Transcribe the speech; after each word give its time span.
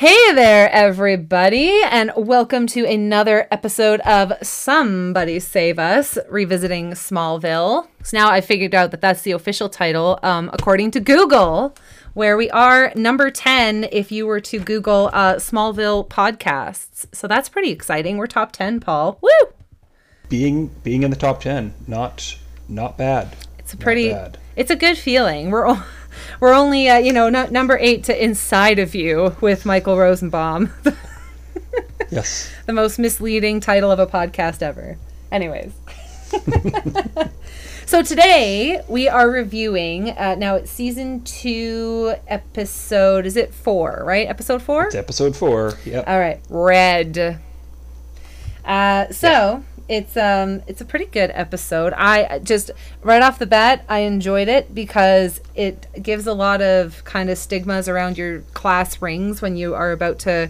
Hey 0.00 0.32
there, 0.32 0.70
everybody, 0.72 1.78
and 1.90 2.10
welcome 2.16 2.66
to 2.68 2.86
another 2.86 3.46
episode 3.50 4.00
of 4.00 4.32
Somebody 4.42 5.38
Save 5.40 5.78
Us, 5.78 6.16
revisiting 6.30 6.92
Smallville. 6.92 7.86
So 8.02 8.16
now 8.16 8.30
I 8.30 8.40
figured 8.40 8.74
out 8.74 8.92
that 8.92 9.02
that's 9.02 9.20
the 9.20 9.32
official 9.32 9.68
title, 9.68 10.18
um, 10.22 10.48
according 10.54 10.92
to 10.92 11.00
Google, 11.00 11.76
where 12.14 12.38
we 12.38 12.48
are 12.48 12.94
number 12.96 13.30
10 13.30 13.88
if 13.92 14.10
you 14.10 14.26
were 14.26 14.40
to 14.40 14.58
Google 14.58 15.10
uh, 15.12 15.34
Smallville 15.34 16.08
podcasts. 16.08 17.04
So 17.14 17.28
that's 17.28 17.50
pretty 17.50 17.70
exciting. 17.70 18.16
We're 18.16 18.26
top 18.26 18.52
10, 18.52 18.80
Paul. 18.80 19.18
Woo! 19.20 19.52
Being 20.30 20.68
being 20.82 21.02
in 21.02 21.10
the 21.10 21.16
top 21.18 21.42
10, 21.42 21.74
not 21.86 22.38
not 22.70 22.96
bad. 22.96 23.36
It's 23.58 23.74
a 23.74 23.76
pretty, 23.76 24.16
it's 24.56 24.70
a 24.70 24.76
good 24.76 24.96
feeling. 24.96 25.50
We're 25.50 25.66
all. 25.66 25.84
We're 26.40 26.52
only, 26.52 26.88
uh, 26.88 26.98
you 26.98 27.12
know, 27.12 27.28
not 27.28 27.52
number 27.52 27.78
eight 27.78 28.04
to 28.04 28.24
Inside 28.24 28.78
of 28.78 28.94
You 28.94 29.36
with 29.40 29.66
Michael 29.66 29.96
Rosenbaum. 29.96 30.72
yes. 32.10 32.52
The 32.66 32.72
most 32.72 32.98
misleading 32.98 33.60
title 33.60 33.90
of 33.90 33.98
a 33.98 34.06
podcast 34.06 34.62
ever. 34.62 34.98
Anyways. 35.30 35.72
so 37.86 38.02
today 38.02 38.82
we 38.88 39.08
are 39.08 39.28
reviewing, 39.30 40.10
uh, 40.10 40.36
now 40.36 40.56
it's 40.56 40.70
season 40.70 41.22
two, 41.22 42.14
episode, 42.28 43.26
is 43.26 43.36
it 43.36 43.52
four, 43.52 44.02
right? 44.06 44.28
Episode 44.28 44.62
four? 44.62 44.86
It's 44.86 44.94
episode 44.94 45.36
four. 45.36 45.74
Yep. 45.84 46.04
All 46.06 46.18
right. 46.18 46.40
Red. 46.48 47.40
Uh, 48.64 49.08
so. 49.10 49.28
Yeah 49.28 49.60
it's 49.90 50.16
um 50.16 50.62
it's 50.68 50.80
a 50.80 50.84
pretty 50.84 51.06
good 51.06 51.32
episode. 51.34 51.92
I 51.94 52.38
just 52.38 52.70
right 53.02 53.20
off 53.20 53.40
the 53.40 53.46
bat 53.46 53.84
I 53.88 54.00
enjoyed 54.00 54.46
it 54.46 54.72
because 54.72 55.40
it 55.56 55.88
gives 56.00 56.28
a 56.28 56.32
lot 56.32 56.62
of 56.62 57.02
kind 57.04 57.28
of 57.28 57.36
stigmas 57.36 57.88
around 57.88 58.16
your 58.16 58.42
class 58.54 59.02
rings 59.02 59.42
when 59.42 59.56
you 59.56 59.74
are 59.74 59.90
about 59.90 60.20
to 60.20 60.48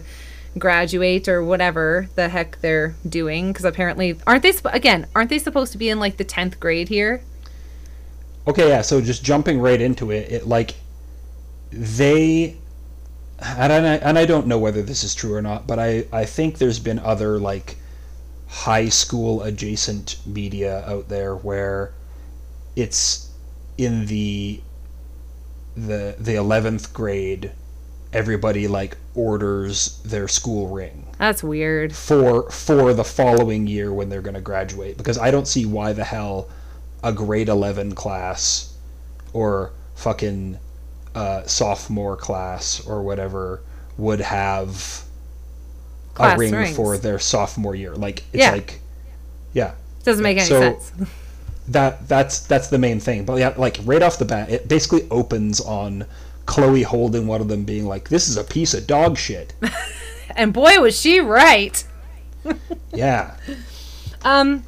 graduate 0.59 1.27
or 1.27 1.43
whatever 1.43 2.07
the 2.15 2.29
heck 2.29 2.59
they're 2.61 2.93
doing 3.07 3.47
because 3.47 3.65
apparently 3.65 4.19
aren't 4.27 4.43
they 4.43 4.53
again 4.65 5.07
aren't 5.15 5.31
they 5.31 5.39
supposed 5.39 5.71
to 5.71 5.77
be 5.77 5.89
in 5.89 5.99
like 5.99 6.17
the 6.17 6.25
10th 6.25 6.59
grade 6.59 6.89
here? 6.89 7.23
Okay, 8.47 8.69
yeah, 8.69 8.81
so 8.81 9.01
just 9.01 9.23
jumping 9.23 9.59
right 9.59 9.81
into 9.81 10.11
it, 10.11 10.31
it 10.31 10.47
like 10.47 10.75
they 11.71 12.57
and 13.39 13.73
I, 13.73 13.95
and 13.95 14.19
I 14.19 14.25
don't 14.27 14.45
know 14.45 14.59
whether 14.59 14.83
this 14.83 15.03
is 15.03 15.15
true 15.15 15.33
or 15.33 15.41
not, 15.41 15.65
but 15.65 15.79
I 15.79 16.05
I 16.13 16.25
think 16.25 16.59
there's 16.59 16.77
been 16.77 16.99
other 16.99 17.39
like 17.39 17.77
high 18.51 18.89
school 18.89 19.41
adjacent 19.43 20.17
media 20.25 20.83
out 20.85 21.07
there 21.07 21.35
where 21.35 21.93
it's 22.75 23.29
in 23.77 24.05
the 24.07 24.61
the 25.75 26.15
the 26.19 26.33
11th 26.33 26.91
grade 26.91 27.53
everybody 28.11 28.67
like 28.67 28.97
orders 29.15 30.01
their 30.03 30.27
school 30.27 30.67
ring. 30.67 31.07
That's 31.17 31.41
weird. 31.41 31.95
For 31.95 32.51
for 32.51 32.93
the 32.93 33.05
following 33.05 33.67
year 33.67 33.93
when 33.93 34.09
they're 34.09 34.21
going 34.21 34.35
to 34.35 34.41
graduate. 34.41 34.97
Because 34.97 35.17
i 35.17 35.31
don't 35.31 35.47
see 35.47 35.65
why 35.65 35.93
the 35.93 36.03
hell 36.03 36.49
a 37.03 37.13
grade 37.13 37.47
11 37.47 37.95
class 37.95 38.73
or 39.31 39.71
fucking 39.95 40.59
uh, 41.15 41.43
sophomore 41.45 42.17
class 42.17 42.85
or 42.85 43.01
whatever 43.01 43.61
would 43.97 44.19
have 44.19 45.03
a 46.17 46.37
ring 46.37 46.53
rings. 46.53 46.75
for 46.75 46.97
their 46.97 47.19
sophomore 47.19 47.75
year. 47.75 47.95
Like 47.95 48.19
it's 48.33 48.41
yeah. 48.41 48.51
like 48.51 48.79
yeah. 49.53 49.73
Doesn't 50.03 50.23
make 50.23 50.37
any 50.37 50.47
so, 50.47 50.59
sense. 50.59 50.91
that 51.69 52.07
that's 52.07 52.41
that's 52.47 52.67
the 52.69 52.77
main 52.77 52.99
thing. 52.99 53.25
But 53.25 53.39
yeah, 53.39 53.53
like 53.57 53.79
right 53.83 54.01
off 54.01 54.19
the 54.19 54.25
bat, 54.25 54.49
it 54.49 54.67
basically 54.67 55.07
opens 55.09 55.61
on 55.61 56.05
Chloe 56.45 56.83
holding 56.83 57.27
one 57.27 57.41
of 57.41 57.47
them 57.47 57.63
being 57.63 57.85
like, 57.85 58.09
This 58.09 58.27
is 58.27 58.37
a 58.37 58.43
piece 58.43 58.73
of 58.73 58.87
dog 58.87 59.17
shit. 59.17 59.53
and 60.35 60.53
boy 60.53 60.79
was 60.79 60.99
she 60.99 61.19
right. 61.19 61.83
yeah. 62.93 63.35
Um 64.23 64.63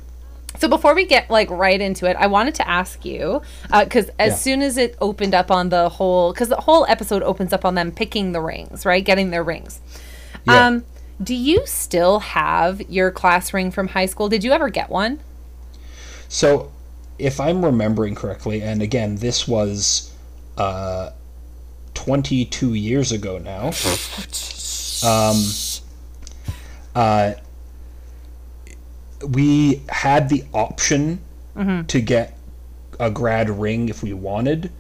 so 0.58 0.68
before 0.68 0.94
we 0.94 1.06
get 1.06 1.30
like 1.30 1.50
right 1.50 1.82
into 1.82 2.10
it, 2.10 2.16
I 2.16 2.28
wanted 2.28 2.56
to 2.56 2.68
ask 2.68 3.04
you 3.04 3.42
because 3.64 4.10
uh, 4.10 4.14
as 4.20 4.32
yeah. 4.32 4.36
soon 4.36 4.62
as 4.62 4.78
it 4.78 4.96
opened 5.02 5.34
up 5.34 5.52
on 5.52 5.70
the 5.70 5.90
whole, 5.90 6.32
because 6.32 6.48
the 6.48 6.62
whole 6.62 6.86
episode 6.86 7.24
opens 7.24 7.52
up 7.52 7.66
on 7.66 7.76
them 7.76 7.92
picking 7.92 8.32
the 8.32 8.40
rings, 8.40 8.86
right, 8.86 9.04
getting 9.04 9.32
their 9.32 9.44
rings. 9.44 9.82
Yeah. 10.46 10.68
Um, 10.68 10.86
do 11.22 11.36
you 11.36 11.66
still 11.66 12.20
have 12.20 12.82
your 12.90 13.12
class 13.12 13.54
ring 13.54 13.72
from 13.72 13.90
high 13.90 14.06
school? 14.06 14.30
Did 14.30 14.44
you 14.44 14.52
ever 14.52 14.70
get 14.70 14.90
one? 14.90 15.20
So, 16.28 16.72
if 17.20 17.40
I'm 17.40 17.64
remembering 17.64 18.16
correctly, 18.16 18.62
and 18.62 18.82
again, 18.82 19.18
this 19.18 19.48
was 19.48 20.12
uh, 20.58 21.12
22 21.94 22.74
years 22.74 23.12
ago 23.12 23.38
now. 23.38 23.68
um, 25.08 25.44
uh, 26.96 27.34
we 29.28 29.82
had 29.90 30.30
the 30.30 30.44
option 30.54 31.22
mm-hmm. 31.56 31.86
to 31.86 32.02
get 32.02 32.38
a 33.00 33.10
grad 33.12 33.50
ring 33.50 33.90
if 33.90 34.02
we 34.02 34.14
wanted, 34.14 34.72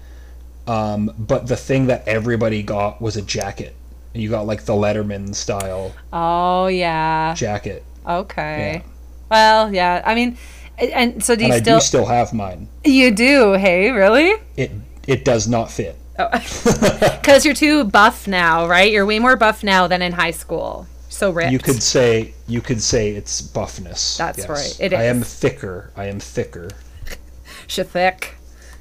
um, 0.68 1.14
but 1.18 1.48
the 1.48 1.56
thing 1.56 1.88
that 1.88 2.08
everybody 2.08 2.64
got 2.64 3.02
was 3.02 3.16
a 3.16 3.22
jacket 3.22 3.76
you 4.14 4.30
got 4.30 4.46
like 4.46 4.66
the 4.66 4.74
Letterman 4.74 5.34
style. 5.34 5.94
Oh 6.12 6.68
yeah. 6.68 7.34
Jacket. 7.34 7.84
Okay. 8.08 8.84
Yeah. 8.84 8.92
Well, 9.30 9.74
yeah. 9.74 10.02
I 10.06 10.16
mean, 10.16 10.38
and 10.78 11.24
so 11.24 11.36
do 11.36 11.46
you 11.46 11.54
and 11.54 11.64
still? 11.64 11.76
I 11.76 11.80
do 11.80 11.84
still 11.84 12.06
have 12.06 12.34
mine. 12.34 12.68
You 12.84 13.12
do? 13.12 13.54
Hey, 13.54 13.92
really? 13.92 14.34
It 14.56 14.72
it 15.08 15.26
does 15.26 15.48
not 15.48 15.72
fit. 15.72 15.98
Oh. 16.20 16.30
Because 17.24 17.46
oh. 17.46 17.48
you're 17.48 17.56
too 17.56 17.86
buff 17.86 18.28
now, 18.28 18.68
right? 18.68 18.92
You're 18.92 19.06
way 19.06 19.18
more 19.18 19.38
buff 19.38 19.64
now 19.64 19.88
than 19.88 20.02
in 20.02 20.12
high 20.12 20.32
school. 20.32 20.88
So 21.08 21.32
ripped. 21.32 21.52
You 21.52 21.60
could 21.60 21.82
say 21.82 22.34
you 22.48 22.60
could 22.60 22.82
say 22.82 23.12
it's 23.12 23.42
buffness. 23.42 24.18
That's 24.18 24.40
yes. 24.40 24.50
right. 24.50 24.78
It 24.80 24.94
is. 24.94 25.00
I 25.00 25.04
am 25.04 25.22
thicker. 25.22 25.92
I 25.96 26.06
am 26.06 26.20
thicker. 26.20 26.70
She 27.66 27.82
thick. 27.84 28.36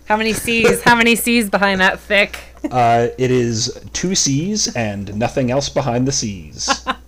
How 0.06 0.16
many 0.16 0.32
C's? 0.32 0.82
How 0.82 0.97
many 0.97 1.15
C's 1.15 1.48
behind 1.48 1.81
that 1.81 2.00
thick? 2.00 2.52
Uh, 2.71 3.09
it 3.19 3.31
is 3.31 3.78
two 3.93 4.15
C's 4.15 4.75
and 4.77 5.15
nothing 5.17 5.50
else 5.50 5.69
behind 5.69 6.06
the 6.06 6.12
C's. 6.12 6.87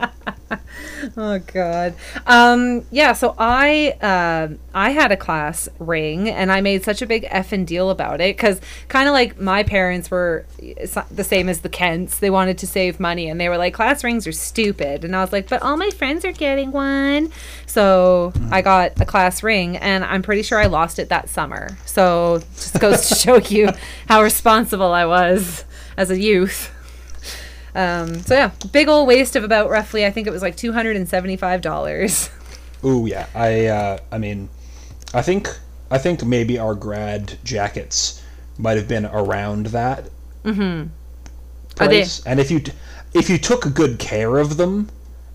oh 1.16 1.38
God. 1.38 1.94
Um, 2.26 2.84
yeah. 2.91 3.12
So 3.12 3.34
I 3.38 3.97
uh, 4.00 4.54
I 4.72 4.91
had 4.91 5.12
a 5.12 5.16
class 5.16 5.69
ring, 5.78 6.28
and 6.28 6.50
I 6.50 6.60
made 6.60 6.84
such 6.84 7.03
a 7.03 7.06
big 7.06 7.25
effing 7.25 7.66
deal 7.66 7.91
about 7.91 8.20
it 8.20 8.37
because 8.37 8.60
kind 8.88 9.09
of 9.09 9.12
like 9.12 9.38
my 9.38 9.62
parents 9.62 10.10
were 10.10 10.47
the 11.10 11.25
same 11.25 11.48
as 11.48 11.60
the 11.60 11.69
Kents. 11.69 12.19
They 12.19 12.31
wanted 12.31 12.59
to 12.59 12.66
save 12.66 13.00
money, 13.00 13.28
and 13.28 13.41
they 13.41 13.48
were 13.48 13.59
like, 13.59 13.75
"Class 13.75 14.04
rings 14.04 14.26
are 14.26 14.32
stupid," 14.32 15.04
and 15.04 15.14
I 15.14 15.20
was 15.20 15.32
like, 15.32 15.48
"But 15.48 15.62
all 15.62 15.76
my 15.76 15.91
friends 15.91 16.25
are 16.25 16.32
getting 16.32 16.72
one." 16.72 17.31
So 17.66 18.32
I 18.50 18.62
got 18.62 19.00
a 19.00 19.04
class 19.04 19.43
ring, 19.43 19.76
and 19.76 20.04
I'm 20.04 20.22
pretty 20.22 20.43
sure 20.43 20.59
I 20.59 20.66
lost 20.66 20.98
it 20.98 21.09
that 21.09 21.28
summer. 21.28 21.76
So 21.87 22.43
just 22.54 22.78
goes 22.81 23.09
to 23.09 23.14
show 23.25 23.37
you 23.37 23.70
how 24.09 24.22
responsible 24.22 24.93
I 24.93 25.06
was 25.06 25.64
as 25.97 26.10
a 26.10 26.20
youth. 26.20 26.73
Um, 27.74 28.20
so 28.20 28.34
yeah, 28.34 28.50
big 28.72 28.88
old 28.88 29.08
waste 29.08 29.34
of 29.36 29.44
about 29.44 29.68
roughly, 29.68 30.06
I 30.06 30.10
think 30.10 30.26
it 30.26 30.30
was 30.30 30.42
like 30.42 30.56
two 30.56 30.72
hundred 30.72 30.96
and 30.96 31.08
seventy-five 31.08 31.60
dollars. 31.60 32.30
Ooh 32.84 33.06
yeah, 33.06 33.26
I 33.34 33.66
uh, 33.66 33.98
I 34.12 34.18
mean, 34.18 34.48
I 35.12 35.22
think 35.22 35.48
I 35.90 35.98
think 35.98 36.24
maybe 36.24 36.58
our 36.58 36.74
grad 36.74 37.38
jackets 37.44 38.22
might 38.58 38.76
have 38.76 38.88
been 38.88 39.06
around 39.06 39.66
that 39.66 40.08
mm-hmm. 40.44 40.88
price. 41.75 42.25
And 42.25 42.38
if 42.40 42.50
you 42.50 42.62
if 43.12 43.28
you 43.28 43.38
took 43.38 43.72
good 43.75 43.99
care 43.99 44.38
of 44.38 44.56
them, 44.56 44.90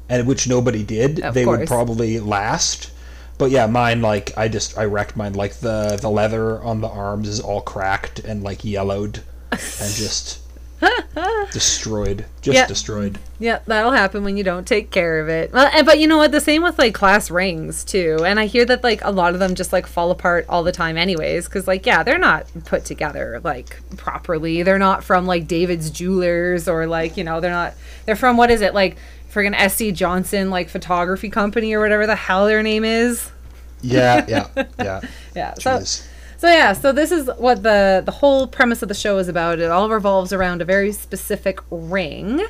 and 0.07 0.27
which 0.27 0.47
nobody 0.47 0.83
did, 0.83 1.19
of 1.19 1.33
they 1.33 1.45
course. 1.45 1.59
would 1.59 1.67
probably 1.67 2.19
last. 2.19 2.91
But 3.37 3.51
yeah, 3.51 3.67
mine 3.67 4.01
like 4.01 4.37
I 4.37 4.47
just 4.47 4.77
I 4.77 4.85
wrecked 4.85 5.15
mine. 5.15 5.33
Like 5.33 5.55
the 5.55 5.97
the 6.01 6.09
leather 6.09 6.61
on 6.61 6.81
the 6.81 6.89
arms 6.89 7.27
is 7.27 7.39
all 7.39 7.61
cracked 7.61 8.19
and 8.19 8.43
like 8.43 8.65
yellowed, 8.65 9.23
and 9.51 9.59
just 9.93 10.39
destroyed. 11.51 12.25
Just 12.41 12.67
destroyed. 12.67 13.19
Yeah 13.39 13.59
that'll 13.65 13.91
happen 13.91 14.23
when 14.23 14.37
you 14.37 14.43
don't 14.43 14.67
take 14.67 14.91
care 14.91 15.19
of 15.19 15.29
it. 15.29 15.51
Well, 15.51 15.83
but 15.83 15.99
you 15.99 16.07
know 16.07 16.17
what? 16.17 16.31
The 16.31 16.41
same 16.41 16.63
with 16.63 16.77
like 16.77 16.93
class 16.93 17.29
rings 17.29 17.83
too. 17.83 18.19
And 18.25 18.39
i 18.39 18.45
hear 18.45 18.65
that 18.65 18.83
like 18.83 19.03
a 19.03 19.11
lot 19.11 19.33
of 19.33 19.39
them 19.39 19.55
just 19.55 19.73
like 19.73 19.87
fall 19.87 20.11
apart 20.11 20.45
all 20.47 20.63
the 20.63 20.71
time 20.71 20.97
anyways 20.97 21.45
because 21.45 21.67
like 21.67 21.85
yeah 21.85 22.03
they're 22.03 22.17
not 22.17 22.45
put 22.65 22.85
together 22.85 23.41
like 23.43 23.81
properly. 23.97 24.63
They're 24.63 24.79
not 24.79 25.03
from 25.03 25.25
like 25.25 25.47
david's 25.47 25.89
jewelers 25.89 26.67
or 26.67 26.87
like 26.87 27.17
you 27.17 27.23
know 27.23 27.39
they're 27.39 27.51
not 27.51 27.73
they're 28.05 28.15
from 28.15 28.37
what 28.37 28.51
is 28.51 28.61
it 28.61 28.73
like 28.73 28.97
friggin 29.31 29.55
sc 29.69 29.95
johnson 29.95 30.49
like 30.49 30.69
photography 30.69 31.29
company 31.29 31.73
or 31.73 31.79
whatever 31.79 32.07
the 32.07 32.15
hell 32.15 32.45
their 32.45 32.63
name 32.63 32.83
is? 32.83 33.31
Yeah 33.81 34.25
yeah 34.27 34.47
yeah. 34.79 35.01
Yeah 35.35 35.53
so 35.55 35.81
so 36.39 36.47
yeah, 36.47 36.71
so 36.71 36.93
this 36.93 37.11
is 37.11 37.29
what 37.37 37.63
the 37.63 38.01
the 38.05 38.11
whole 38.11 38.47
premise 38.47 38.81
of 38.81 38.87
the 38.87 38.95
show 38.95 39.17
is 39.17 39.27
about. 39.27 39.59
It 39.59 39.69
all 39.69 39.89
revolves 39.89 40.31
around 40.31 40.61
a 40.61 40.65
very 40.65 40.93
specific 40.93 41.59
ring. 41.69 42.45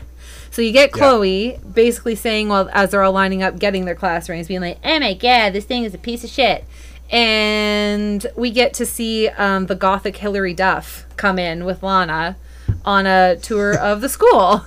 So 0.51 0.61
you 0.61 0.71
get 0.71 0.91
Chloe 0.91 1.53
yeah. 1.53 1.57
basically 1.57 2.13
saying, 2.13 2.49
well, 2.49 2.69
as 2.71 2.91
they're 2.91 3.01
all 3.01 3.13
lining 3.13 3.41
up, 3.41 3.57
getting 3.57 3.85
their 3.85 3.95
class 3.95 4.29
rings, 4.29 4.47
being 4.47 4.61
like, 4.61 4.77
"Oh 4.83 4.99
my 4.99 5.15
god, 5.15 5.53
this 5.53 5.65
thing 5.65 5.85
is 5.85 5.95
a 5.95 5.97
piece 5.97 6.23
of 6.23 6.29
shit." 6.29 6.65
And 7.09 8.27
we 8.35 8.51
get 8.51 8.75
to 8.75 8.85
see 8.85 9.27
um, 9.29 9.65
the 9.65 9.73
gothic 9.75 10.17
Hilary 10.17 10.53
Duff 10.53 11.07
come 11.17 11.39
in 11.39 11.65
with 11.65 11.81
Lana 11.81 12.37
on 12.85 13.07
a 13.07 13.37
tour 13.37 13.75
of 13.75 14.01
the 14.01 14.09
school. 14.09 14.65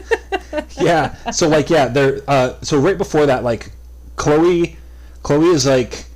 yeah. 0.80 1.14
So 1.30 1.46
like 1.46 1.70
yeah, 1.70 1.86
they're 1.86 2.22
uh 2.26 2.54
so 2.62 2.78
right 2.80 2.98
before 2.98 3.26
that 3.26 3.44
like 3.44 3.70
Chloe 4.16 4.76
Chloe 5.22 5.46
is 5.46 5.64
like 5.64 6.07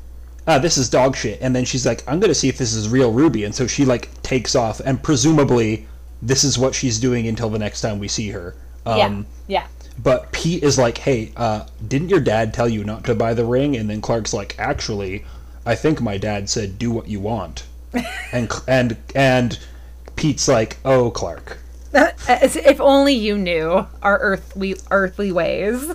ah, 0.47 0.59
this 0.59 0.77
is 0.77 0.89
dog 0.89 1.17
shit 1.17 1.39
and 1.41 1.55
then 1.55 1.65
she's 1.65 1.87
like 1.87 2.03
I'm 2.07 2.21
going 2.21 2.31
to 2.31 2.35
see 2.35 2.49
if 2.49 2.59
this 2.59 2.75
is 2.75 2.89
real 2.89 3.13
Ruby 3.13 3.45
and 3.45 3.55
so 3.55 3.67
she 3.67 3.85
like 3.85 4.11
takes 4.23 4.55
off 4.55 4.81
and 4.81 5.03
presumably 5.03 5.87
this 6.21 6.45
is 6.45 6.59
what 6.59 6.75
she's 6.75 6.99
doing 7.01 7.27
until 7.27 7.51
the 7.51 7.59
next 7.59 7.81
time 7.81 7.99
we 7.99 8.09
see 8.09 8.31
her. 8.31 8.55
Um 8.87 9.27
yeah. 9.49 9.63
Yeah. 9.63 9.67
but 10.03 10.33
Pete 10.33 10.63
is 10.63 10.79
like, 10.79 10.99
"Hey, 10.99 11.33
uh 11.37 11.67
didn't 11.87 12.09
your 12.09 12.21
dad 12.21 12.55
tell 12.55 12.69
you 12.69 12.85
not 12.85 13.05
to 13.05 13.15
buy 13.15 13.35
the 13.35 13.45
ring?" 13.45 13.77
And 13.77 13.89
then 13.91 14.01
Clark's 14.01 14.33
like, 14.33 14.55
"Actually, 14.59 15.25
I 15.67 15.75
think 15.75 16.01
my 16.01 16.19
dad 16.19 16.49
said 16.49 16.79
do 16.79 16.91
what 16.91 17.09
you 17.09 17.21
want." 17.21 17.65
and 18.33 18.51
and 18.67 18.97
and 19.15 19.59
Pete's 20.17 20.49
like, 20.49 20.79
"Oh, 20.85 21.11
Clark." 21.11 21.59
As 22.29 22.57
if 22.57 22.81
only 22.81 23.13
you 23.15 23.37
knew 23.37 23.87
our 24.03 24.19
earthly 24.19 24.77
earthly 24.91 25.31
ways. 25.31 25.95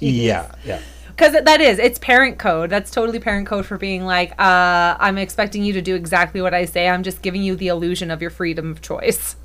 Yeah, 0.00 0.54
yeah. 0.64 0.80
Because 1.16 1.32
that 1.44 1.60
is, 1.60 1.78
it's 1.78 1.98
parent 1.98 2.38
code. 2.38 2.70
That's 2.70 2.90
totally 2.90 3.20
parent 3.20 3.46
code 3.46 3.66
for 3.66 3.78
being 3.78 4.04
like, 4.04 4.32
uh, 4.32 4.96
I'm 4.98 5.16
expecting 5.16 5.62
you 5.62 5.72
to 5.74 5.82
do 5.82 5.94
exactly 5.94 6.42
what 6.42 6.52
I 6.52 6.64
say. 6.64 6.88
I'm 6.88 7.04
just 7.04 7.22
giving 7.22 7.42
you 7.42 7.54
the 7.54 7.68
illusion 7.68 8.10
of 8.10 8.20
your 8.20 8.30
freedom 8.30 8.72
of 8.72 8.82
choice. 8.82 9.36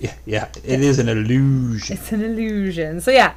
Yeah, 0.00 0.14
yeah, 0.24 0.48
it 0.64 0.80
is 0.80 0.98
an 0.98 1.08
illusion. 1.08 1.96
It's 1.96 2.10
an 2.10 2.24
illusion. 2.24 3.00
So 3.00 3.10
yeah, 3.10 3.34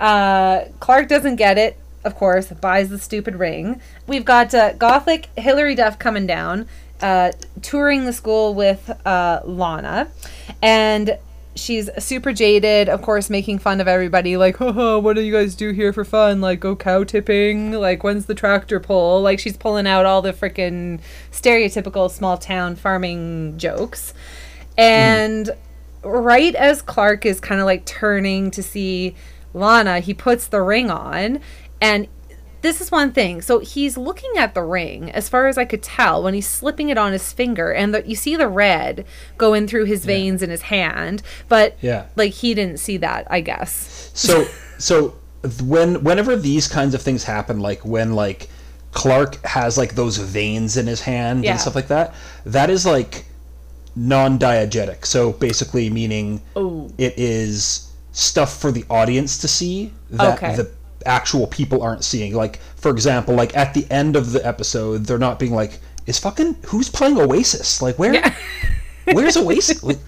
uh, 0.00 0.66
Clark 0.80 1.08
doesn't 1.08 1.36
get 1.36 1.58
it. 1.58 1.76
Of 2.04 2.14
course, 2.14 2.46
buys 2.52 2.88
the 2.88 2.98
stupid 2.98 3.34
ring. 3.34 3.80
We've 4.06 4.24
got 4.24 4.54
uh, 4.54 4.74
Gothic 4.74 5.28
Hilary 5.36 5.74
Duff 5.74 5.98
coming 5.98 6.26
down, 6.26 6.68
uh, 7.02 7.32
touring 7.60 8.04
the 8.04 8.12
school 8.12 8.54
with 8.54 8.88
uh, 9.04 9.40
Lana, 9.44 10.08
and 10.62 11.18
she's 11.56 11.90
super 11.98 12.32
jaded. 12.32 12.88
Of 12.88 13.02
course, 13.02 13.28
making 13.28 13.58
fun 13.58 13.80
of 13.80 13.88
everybody. 13.88 14.36
Like, 14.36 14.58
haha, 14.58 14.98
what 14.98 15.16
do 15.16 15.22
you 15.22 15.32
guys 15.32 15.54
do 15.54 15.72
here 15.72 15.92
for 15.92 16.04
fun? 16.04 16.40
Like, 16.40 16.60
go 16.60 16.76
cow 16.76 17.04
tipping. 17.04 17.72
Like, 17.72 18.04
when's 18.04 18.26
the 18.26 18.34
tractor 18.34 18.78
pull? 18.78 19.22
Like, 19.22 19.38
she's 19.38 19.56
pulling 19.56 19.86
out 19.86 20.06
all 20.06 20.22
the 20.22 20.32
freaking 20.32 21.00
stereotypical 21.32 22.10
small 22.10 22.38
town 22.38 22.76
farming 22.76 23.58
jokes, 23.58 24.14
and 24.78 25.50
right 26.02 26.54
as 26.54 26.82
Clark 26.82 27.26
is 27.26 27.40
kind 27.40 27.60
of 27.60 27.66
like 27.66 27.84
turning 27.84 28.50
to 28.52 28.62
see 28.62 29.16
Lana, 29.54 30.00
he 30.00 30.14
puts 30.14 30.46
the 30.46 30.62
ring 30.62 30.90
on. 30.90 31.40
And 31.80 32.08
this 32.62 32.80
is 32.80 32.90
one 32.90 33.12
thing. 33.12 33.42
So 33.42 33.58
he's 33.60 33.96
looking 33.96 34.32
at 34.38 34.54
the 34.54 34.62
ring, 34.62 35.10
as 35.12 35.28
far 35.28 35.46
as 35.46 35.56
I 35.58 35.64
could 35.64 35.82
tell, 35.82 36.22
when 36.22 36.34
he's 36.34 36.46
slipping 36.48 36.88
it 36.88 36.98
on 36.98 37.12
his 37.12 37.32
finger, 37.32 37.72
and 37.72 37.94
the, 37.94 38.06
you 38.08 38.16
see 38.16 38.36
the 38.36 38.48
red 38.48 39.04
going 39.38 39.66
through 39.68 39.84
his 39.84 40.04
veins 40.04 40.42
in 40.42 40.50
his 40.50 40.62
hand. 40.62 41.22
But 41.48 41.76
Yeah. 41.80 42.04
like 42.16 42.32
he 42.32 42.54
didn't 42.54 42.78
see 42.78 42.96
that, 42.98 43.26
I 43.30 43.40
guess. 43.40 44.10
So 44.14 44.46
so 44.78 45.14
when 45.62 46.02
whenever 46.02 46.34
these 46.36 46.66
kinds 46.68 46.94
of 46.94 47.02
things 47.02 47.24
happen, 47.24 47.60
like 47.60 47.84
when 47.84 48.14
like 48.14 48.48
Clark 48.92 49.44
has 49.44 49.76
like 49.76 49.94
those 49.94 50.16
veins 50.16 50.76
in 50.76 50.86
his 50.86 51.02
hand 51.02 51.44
Yeah. 51.44 51.52
and 51.52 51.60
stuff 51.60 51.74
like 51.74 51.88
that, 51.88 52.14
that 52.46 52.70
is 52.70 52.86
like 52.86 53.26
non-diegetic. 53.94 55.04
So 55.06 55.32
basically, 55.32 55.90
meaning 55.90 56.40
Oh. 56.54 56.90
it 56.98 57.14
is 57.16 57.90
stuff 58.12 58.58
for 58.60 58.70
the 58.72 58.84
audience 58.90 59.38
to 59.38 59.48
see 59.48 59.92
that 60.10 60.36
Okay. 60.38 60.56
the 60.56 60.70
actual 61.06 61.46
people 61.46 61.82
aren't 61.82 62.04
seeing. 62.04 62.34
Like 62.34 62.58
for 62.76 62.90
example, 62.90 63.34
like 63.34 63.56
at 63.56 63.72
the 63.74 63.86
end 63.90 64.16
of 64.16 64.32
the 64.32 64.44
episode, 64.46 65.06
they're 65.06 65.18
not 65.18 65.38
being 65.38 65.54
like, 65.54 65.78
"Is 66.06 66.18
fucking 66.18 66.56
who's 66.66 66.88
playing 66.90 67.18
Oasis? 67.18 67.80
Like 67.80 67.98
where? 67.98 68.34
Where's 69.12 69.36
Oasis? 69.36 69.82
Like, 69.82 69.98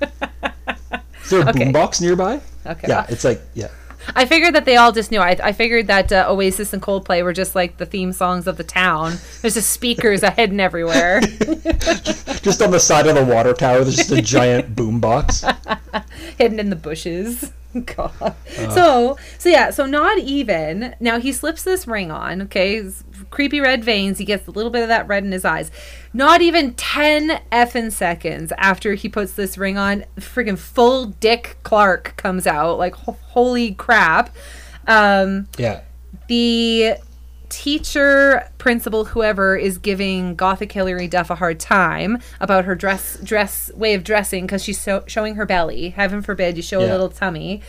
is 1.22 1.30
there 1.30 1.40
a 1.40 1.48
Okay. 1.48 1.66
boombox 1.66 2.00
nearby? 2.00 2.40
Okay. 2.66 2.88
Yeah, 2.88 3.06
it's 3.08 3.24
like 3.24 3.40
yeah. 3.54 3.68
I 4.16 4.24
figured 4.24 4.54
that 4.54 4.64
they 4.64 4.76
all 4.76 4.90
just 4.90 5.10
knew. 5.10 5.20
I, 5.20 5.36
I 5.42 5.52
figured 5.52 5.86
that 5.88 6.10
uh, 6.10 6.26
Oasis 6.28 6.72
and 6.72 6.80
Coldplay 6.82 7.22
were 7.22 7.34
just 7.34 7.54
like 7.54 7.76
the 7.76 7.84
theme 7.84 8.12
songs 8.12 8.46
of 8.46 8.56
the 8.56 8.64
town. 8.64 9.18
There's 9.42 9.54
just 9.54 9.70
speakers 9.70 10.22
hidden 10.22 10.60
everywhere. 10.60 11.20
just 12.40 12.62
on 12.62 12.70
the 12.70 12.80
side 12.80 13.06
of 13.06 13.14
the 13.16 13.24
water 13.24 13.52
tower 13.52 13.80
there's 13.84 13.96
just 13.96 14.10
a 14.12 14.22
giant 14.22 14.74
boombox 14.76 15.44
hidden 16.38 16.58
in 16.58 16.70
the 16.70 16.76
bushes. 16.76 17.52
God. 17.96 18.34
so 18.70 19.18
so 19.38 19.48
yeah. 19.48 19.70
So 19.70 19.86
not 19.86 20.18
even 20.18 20.94
now. 21.00 21.18
He 21.20 21.32
slips 21.32 21.62
this 21.62 21.86
ring 21.86 22.10
on. 22.10 22.42
Okay, 22.42 22.76
His 22.76 23.04
creepy 23.30 23.60
red 23.60 23.84
veins. 23.84 24.18
He 24.18 24.24
gets 24.24 24.46
a 24.46 24.50
little 24.50 24.70
bit 24.70 24.82
of 24.82 24.88
that 24.88 25.06
red 25.06 25.24
in 25.24 25.32
his 25.32 25.44
eyes. 25.44 25.70
Not 26.12 26.40
even 26.40 26.74
ten 26.74 27.40
effing 27.52 27.92
seconds 27.92 28.52
after 28.58 28.94
he 28.94 29.08
puts 29.08 29.32
this 29.32 29.58
ring 29.58 29.76
on, 29.76 30.04
freaking 30.16 30.58
full 30.58 31.06
Dick 31.06 31.58
Clark 31.62 32.16
comes 32.16 32.46
out. 32.46 32.78
Like 32.78 32.94
ho- 32.94 33.18
holy 33.28 33.74
crap. 33.74 34.34
Um, 34.86 35.48
yeah 35.58 35.82
the 36.28 36.94
teacher, 37.48 38.50
principal, 38.58 39.06
whoever 39.06 39.56
is 39.56 39.78
giving 39.78 40.34
Gothic 40.34 40.72
Hilary 40.72 41.08
Duff 41.08 41.30
a 41.30 41.34
hard 41.34 41.60
time 41.60 42.18
about 42.40 42.64
her 42.64 42.74
dress 42.74 43.18
dress 43.22 43.70
way 43.74 43.94
of 43.94 44.04
dressing 44.04 44.46
because 44.46 44.62
she's 44.62 44.80
so, 44.80 45.04
showing 45.06 45.34
her 45.36 45.46
belly. 45.46 45.90
Heaven 45.90 46.22
forbid 46.22 46.56
you 46.56 46.62
show 46.62 46.80
a 46.80 46.86
little 46.86 47.08
tummy, 47.08 47.62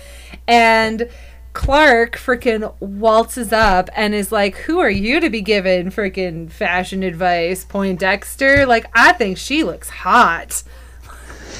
and. 0.47 1.09
Clark 1.51 2.15
freaking 2.15 2.73
waltzes 2.79 3.51
up 3.51 3.89
and 3.95 4.13
is 4.13 4.31
like, 4.31 4.55
"Who 4.55 4.77
are 4.79 4.89
you 4.89 5.19
to 5.19 5.31
be 5.31 5.41
giving 5.41 5.89
freaking 5.89 6.49
fashion 6.49 7.01
advice, 7.01 7.65
Poindexter? 7.65 8.67
Like, 8.67 8.85
I 8.93 9.13
think 9.13 9.39
she 9.39 9.63
looks 9.63 9.89
hot." 9.89 10.61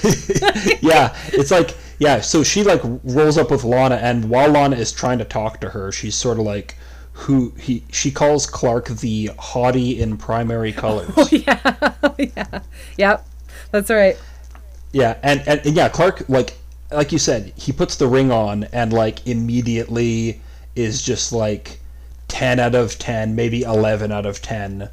yeah 0.81 1.15
it's 1.27 1.51
like 1.51 1.75
yeah 1.97 2.21
so 2.21 2.43
she 2.43 2.63
like 2.63 2.81
rolls 3.03 3.37
up 3.37 3.51
with 3.51 3.63
lana 3.63 3.95
and 3.95 4.29
while 4.29 4.49
lana 4.49 4.75
is 4.75 4.91
trying 4.91 5.17
to 5.17 5.25
talk 5.25 5.59
to 5.59 5.69
her 5.69 5.91
she's 5.91 6.15
sort 6.15 6.39
of 6.39 6.45
like 6.45 6.75
who 7.19 7.51
he 7.59 7.83
she 7.91 8.11
calls 8.11 8.45
clark 8.45 8.87
the 8.87 9.29
hottie 9.37 9.97
in 9.99 10.17
primary 10.17 10.71
colors. 10.73 11.11
Oh, 11.17 11.27
yeah, 11.31 11.93
yeah, 12.17 12.61
yep, 12.97 13.25
that's 13.71 13.89
right. 13.89 14.17
yeah 14.91 15.17
and, 15.23 15.41
and 15.47 15.61
and 15.65 15.75
yeah 15.75 15.89
clark 15.89 16.23
like 16.29 16.57
like 16.91 17.11
you 17.11 17.19
said 17.19 17.53
he 17.55 17.71
puts 17.71 17.95
the 17.97 18.07
ring 18.07 18.31
on 18.31 18.63
and 18.73 18.91
like 18.93 19.25
immediately 19.27 20.41
is 20.75 21.01
just 21.01 21.31
like 21.31 21.79
10 22.29 22.59
out 22.59 22.73
of 22.75 22.97
10 22.97 23.35
maybe 23.35 23.61
11 23.63 24.11
out 24.11 24.25
of 24.25 24.41
10 24.41 24.89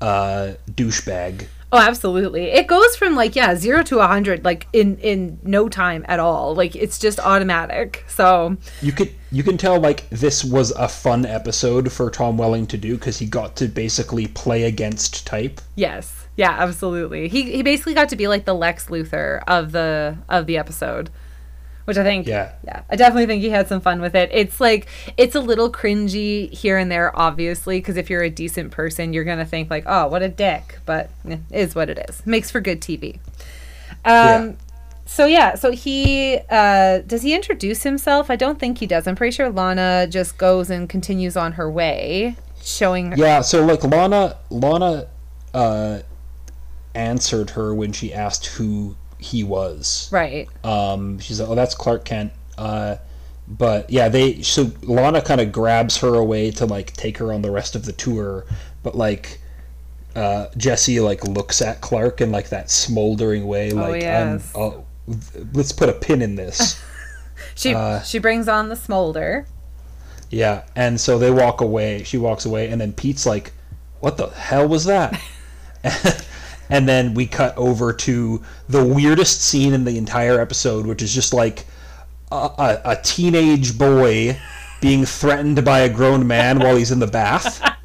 uh 0.00 0.54
douchebag 0.72 1.46
Oh, 1.70 1.78
absolutely. 1.78 2.44
It 2.44 2.66
goes 2.66 2.96
from 2.96 3.14
like 3.14 3.36
yeah, 3.36 3.54
0 3.54 3.82
to 3.84 3.96
a 3.96 3.98
100 3.98 4.44
like 4.44 4.66
in 4.72 4.96
in 4.98 5.38
no 5.42 5.68
time 5.68 6.04
at 6.08 6.18
all. 6.18 6.54
Like 6.54 6.74
it's 6.74 6.98
just 6.98 7.20
automatic. 7.20 8.04
So, 8.08 8.56
You 8.80 8.92
could 8.92 9.12
you 9.30 9.42
can 9.42 9.58
tell 9.58 9.78
like 9.78 10.08
this 10.08 10.42
was 10.42 10.70
a 10.72 10.88
fun 10.88 11.26
episode 11.26 11.92
for 11.92 12.10
Tom 12.10 12.38
Welling 12.38 12.66
to 12.68 12.78
do 12.78 12.94
because 12.96 13.18
he 13.18 13.26
got 13.26 13.54
to 13.56 13.68
basically 13.68 14.26
play 14.28 14.64
against 14.64 15.26
type. 15.26 15.60
yes. 15.76 16.14
Yeah, 16.36 16.54
absolutely. 16.56 17.26
He 17.26 17.50
he 17.50 17.62
basically 17.64 17.94
got 17.94 18.08
to 18.10 18.16
be 18.16 18.28
like 18.28 18.44
the 18.44 18.54
Lex 18.54 18.86
Luthor 18.86 19.42
of 19.48 19.72
the 19.72 20.16
of 20.28 20.46
the 20.46 20.56
episode. 20.56 21.10
Which 21.88 21.96
I 21.96 22.02
think 22.02 22.26
Yeah. 22.26 22.52
yeah, 22.66 22.82
I 22.90 22.96
definitely 22.96 23.24
think 23.24 23.40
he 23.40 23.48
had 23.48 23.66
some 23.66 23.80
fun 23.80 24.02
with 24.02 24.14
it. 24.14 24.28
It's 24.30 24.60
like 24.60 24.88
it's 25.16 25.34
a 25.34 25.40
little 25.40 25.72
cringy 25.72 26.52
here 26.52 26.76
and 26.76 26.92
there 26.92 27.18
obviously 27.18 27.78
because 27.78 27.96
if 27.96 28.10
you're 28.10 28.22
a 28.22 28.28
decent 28.28 28.72
person, 28.72 29.14
you're 29.14 29.24
going 29.24 29.38
to 29.38 29.46
think 29.46 29.70
like, 29.70 29.84
"Oh, 29.86 30.06
what 30.06 30.20
a 30.20 30.28
dick." 30.28 30.80
But 30.84 31.08
eh, 31.26 31.38
it 31.50 31.60
is 31.60 31.74
what 31.74 31.88
it 31.88 31.98
is. 32.06 32.26
Makes 32.26 32.50
for 32.50 32.60
good 32.60 32.82
TV. 32.82 33.14
Um 33.14 33.20
Yeah. 34.04 34.52
So 35.06 35.24
yeah, 35.24 35.54
so 35.54 35.72
he 35.72 36.38
uh, 36.50 36.98
does 37.06 37.22
he 37.22 37.34
introduce 37.34 37.84
himself? 37.84 38.30
I 38.30 38.36
don't 38.36 38.58
think 38.60 38.76
he 38.76 38.86
does. 38.86 39.06
I'm 39.06 39.16
pretty 39.16 39.34
sure 39.34 39.48
Lana 39.48 40.06
just 40.10 40.36
goes 40.36 40.68
and 40.68 40.86
continues 40.90 41.38
on 41.38 41.52
her 41.52 41.70
way, 41.70 42.36
showing. 42.62 43.14
Yeah, 43.16 43.40
so 43.40 43.64
like 43.64 43.82
Lana 43.82 44.36
Lana 44.50 45.06
uh 45.54 46.00
answered 46.94 47.48
her 47.50 47.74
when 47.74 47.92
she 47.92 48.12
asked 48.12 48.44
who 48.44 48.94
he 49.18 49.44
was. 49.44 50.08
Right. 50.12 50.48
Um 50.64 51.18
she's 51.18 51.40
like, 51.40 51.48
"Oh, 51.48 51.54
that's 51.54 51.74
Clark 51.74 52.04
Kent." 52.04 52.32
Uh 52.56 52.96
but 53.46 53.88
yeah, 53.90 54.08
they 54.08 54.42
so 54.42 54.70
Lana 54.82 55.22
kind 55.22 55.40
of 55.40 55.52
grabs 55.52 55.96
her 55.98 56.14
away 56.14 56.50
to 56.52 56.66
like 56.66 56.92
take 56.94 57.18
her 57.18 57.32
on 57.32 57.42
the 57.42 57.50
rest 57.50 57.74
of 57.74 57.84
the 57.86 57.92
tour, 57.92 58.44
but 58.82 58.94
like 58.94 59.40
uh, 60.14 60.48
Jesse 60.56 61.00
like 61.00 61.22
looks 61.24 61.62
at 61.62 61.80
Clark 61.80 62.20
in 62.20 62.32
like 62.32 62.48
that 62.48 62.70
smoldering 62.70 63.46
way, 63.46 63.70
like 63.70 63.88
Oh, 63.88 63.94
yes. 63.94 64.52
Oh, 64.54 64.84
let's 65.52 65.72
put 65.72 65.88
a 65.88 65.92
pin 65.92 66.22
in 66.22 66.34
this. 66.34 66.82
She 67.54 67.72
Uh, 67.74 68.02
she 68.02 68.18
brings 68.18 68.48
on 68.48 68.68
the 68.68 68.74
smolder. 68.76 69.46
yeah, 70.30 70.64
and 70.76 71.00
so 71.00 71.18
they 71.18 71.30
walk 71.30 71.60
away. 71.60 72.02
She 72.02 72.18
walks 72.18 72.44
away, 72.44 72.68
and 72.68 72.80
then 72.80 72.92
Pete's 72.92 73.26
like, 73.26 73.52
"What 74.00 74.16
the 74.16 74.26
hell 74.28 74.66
was 74.68 74.84
that?" 74.84 75.20
and 76.68 76.88
then 76.88 77.14
we 77.14 77.26
cut 77.26 77.56
over 77.56 77.92
to 77.92 78.42
the 78.68 78.84
weirdest 78.84 79.40
scene 79.42 79.72
in 79.72 79.84
the 79.84 79.98
entire 79.98 80.40
episode, 80.40 80.86
which 80.86 81.02
is 81.02 81.12
just 81.12 81.32
like 81.32 81.66
a, 82.30 82.36
a, 82.36 82.80
a 82.84 82.96
teenage 83.02 83.78
boy 83.78 84.38
being 84.80 85.04
threatened 85.04 85.64
by 85.64 85.80
a 85.80 85.88
grown 85.88 86.26
man 86.26 86.58
while 86.58 86.76
he's 86.76 86.90
in 86.90 86.98
the 86.98 87.06
bath. 87.06 87.60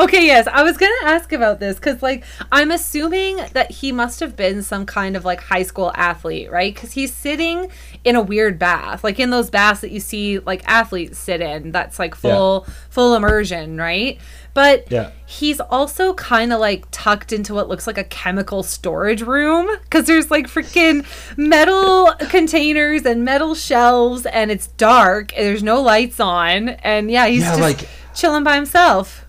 Okay, 0.00 0.24
yes, 0.26 0.46
I 0.50 0.62
was 0.62 0.76
gonna 0.76 0.92
ask 1.04 1.32
about 1.32 1.60
this 1.60 1.76
because, 1.76 2.02
like, 2.02 2.24
I'm 2.50 2.70
assuming 2.70 3.36
that 3.52 3.70
he 3.70 3.92
must 3.92 4.20
have 4.20 4.36
been 4.36 4.62
some 4.62 4.86
kind 4.86 5.16
of 5.16 5.24
like 5.24 5.40
high 5.40 5.62
school 5.64 5.92
athlete, 5.94 6.50
right? 6.50 6.74
Because 6.74 6.92
he's 6.92 7.12
sitting 7.12 7.70
in 8.04 8.16
a 8.16 8.20
weird 8.22 8.58
bath, 8.58 9.04
like 9.04 9.20
in 9.20 9.30
those 9.30 9.50
baths 9.50 9.80
that 9.82 9.90
you 9.90 10.00
see 10.00 10.38
like 10.38 10.62
athletes 10.68 11.18
sit 11.18 11.40
in. 11.40 11.72
That's 11.72 11.98
like 11.98 12.14
full 12.14 12.66
full 12.90 13.14
immersion, 13.14 13.76
right? 13.76 14.18
But 14.54 14.90
Yeah. 14.90 15.10
he's 15.26 15.60
also 15.60 16.12
kind 16.14 16.52
of 16.52 16.60
like 16.60 16.84
tucked 16.90 17.32
into 17.32 17.54
what 17.54 17.68
looks 17.68 17.86
like 17.86 17.96
a 17.98 18.04
chemical 18.04 18.62
storage 18.62 19.22
room 19.22 19.68
because 19.84 20.06
there's 20.06 20.30
like 20.30 20.46
freaking 20.46 21.04
metal 21.38 22.12
containers 22.28 23.04
and 23.06 23.24
metal 23.24 23.54
shelves, 23.54 24.26
and 24.26 24.50
it's 24.50 24.66
dark. 24.68 25.36
And 25.36 25.46
there's 25.46 25.62
no 25.62 25.80
lights 25.82 26.18
on, 26.20 26.70
and 26.70 27.10
yeah, 27.10 27.26
he's 27.26 27.42
Yeah, 27.42 27.50
just 27.50 27.60
like- 27.60 27.88
chilling 28.14 28.44
by 28.44 28.54
himself. 28.56 29.21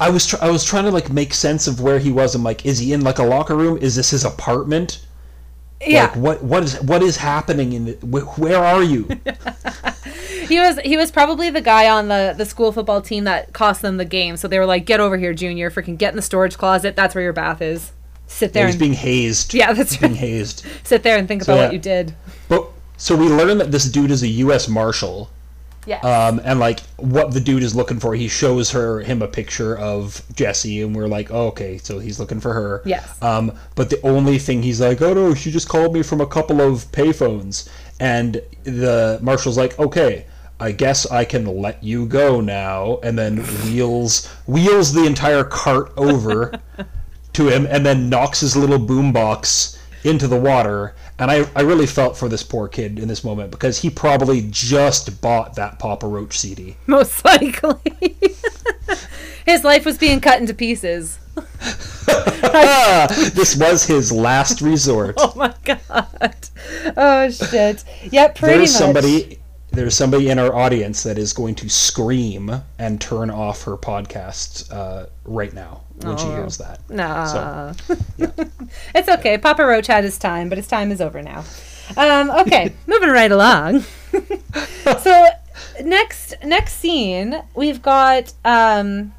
I 0.00 0.10
was 0.10 0.26
tr- 0.26 0.36
I 0.40 0.50
was 0.50 0.64
trying 0.64 0.84
to 0.84 0.90
like 0.90 1.10
make 1.10 1.34
sense 1.34 1.66
of 1.66 1.80
where 1.80 1.98
he 1.98 2.10
was. 2.12 2.34
I'm 2.34 2.42
like, 2.42 2.64
is 2.66 2.78
he 2.78 2.92
in 2.92 3.02
like 3.02 3.18
a 3.18 3.22
locker 3.24 3.54
room? 3.56 3.78
Is 3.78 3.96
this 3.96 4.10
his 4.10 4.24
apartment? 4.24 5.02
Yeah, 5.86 6.04
Like 6.04 6.16
what 6.16 6.42
what 6.42 6.62
is 6.62 6.80
what 6.82 7.02
is 7.02 7.18
happening 7.18 7.72
in 7.74 7.84
the, 7.84 7.92
wh- 7.96 8.38
where 8.38 8.64
are 8.64 8.82
you? 8.82 9.02
he 10.48 10.58
was 10.58 10.78
he 10.80 10.96
was 10.96 11.10
probably 11.10 11.50
the 11.50 11.60
guy 11.60 11.88
on 11.88 12.08
the 12.08 12.34
the 12.36 12.46
school 12.46 12.72
football 12.72 13.02
team 13.02 13.24
that 13.24 13.52
cost 13.52 13.82
them 13.82 13.96
the 13.96 14.04
game. 14.04 14.36
So 14.36 14.48
they 14.48 14.58
were 14.58 14.66
like, 14.66 14.86
"Get 14.86 15.00
over 15.00 15.16
here, 15.18 15.34
Junior! 15.34 15.70
Freaking 15.70 15.98
get 15.98 16.10
in 16.12 16.16
the 16.16 16.22
storage 16.22 16.56
closet. 16.56 16.96
That's 16.96 17.14
where 17.14 17.22
your 17.24 17.32
bath 17.34 17.60
is. 17.60 17.92
Sit 18.26 18.52
there 18.54 18.66
He's 18.66 18.74
and 18.74 18.80
being 18.80 18.92
hazed. 18.94 19.54
yeah, 19.54 19.72
that's 19.72 19.92
He's 19.92 20.00
being 20.00 20.14
hazed. 20.14 20.64
Sit 20.82 21.02
there 21.02 21.16
and 21.18 21.28
think 21.28 21.44
So, 21.44 21.52
about 21.52 21.60
yeah. 21.60 21.66
what 21.66 21.72
you 21.74 21.78
did. 21.78 22.14
But 22.48 22.66
so 22.96 23.14
we 23.14 23.26
learn 23.28 23.58
that 23.58 23.70
this 23.70 23.84
dude 23.84 24.10
is 24.10 24.22
a 24.22 24.28
U.S. 24.28 24.66
Marshal, 24.68 25.30
Yeah, 25.86 26.00
um, 26.00 26.40
and 26.44 26.58
like 26.58 26.80
what 26.96 27.32
the 27.32 27.40
dude 27.40 27.62
is 27.62 27.74
looking 27.74 28.00
for, 28.00 28.14
he 28.14 28.28
shows 28.28 28.70
her 28.72 29.00
him 29.00 29.22
a 29.22 29.28
picture 29.28 29.78
of 29.78 30.22
Jesse, 30.34 30.82
and 30.82 30.94
we're 30.94 31.08
like, 31.08 31.30
oh, 31.30 31.46
okay, 31.48 31.78
so 31.78 31.98
he's 31.98 32.18
looking 32.20 32.40
for 32.40 32.52
her. 32.52 32.82
Yes. 32.84 33.22
Um, 33.22 33.52
but 33.74 33.88
the 33.90 34.00
only 34.04 34.38
thing 34.38 34.62
he's 34.62 34.80
like, 34.80 35.00
oh 35.00 35.14
no, 35.14 35.34
she 35.34 35.50
just 35.50 35.68
called 35.68 35.94
me 35.94 36.02
from 36.02 36.20
a 36.20 36.26
couple 36.26 36.60
of 36.60 36.90
payphones, 36.92 37.68
and 38.00 38.42
the 38.64 39.18
marshal's 39.22 39.56
like, 39.56 39.78
okay. 39.78 40.26
I 40.58 40.72
guess 40.72 41.04
I 41.10 41.26
can 41.26 41.44
let 41.44 41.84
you 41.84 42.06
go 42.06 42.40
now, 42.40 42.98
and 43.02 43.18
then 43.18 43.36
wheels 43.64 44.26
wheels 44.46 44.94
the 44.94 45.04
entire 45.04 45.44
cart 45.44 45.92
over 45.98 46.58
to 47.34 47.48
him, 47.48 47.66
and 47.66 47.84
then 47.84 48.08
knocks 48.08 48.40
his 48.40 48.56
little 48.56 48.78
boombox 48.78 49.76
into 50.04 50.26
the 50.26 50.40
water. 50.40 50.94
And 51.18 51.30
I, 51.30 51.48
I 51.56 51.62
really 51.62 51.86
felt 51.86 52.16
for 52.16 52.28
this 52.28 52.42
poor 52.42 52.68
kid 52.68 52.98
in 52.98 53.08
this 53.08 53.24
moment 53.24 53.50
because 53.50 53.78
he 53.78 53.88
probably 53.88 54.46
just 54.50 55.20
bought 55.22 55.54
that 55.56 55.78
Papa 55.78 56.06
Roach 56.06 56.38
CD. 56.38 56.76
most 56.86 57.24
likely. 57.24 58.16
His 59.46 59.64
life 59.64 59.84
was 59.84 59.96
being 59.96 60.20
cut 60.20 60.40
into 60.40 60.52
pieces. 60.54 61.18
this 62.06 63.56
was 63.56 63.84
his 63.84 64.10
last 64.10 64.60
resort. 64.60 65.14
Oh 65.18 65.32
my 65.36 65.54
god. 65.64 66.34
Oh 66.96 67.30
shit. 67.30 67.84
Yep, 68.10 68.34
pretty 68.38 68.56
there's 68.58 68.72
much. 68.72 68.78
somebody 68.80 69.38
there's 69.76 69.94
somebody 69.94 70.28
in 70.30 70.38
our 70.38 70.54
audience 70.54 71.02
that 71.04 71.18
is 71.18 71.32
going 71.32 71.54
to 71.56 71.68
scream 71.68 72.50
and 72.78 73.00
turn 73.00 73.30
off 73.30 73.62
her 73.64 73.76
podcast 73.76 74.72
uh, 74.72 75.06
right 75.24 75.52
now 75.52 75.82
when 76.02 76.16
she 76.16 76.24
Oh. 76.26 76.34
hears 76.36 76.58
that. 76.58 76.80
Nah. 76.90 77.72
So, 77.74 77.74
it's 78.94 79.08
okay. 79.08 79.38
Papa 79.38 79.64
Roach 79.64 79.86
had 79.86 80.04
his 80.04 80.18
time, 80.18 80.48
but 80.48 80.58
his 80.58 80.66
time 80.68 80.90
is 80.90 81.00
over 81.00 81.22
now. 81.22 81.44
Um, 81.96 82.30
okay, 82.30 82.72
moving 82.86 83.10
right 83.10 83.30
along. 83.30 83.84
so 85.00 85.26
next 85.82 86.34
next 86.44 86.74
scene, 86.74 87.42
we've 87.54 87.80
got 87.80 88.32
um, 88.44 89.14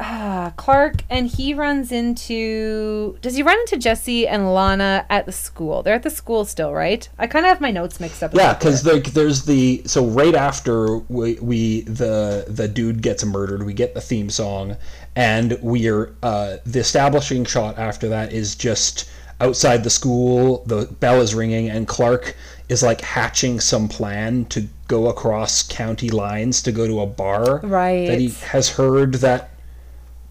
uh, 0.00 0.50
Clark, 0.50 1.02
and 1.10 1.26
he 1.26 1.54
runs 1.54 1.90
into. 1.90 3.18
Does 3.20 3.34
he 3.34 3.42
run 3.42 3.58
into 3.60 3.76
Jesse 3.76 4.28
and 4.28 4.52
Lana 4.54 5.04
at 5.10 5.26
the 5.26 5.32
school? 5.32 5.82
They're 5.82 5.94
at 5.94 6.02
the 6.04 6.10
school 6.10 6.44
still, 6.44 6.72
right? 6.72 7.08
I 7.18 7.26
kind 7.26 7.44
of 7.44 7.48
have 7.50 7.60
my 7.60 7.70
notes 7.70 7.98
mixed 7.98 8.22
up. 8.22 8.32
Yeah, 8.34 8.54
because 8.54 8.86
like 8.86 9.12
there's 9.12 9.44
the 9.44 9.82
so 9.86 10.06
right 10.06 10.34
after 10.34 10.98
we, 10.98 11.34
we 11.40 11.80
the 11.82 12.44
the 12.48 12.68
dude 12.68 13.02
gets 13.02 13.24
murdered, 13.24 13.64
we 13.64 13.72
get 13.74 13.94
the 13.94 14.00
theme 14.00 14.30
song, 14.30 14.76
and 15.16 15.58
we're 15.62 16.14
uh, 16.22 16.58
the 16.64 16.78
establishing 16.78 17.44
shot 17.44 17.78
after 17.78 18.08
that 18.08 18.32
is 18.32 18.54
just 18.54 19.10
outside 19.40 19.82
the 19.84 19.90
school. 19.90 20.62
The 20.66 20.86
bell 21.00 21.20
is 21.20 21.34
ringing, 21.34 21.70
and 21.70 21.88
Clark 21.88 22.36
is 22.68 22.82
like 22.82 23.00
hatching 23.00 23.58
some 23.60 23.88
plan 23.88 24.44
to 24.46 24.68
go 24.88 25.08
across 25.08 25.62
county 25.62 26.10
lines 26.10 26.62
to 26.62 26.70
go 26.72 26.86
to 26.86 27.00
a 27.00 27.06
bar 27.06 27.60
Right. 27.62 28.06
that 28.06 28.18
he 28.18 28.28
has 28.50 28.68
heard 28.70 29.14
that 29.14 29.50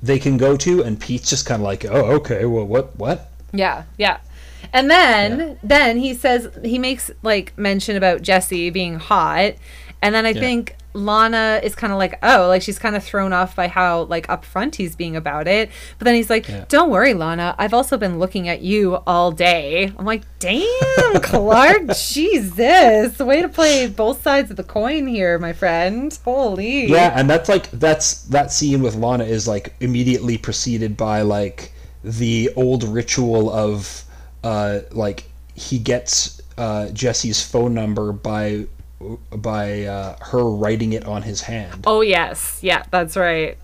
they 0.02 0.20
can 0.20 0.38
go 0.38 0.56
to, 0.58 0.84
and 0.84 1.00
Pete's 1.00 1.30
just 1.30 1.46
kind 1.46 1.62
of 1.62 1.66
like, 1.66 1.86
oh 1.86 2.06
okay, 2.18 2.46
well 2.46 2.66
what 2.66 2.96
what 2.98 3.32
Yeah, 3.54 3.84
yeah. 3.98 4.20
And 4.74 4.90
then 4.92 5.40
Yeah. 5.40 5.54
then 5.64 5.98
he 5.98 6.14
says 6.14 6.50
he 6.64 6.78
makes 6.78 7.10
like 7.24 7.58
mention 7.58 7.96
about 7.96 8.22
Jesse 8.22 8.70
being 8.70 9.00
hot. 9.00 9.54
And 10.02 10.14
then 10.14 10.26
I 10.26 10.34
Yeah. 10.34 10.40
think 10.42 10.76
Lana 10.94 11.60
is 11.64 11.76
kind 11.76 11.94
of 11.94 12.00
like, 12.00 12.18
oh, 12.24 12.48
like 12.48 12.62
she's 12.62 12.80
kind 12.80 12.96
of 12.96 13.04
thrown 13.04 13.32
off 13.34 13.56
by 13.56 13.68
how 13.68 14.04
like 14.04 14.26
upfront 14.28 14.76
he's 14.76 14.96
being 14.96 15.16
about 15.16 15.48
it. 15.48 15.70
But 16.00 16.06
then 16.06 16.16
he's 16.16 16.30
like, 16.30 16.48
Yeah. 16.48 16.66
"Don't 16.70 16.90
worry, 16.90 17.14
Lana. 17.14 17.56
I've 17.60 17.74
also 17.74 17.98
been 17.98 18.18
looking 18.20 18.48
at 18.50 18.62
you 18.62 18.96
all 19.06 19.32
day." 19.32 19.92
I'm 19.98 20.06
like, 20.06 20.24
"Damn, 20.40 20.66
Clark, 21.22 21.88
Jesus, 21.96 23.18
The 23.18 23.26
way 23.26 23.42
to 23.42 23.50
play 23.50 23.88
both 23.88 24.24
sides 24.24 24.50
of 24.50 24.58
the 24.58 24.64
coin 24.64 25.08
here, 25.08 25.38
my 25.38 25.54
friend. 25.54 26.18
Holy." 26.24 26.88
Yeah, 26.88 27.14
and 27.16 27.30
that's 27.30 27.48
like 27.50 27.70
that's 27.72 28.24
that 28.24 28.52
scene 28.52 28.82
with 28.82 28.96
Lana 28.96 29.26
is 29.26 29.48
like 29.48 29.76
immediately 29.80 30.38
preceded 30.38 30.98
by 30.98 31.22
like 31.22 31.72
the 32.04 32.50
old 32.56 32.84
ritual 32.84 33.50
of 33.52 34.04
uh 34.44 34.80
like 34.92 35.26
he 35.56 35.78
gets 35.80 36.42
uh 36.58 36.90
Jesse's 36.90 37.44
phone 37.44 37.74
number 37.74 38.12
by 38.12 38.66
by 39.32 39.84
uh, 39.84 40.18
her 40.22 40.44
writing 40.44 40.94
it 40.94 41.06
on 41.06 41.22
his 41.22 41.42
hand. 41.42 41.84
Oh 41.86 42.02
yes, 42.02 42.60
yeah, 42.62 42.84
that's 42.92 43.16
right. 43.16 43.58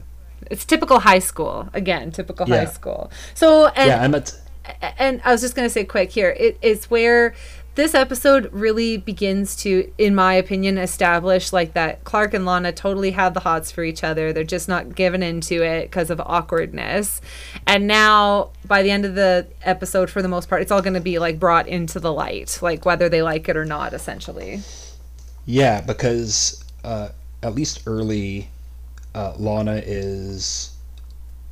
It's 0.51 0.65
typical 0.65 0.99
high 0.99 1.19
school. 1.19 1.69
Again, 1.73 2.11
typical 2.11 2.45
high 2.45 2.65
school. 2.65 3.11
So 3.33 3.67
and 3.67 3.87
yeah, 3.87 4.03
and 4.03 4.13
that's 4.13 4.39
and 4.97 5.21
I 5.23 5.31
was 5.31 5.41
just 5.41 5.55
gonna 5.55 5.69
say 5.69 5.85
quick 5.85 6.11
here. 6.11 6.35
It 6.37 6.57
is 6.61 6.85
where 6.89 7.33
this 7.75 7.95
episode 7.95 8.53
really 8.53 8.97
begins 8.97 9.55
to, 9.55 9.91
in 9.97 10.13
my 10.13 10.35
opinion, 10.35 10.77
establish 10.77 11.51
like 11.51 11.73
that 11.73 12.03
Clark 12.03 12.35
and 12.35 12.45
Lana 12.45 12.71
totally 12.71 13.11
have 13.11 13.33
the 13.33 13.39
hots 13.39 13.71
for 13.71 13.83
each 13.83 14.03
other. 14.03 14.31
They're 14.31 14.43
just 14.43 14.69
not 14.69 14.93
given 14.93 15.23
into 15.23 15.63
it 15.63 15.85
because 15.85 16.11
of 16.11 16.21
awkwardness. 16.21 17.19
And 17.65 17.87
now, 17.87 18.51
by 18.67 18.83
the 18.83 18.91
end 18.91 19.05
of 19.05 19.15
the 19.15 19.47
episode, 19.63 20.11
for 20.11 20.21
the 20.21 20.27
most 20.27 20.49
part, 20.49 20.61
it's 20.61 20.71
all 20.71 20.83
going 20.83 20.93
to 20.93 21.01
be 21.01 21.17
like 21.17 21.39
brought 21.39 21.67
into 21.67 21.99
the 21.99 22.13
light, 22.13 22.59
like 22.61 22.85
whether 22.85 23.09
they 23.09 23.23
like 23.23 23.49
it 23.49 23.57
or 23.57 23.65
not, 23.65 23.93
essentially. 23.93 24.61
Yeah, 25.45 25.81
because 25.81 26.63
uh, 26.83 27.09
at 27.41 27.55
least 27.55 27.83
early 27.85 28.49
uh, 29.15 29.33
Lana 29.37 29.81
is 29.85 30.71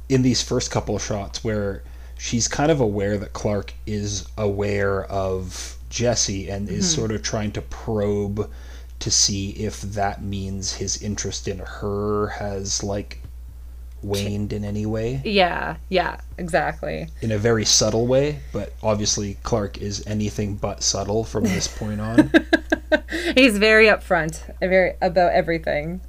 in 0.10 0.22
these 0.22 0.42
first 0.42 0.72
couple 0.72 0.96
of 0.96 1.04
shots 1.04 1.44
where 1.44 1.84
she's 2.18 2.48
kind 2.48 2.72
of 2.72 2.80
aware 2.80 3.18
that 3.18 3.34
Clark 3.34 3.74
is 3.86 4.28
aware 4.38 5.06
of 5.06 5.78
Jesse 5.90 6.50
and 6.50 6.70
is 6.70 6.94
sort 6.94 7.12
of 7.12 7.22
trying 7.22 7.52
to 7.54 7.62
probe 7.62 8.50
to 9.00 9.12
see 9.12 9.50
if 9.52 9.82
that 9.82 10.22
means 10.22 10.74
his 10.74 11.02
interest 11.02 11.48
in 11.48 11.60
her 11.60 12.28
has 12.28 12.84
like 12.84 13.22
waned 14.04 14.54
in 14.54 14.64
any 14.64 14.86
way. 14.86 15.22
Yeah, 15.26 15.78
yeah, 15.90 16.22
exactly. 16.38 17.08
in 17.22 17.32
a 17.32 17.38
very 17.38 17.66
subtle 17.66 18.08
way 18.08 18.40
but 18.54 18.74
obviously 18.84 19.38
Clark 19.44 19.80
is 19.80 20.06
anything 20.06 20.56
but 20.56 20.84
subtle 20.84 21.24
from 21.24 21.44
this 21.44 21.68
point 21.68 22.00
on 22.00 22.32
He's 23.36 23.58
very 23.58 23.86
upfront, 23.88 24.42
very 24.60 24.94
about 25.02 25.32
everything. 25.34 26.02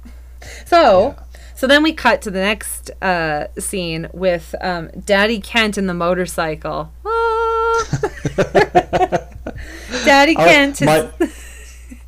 So, 0.65 1.15
so 1.55 1.67
then 1.67 1.83
we 1.83 1.93
cut 1.93 2.21
to 2.23 2.31
the 2.31 2.39
next 2.41 2.91
uh, 3.01 3.47
scene 3.59 4.09
with 4.13 4.53
um, 4.61 4.89
Daddy 5.05 5.39
Kent 5.39 5.77
in 5.77 5.87
the 5.87 5.93
motorcycle. 5.93 6.91
Ah. 7.05 7.99
Daddy 10.05 10.35
Oh, 10.37 10.43
Kent, 10.45 10.79
his, 10.79 10.85
my- 10.85 11.09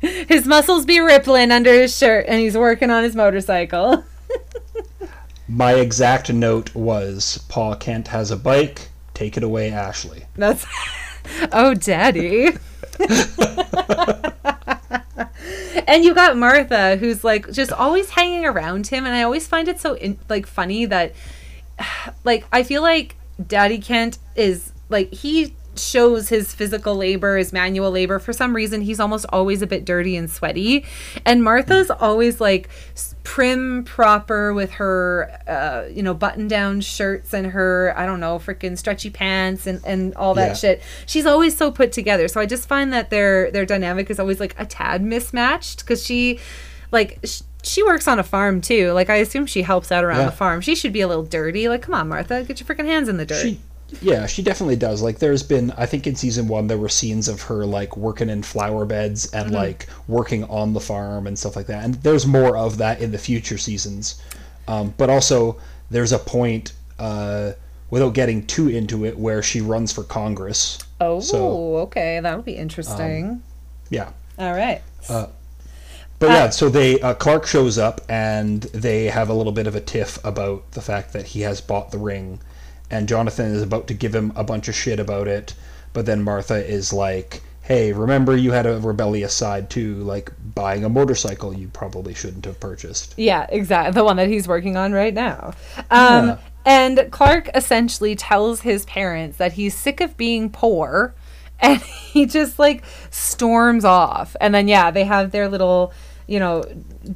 his 0.28 0.46
muscles 0.46 0.84
be 0.84 1.00
rippling 1.00 1.50
under 1.50 1.72
his 1.72 1.96
shirt, 1.96 2.26
and 2.28 2.40
he's 2.40 2.56
working 2.56 2.90
on 2.90 3.02
his 3.04 3.16
motorcycle. 3.16 4.04
my 5.48 5.74
exact 5.74 6.32
note 6.32 6.74
was 6.74 7.38
Paul 7.48 7.76
Kent 7.76 8.08
has 8.08 8.30
a 8.30 8.36
bike 8.36 8.88
take 9.14 9.36
it 9.38 9.42
away 9.42 9.70
Ashley 9.70 10.24
That's 10.34 10.66
oh, 11.52 11.72
Daddy. 11.74 12.50
And 15.86 16.04
you 16.04 16.14
got 16.14 16.36
Martha, 16.36 16.96
who's 16.96 17.24
like 17.24 17.50
just 17.52 17.72
always 17.72 18.10
hanging 18.10 18.44
around 18.44 18.88
him, 18.88 19.06
and 19.06 19.14
I 19.14 19.22
always 19.22 19.46
find 19.46 19.68
it 19.68 19.80
so 19.80 19.94
in, 19.94 20.18
like 20.28 20.46
funny 20.46 20.84
that, 20.86 21.14
like, 22.24 22.44
I 22.52 22.62
feel 22.62 22.82
like 22.82 23.16
Daddy 23.44 23.78
Kent 23.78 24.18
is 24.34 24.72
like 24.88 25.12
he 25.12 25.54
shows 25.78 26.28
his 26.28 26.54
physical 26.54 26.94
labor, 26.96 27.36
his 27.36 27.52
manual 27.52 27.90
labor. 27.90 28.18
For 28.18 28.32
some 28.32 28.54
reason, 28.56 28.80
he's 28.82 29.00
almost 29.00 29.26
always 29.30 29.62
a 29.62 29.66
bit 29.66 29.84
dirty 29.84 30.16
and 30.16 30.30
sweaty. 30.30 30.84
And 31.24 31.42
Martha's 31.42 31.90
always 31.90 32.40
like 32.40 32.68
prim, 33.24 33.84
proper 33.84 34.52
with 34.54 34.72
her, 34.72 35.30
uh, 35.48 35.88
you 35.92 36.02
know, 36.02 36.14
button 36.14 36.48
down 36.48 36.80
shirts 36.80 37.34
and 37.34 37.48
her, 37.48 37.92
I 37.96 38.06
don't 38.06 38.20
know, 38.20 38.38
freaking 38.38 38.78
stretchy 38.78 39.10
pants 39.10 39.66
and, 39.66 39.80
and 39.84 40.14
all 40.14 40.34
that 40.34 40.48
Yeah. 40.48 40.54
shit. 40.54 40.82
She's 41.06 41.26
always 41.26 41.56
so 41.56 41.70
put 41.70 41.92
together. 41.92 42.28
So 42.28 42.40
I 42.40 42.46
just 42.46 42.68
find 42.68 42.92
that 42.92 43.10
their 43.10 43.50
their 43.50 43.66
dynamic 43.66 44.10
is 44.10 44.18
always 44.20 44.40
like 44.40 44.54
a 44.58 44.64
tad 44.66 45.02
mismatched 45.02 45.80
because 45.80 46.04
she, 46.04 46.38
like, 46.92 47.18
sh- 47.24 47.42
she 47.62 47.82
works 47.82 48.06
on 48.06 48.20
a 48.20 48.22
farm 48.22 48.60
too. 48.60 48.92
Like 48.92 49.10
I 49.10 49.16
assume 49.16 49.46
she 49.46 49.62
helps 49.62 49.90
out 49.90 50.04
around 50.04 50.20
Yeah. 50.20 50.26
the 50.26 50.32
farm. 50.36 50.60
She 50.60 50.76
should 50.76 50.92
be 50.92 51.00
a 51.00 51.08
little 51.08 51.24
dirty. 51.24 51.68
Like, 51.68 51.82
come 51.82 51.94
on, 51.94 52.08
Martha, 52.08 52.44
get 52.44 52.60
your 52.60 52.66
freaking 52.68 52.86
hands 52.86 53.08
in 53.08 53.16
the 53.16 53.26
dirt. 53.26 53.42
She, 53.42 53.60
yeah, 54.02 54.26
she 54.26 54.42
definitely 54.42 54.76
does. 54.76 55.00
Like, 55.02 55.18
there's 55.18 55.42
been, 55.42 55.70
I 55.76 55.86
think 55.86 56.06
in 56.06 56.16
season 56.16 56.48
one, 56.48 56.66
there 56.66 56.78
were 56.78 56.88
scenes 56.88 57.28
of 57.28 57.42
her 57.42 57.64
like 57.64 57.96
working 57.96 58.28
in 58.28 58.42
flower 58.42 58.84
beds 58.84 59.32
and 59.32 59.50
like 59.52 59.86
working 60.08 60.44
on 60.44 60.72
the 60.72 60.80
farm 60.80 61.26
and 61.26 61.38
stuff 61.38 61.54
like 61.56 61.66
that. 61.66 61.84
And 61.84 61.94
there's 61.96 62.26
more 62.26 62.56
of 62.56 62.78
that 62.78 63.00
in 63.00 63.12
the 63.12 63.18
future 63.18 63.58
seasons. 63.58 64.20
Um, 64.68 64.92
but 64.96 65.08
also, 65.10 65.58
there's 65.90 66.12
a 66.12 66.18
point, 66.18 66.72
uh, 66.98 67.52
without 67.90 68.14
getting 68.14 68.44
too 68.46 68.68
into 68.68 69.04
it, 69.04 69.16
where 69.16 69.42
she 69.42 69.60
runs 69.60 69.92
for 69.92 70.02
Congress. 70.02 70.78
oh, 71.00 71.20
so- 71.20 71.76
okay, 71.78 72.18
that'll 72.20 72.42
be 72.42 72.56
interesting. 72.56 73.40
Yeah. 73.90 74.10
All 74.38 74.52
right. 74.52 74.82
But 76.18 76.30
yeah, 76.30 76.48
so 76.50 76.68
they 76.70 76.98
uh, 77.00 77.12
Clark 77.14 77.46
shows 77.46 77.76
up 77.78 78.00
and 78.08 78.62
they 78.62 79.04
have 79.04 79.28
a 79.28 79.34
little 79.34 79.52
bit 79.52 79.66
of 79.66 79.74
a 79.76 79.80
tiff 79.80 80.18
about 80.24 80.72
the 80.72 80.80
fact 80.80 81.12
that 81.12 81.26
he 81.26 81.42
has 81.42 81.60
bought 81.60 81.90
the 81.90 81.98
ring, 81.98 82.40
and 82.90 83.08
Jonathan 83.08 83.46
is 83.52 83.62
about 83.62 83.86
to 83.88 83.94
give 83.94 84.14
him 84.14 84.32
a 84.36 84.44
bunch 84.44 84.68
of 84.68 84.74
shit 84.74 85.00
about 85.00 85.28
it, 85.28 85.54
but 85.92 86.06
then 86.06 86.22
Martha 86.22 86.64
is 86.64 86.92
like, 86.92 87.42
"Hey, 87.62 87.92
remember 87.92 88.36
you 88.36 88.52
had 88.52 88.66
a 88.66 88.78
rebellious 88.78 89.34
side 89.34 89.70
too, 89.70 89.94
like 89.96 90.30
buying 90.54 90.84
a 90.84 90.88
motorcycle 90.88 91.54
you 91.54 91.68
probably 91.68 92.14
shouldn't 92.14 92.44
have 92.44 92.60
purchased." 92.60 93.14
Yeah, 93.16 93.46
exactly. 93.48 93.92
The 93.92 94.04
one 94.04 94.16
that 94.16 94.28
he's 94.28 94.46
working 94.48 94.76
on 94.76 94.92
right 94.92 95.14
now. 95.14 95.52
Um, 95.90 96.28
Yeah. 96.28 96.38
And 96.66 97.06
Clark 97.12 97.48
essentially 97.54 98.16
tells 98.16 98.62
his 98.62 98.84
parents 98.86 99.36
that 99.38 99.52
he's 99.52 99.72
sick 99.72 100.00
of 100.00 100.16
being 100.16 100.50
poor 100.50 101.14
and 101.60 101.80
he 101.80 102.26
just 102.26 102.58
like 102.58 102.82
storms 103.10 103.84
off. 103.84 104.34
And 104.40 104.52
then, 104.54 104.66
yeah, 104.68 104.90
they 104.90 105.04
have 105.04 105.30
their 105.30 105.48
little, 105.48 105.92
you 106.26 106.38
know, 106.38 106.64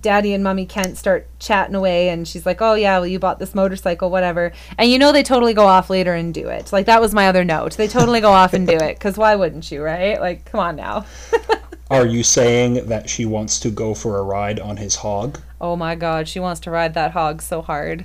daddy 0.00 0.34
and 0.34 0.44
mommy 0.44 0.66
Kent 0.66 0.96
start 0.96 1.28
chatting 1.38 1.74
away. 1.74 2.08
And 2.08 2.26
she's 2.26 2.46
like, 2.46 2.60
oh, 2.60 2.74
yeah, 2.74 2.98
well, 2.98 3.06
you 3.06 3.18
bought 3.18 3.38
this 3.38 3.54
motorcycle, 3.54 4.10
whatever. 4.10 4.52
And 4.78 4.90
you 4.90 4.98
know, 4.98 5.12
they 5.12 5.22
totally 5.22 5.54
go 5.54 5.66
off 5.66 5.90
later 5.90 6.14
and 6.14 6.32
do 6.32 6.48
it. 6.48 6.72
Like, 6.72 6.86
that 6.86 7.00
was 7.00 7.14
my 7.14 7.28
other 7.28 7.44
note. 7.44 7.76
They 7.76 7.88
totally 7.88 8.20
go 8.20 8.30
off 8.30 8.52
and 8.52 8.66
do 8.66 8.76
it. 8.76 8.94
Because 8.94 9.16
why 9.16 9.36
wouldn't 9.36 9.70
you, 9.70 9.82
right? 9.82 10.20
Like, 10.20 10.44
come 10.44 10.60
on 10.60 10.76
now. 10.76 11.06
Are 11.90 12.06
you 12.06 12.22
saying 12.22 12.86
that 12.86 13.10
she 13.10 13.24
wants 13.24 13.58
to 13.60 13.70
go 13.70 13.94
for 13.94 14.18
a 14.18 14.22
ride 14.22 14.60
on 14.60 14.76
his 14.76 14.96
hog? 14.96 15.40
Oh 15.60 15.74
my 15.74 15.96
god, 15.96 16.28
she 16.28 16.38
wants 16.38 16.60
to 16.60 16.70
ride 16.70 16.94
that 16.94 17.10
hog 17.10 17.42
so 17.42 17.62
hard. 17.62 18.04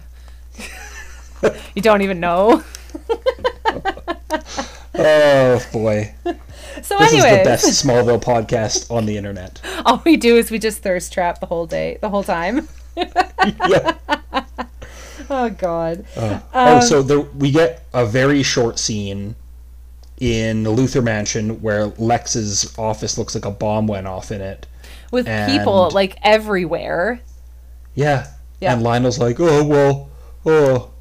you 1.76 1.84
don't 1.84 2.02
even 2.02 2.20
know. 2.20 2.64
Oh 4.98 5.62
boy, 5.74 6.14
So, 6.82 6.98
this 6.98 7.14
is 7.14 7.24
the 7.24 7.42
best 7.44 7.86
Smallville 7.86 8.22
podcast 8.22 8.92
on 8.92 9.06
the 9.06 9.18
internet. 9.18 9.62
all 9.86 10.02
we 10.06 10.18
do 10.18 10.36
is 10.36 10.52
we 10.52 10.60
just 10.60 10.80
thirst 10.80 11.14
trap 11.14 11.40
the 11.40 11.46
whole 11.46 11.66
day, 11.66 11.98
the 12.02 12.10
whole 12.10 12.24
time. 12.24 12.68
yeah. 12.98 13.96
Oh 15.28 15.50
god. 15.50 16.06
oh, 16.18 16.44
Um, 16.54 16.82
so 16.84 17.02
there, 17.02 17.22
we 17.22 17.50
get 17.50 17.88
a 17.96 18.06
very 18.06 18.44
short 18.44 18.78
scene 18.78 19.36
in 20.20 20.62
the 20.62 20.70
Luthor 20.70 21.04
Mansion 21.04 21.62
where 21.62 21.88
Lex's 21.98 22.78
office 22.78 23.18
looks 23.18 23.34
like 23.34 23.46
a 23.46 23.50
bomb 23.50 23.88
went 23.88 24.06
off 24.06 24.32
in 24.32 24.42
it. 24.42 24.68
With 25.12 25.26
people 25.26 25.90
like 25.92 26.18
everywhere. 26.22 27.22
Yeah. 27.96 28.28
Yeah. 28.60 28.74
And 28.74 28.84
Lionel's 28.84 29.18
like, 29.18 29.40
oh 29.40 29.64
well, 29.64 30.10
oh, 30.46 30.92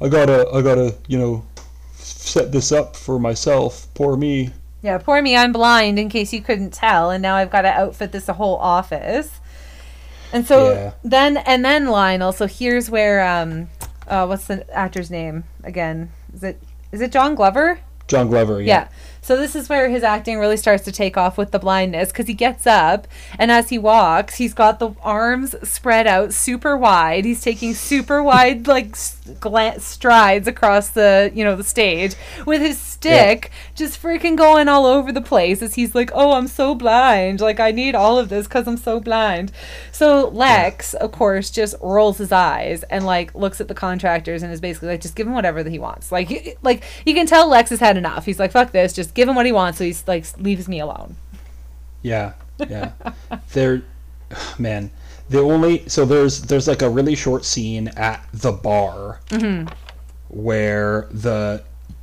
I 0.00 0.08
gotta, 0.08 0.48
I 0.52 0.60
gotta, 0.60 0.96
you 1.06 1.18
know, 1.18 1.44
set 1.94 2.52
this 2.52 2.72
up 2.72 2.96
for 2.96 3.18
myself. 3.18 3.86
Poor 3.94 4.16
me. 4.16 4.50
Yeah, 4.82 4.98
poor 4.98 5.20
me, 5.22 5.36
I'm 5.36 5.52
blind 5.52 5.98
in 5.98 6.08
case 6.08 6.32
you 6.32 6.40
couldn't 6.40 6.72
tell, 6.72 7.10
and 7.10 7.20
now 7.20 7.34
I've 7.36 7.50
got 7.50 7.62
to 7.62 7.68
outfit 7.68 8.12
this 8.12 8.28
whole 8.28 8.56
office. 8.56 9.40
And 10.32 10.46
so 10.46 10.72
Yeah. 10.72 10.92
then 11.02 11.38
and 11.38 11.64
then 11.64 11.86
Lionel, 11.88 12.32
so 12.32 12.46
here's 12.46 12.90
where 12.90 13.26
um 13.26 13.68
uh 14.06 14.26
what's 14.26 14.46
the 14.46 14.64
actor's 14.74 15.10
name 15.10 15.44
again? 15.64 16.10
Is 16.34 16.42
it 16.44 16.62
is 16.92 17.00
it 17.00 17.12
John 17.12 17.34
Glover? 17.34 17.80
John 18.06 18.28
Glover. 18.28 18.60
Yeah. 18.62 18.66
Yeah. 18.82 18.88
So 19.28 19.36
this 19.36 19.54
is 19.54 19.68
where 19.68 19.90
his 19.90 20.02
acting 20.02 20.38
really 20.38 20.56
starts 20.56 20.84
to 20.84 20.90
take 20.90 21.18
off 21.18 21.36
with 21.36 21.50
the 21.50 21.58
blindness 21.58 22.08
because 22.08 22.28
he 22.28 22.32
gets 22.32 22.66
up 22.66 23.06
and 23.38 23.52
as 23.52 23.68
he 23.68 23.76
walks, 23.76 24.36
he's 24.36 24.54
got 24.54 24.78
the 24.78 24.92
arms 25.02 25.54
spread 25.68 26.06
out 26.06 26.32
super 26.32 26.78
wide. 26.78 27.26
He's 27.26 27.42
taking 27.42 27.74
super 27.74 28.22
wide 28.22 28.66
like 28.66 28.92
s- 28.92 29.20
strides 29.80 30.48
across 30.48 30.88
the 30.88 31.30
you 31.34 31.44
know 31.44 31.56
the 31.56 31.62
stage 31.62 32.14
with 32.46 32.62
his 32.62 32.78
stick 32.78 33.50
just 33.74 34.02
freaking 34.02 34.34
going 34.34 34.66
all 34.66 34.86
over 34.86 35.12
the 35.12 35.20
place 35.20 35.60
as 35.60 35.74
he's 35.74 35.94
like, 35.94 36.10
"Oh, 36.14 36.32
I'm 36.32 36.48
so 36.48 36.74
blind. 36.74 37.42
Like 37.42 37.60
I 37.60 37.70
need 37.70 37.94
all 37.94 38.18
of 38.18 38.30
this 38.30 38.46
because 38.48 38.66
I'm 38.66 38.78
so 38.78 38.98
blind." 38.98 39.52
So 39.92 40.28
Lex, 40.28 40.94
of 40.94 41.12
course, 41.12 41.50
just 41.50 41.74
rolls 41.82 42.16
his 42.16 42.32
eyes 42.32 42.82
and 42.84 43.04
like 43.04 43.34
looks 43.34 43.60
at 43.60 43.68
the 43.68 43.74
contractors 43.74 44.42
and 44.42 44.50
is 44.50 44.60
basically 44.62 44.88
like, 44.88 45.02
"Just 45.02 45.16
give 45.16 45.26
him 45.26 45.34
whatever 45.34 45.62
that 45.62 45.70
he 45.70 45.78
wants." 45.78 46.10
Like, 46.10 46.58
like 46.62 46.82
you 47.04 47.12
can 47.12 47.26
tell 47.26 47.46
Lex 47.46 47.68
has 47.68 47.80
had 47.80 47.98
enough. 47.98 48.24
He's 48.24 48.38
like, 48.38 48.52
"Fuck 48.52 48.72
this. 48.72 48.94
Just 48.94 49.14
give 49.18 49.28
him 49.28 49.34
what 49.34 49.46
he 49.46 49.52
wants." 49.52 49.78
So 49.78 49.84
he's 49.84 50.06
like, 50.06 50.24
leaves 50.38 50.68
me 50.68 50.80
alone. 50.80 51.16
Yeah. 52.02 52.32
Yeah. 52.58 52.92
there, 53.52 53.82
man. 54.58 54.90
The 55.28 55.40
only 55.40 55.86
so 55.88 56.06
there's 56.06 56.42
there's 56.42 56.66
like 56.66 56.80
a 56.80 56.88
really 56.88 57.14
short 57.14 57.44
scene 57.44 57.88
at 57.88 58.24
the 58.32 58.52
bar 58.52 59.20
mm-hmm. 59.28 59.68
where 60.28 61.06
the 61.10 61.62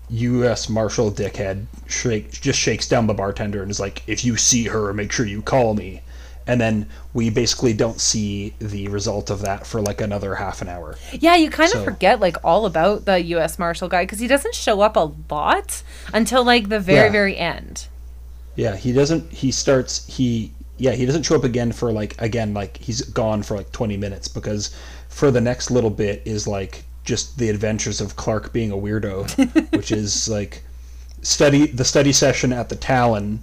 U.S. 0.09 0.69
Marshal 0.69 1.11
dickhead 1.11 1.65
shake, 1.87 2.31
just 2.31 2.59
shakes 2.59 2.87
down 2.87 3.07
the 3.07 3.15
bartender 3.15 3.63
and 3.63 3.71
is 3.71 3.79
like, 3.79 4.03
"If 4.05 4.23
you 4.23 4.37
see 4.37 4.65
her, 4.65 4.93
make 4.93 5.11
sure 5.11 5.25
you 5.25 5.41
call 5.41 5.73
me." 5.73 6.01
And 6.47 6.61
then 6.61 6.87
we 7.13 7.31
basically 7.31 7.73
don't 7.73 7.99
see 7.99 8.53
the 8.59 8.87
result 8.89 9.31
of 9.31 9.41
that 9.41 9.65
for 9.65 9.81
like 9.81 9.99
another 9.99 10.35
half 10.35 10.61
an 10.61 10.69
hour. 10.69 10.95
Yeah, 11.11 11.35
you 11.35 11.49
kind 11.49 11.73
of 11.73 11.83
forget 11.83 12.19
like 12.19 12.37
all 12.43 12.65
about 12.67 13.05
the 13.05 13.19
U.S. 13.23 13.57
Marshal 13.57 13.87
guy 13.89 14.03
because 14.03 14.19
he 14.19 14.27
doesn't 14.27 14.53
show 14.53 14.81
up 14.81 14.95
a 14.95 15.11
lot 15.31 15.81
until 16.13 16.43
like 16.43 16.69
the 16.69 16.79
very 16.79 17.07
Yeah. 17.07 17.11
very 17.11 17.35
end. 17.37 17.87
Yeah, 18.55 18.75
he 18.75 18.91
doesn't. 18.93 19.31
He 19.33 19.51
starts. 19.51 20.05
He 20.05 20.51
yeah. 20.77 20.91
He 20.91 21.05
doesn't 21.05 21.23
show 21.23 21.35
up 21.35 21.43
again 21.43 21.71
for 21.71 21.91
like 21.91 22.15
again 22.21 22.53
like 22.53 22.77
he's 22.77 23.01
gone 23.01 23.41
for 23.41 23.57
like 23.57 23.71
twenty 23.71 23.97
minutes 23.97 24.27
because 24.27 24.73
for 25.09 25.31
the 25.31 25.41
next 25.41 25.71
little 25.71 25.89
bit 25.89 26.21
is 26.25 26.47
like 26.47 26.83
just 27.03 27.37
the 27.39 27.49
adventures 27.49 28.01
of 28.01 28.15
Clark 28.15 28.53
being 28.53 28.71
a 28.71 28.75
weirdo, 28.77 29.71
which 29.75 29.91
is 29.91 30.29
like 30.29 30.61
study 31.23 31.65
the 31.67 31.83
study 31.85 32.11
session 32.13 32.53
at 32.53 32.69
the 32.69 32.75
Talon, 32.75 33.41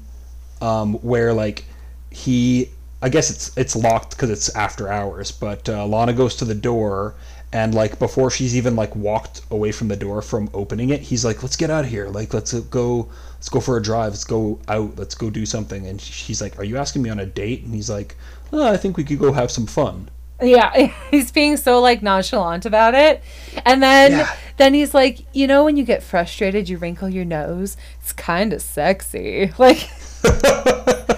um, 0.61 0.95
where 1.03 1.33
like 1.35 1.65
he. 2.11 2.71
I 3.03 3.09
guess 3.09 3.31
it's 3.31 3.57
it's 3.57 3.75
locked 3.77 4.11
because 4.13 4.31
it's 4.31 4.55
after 4.57 4.89
hours, 4.89 5.33
but 5.33 5.69
uh, 5.69 5.87
Lana 5.87 6.13
goes 6.13 6.37
to 6.37 6.45
the 6.45 6.55
door 6.55 7.15
and 7.53 7.75
like 7.75 7.99
before 7.99 8.31
she's 8.31 8.57
even 8.57 8.77
like 8.77 8.95
walked 8.97 9.43
away 9.51 9.73
from 9.73 9.89
the 9.89 9.97
door 9.97 10.23
from 10.23 10.49
opening 10.55 10.89
it, 10.91 11.01
he's 11.01 11.25
like, 11.25 11.43
"Let's 11.43 11.57
get 11.57 11.69
out 11.69 11.85
of 11.85 11.91
here! 11.91 12.09
Like 12.09 12.33
let's 12.33 12.53
go, 12.55 13.09
let's 13.35 13.49
go 13.51 13.61
for 13.61 13.77
a 13.77 13.83
drive. 13.83 14.13
Let's 14.13 14.25
go 14.25 14.59
out. 14.69 14.97
Let's 14.97 15.15
go 15.15 15.29
do 15.29 15.45
something." 15.45 15.87
And 15.87 16.01
she's 16.01 16.41
like, 16.41 16.59
"Are 16.59 16.65
you 16.65 16.79
asking 16.79 17.03
me 17.03 17.11
on 17.11 17.21
a 17.21 17.27
date?" 17.27 17.63
And 17.65 17.75
he's 17.75 17.91
like, 17.91 18.17
oh, 18.53 18.73
"I 18.73 18.79
think 18.79 18.97
we 18.97 19.05
could 19.05 19.19
go 19.19 19.33
have 19.33 19.51
some 19.51 19.67
fun." 19.67 20.09
Yeah, 20.41 20.91
he's 21.11 21.31
being 21.31 21.57
so 21.59 21.81
like 21.81 22.03
nonchalant 22.03 22.65
about 22.65 22.95
it. 22.95 23.23
And 23.67 23.83
then 23.83 24.13
Yeah. 24.13 24.37
then 24.57 24.73
he's 24.73 24.95
like, 24.95 25.21
"You 25.35 25.47
know 25.47 25.65
when 25.65 25.77
you 25.77 25.85
get 25.85 26.03
frustrated, 26.03 26.71
you 26.71 26.79
wrinkle 26.79 27.11
your 27.11 27.27
nose. 27.27 27.77
It's 28.01 28.15
kind 28.15 28.53
of 28.55 28.63
sexy." 28.63 29.53
Like 29.59 29.89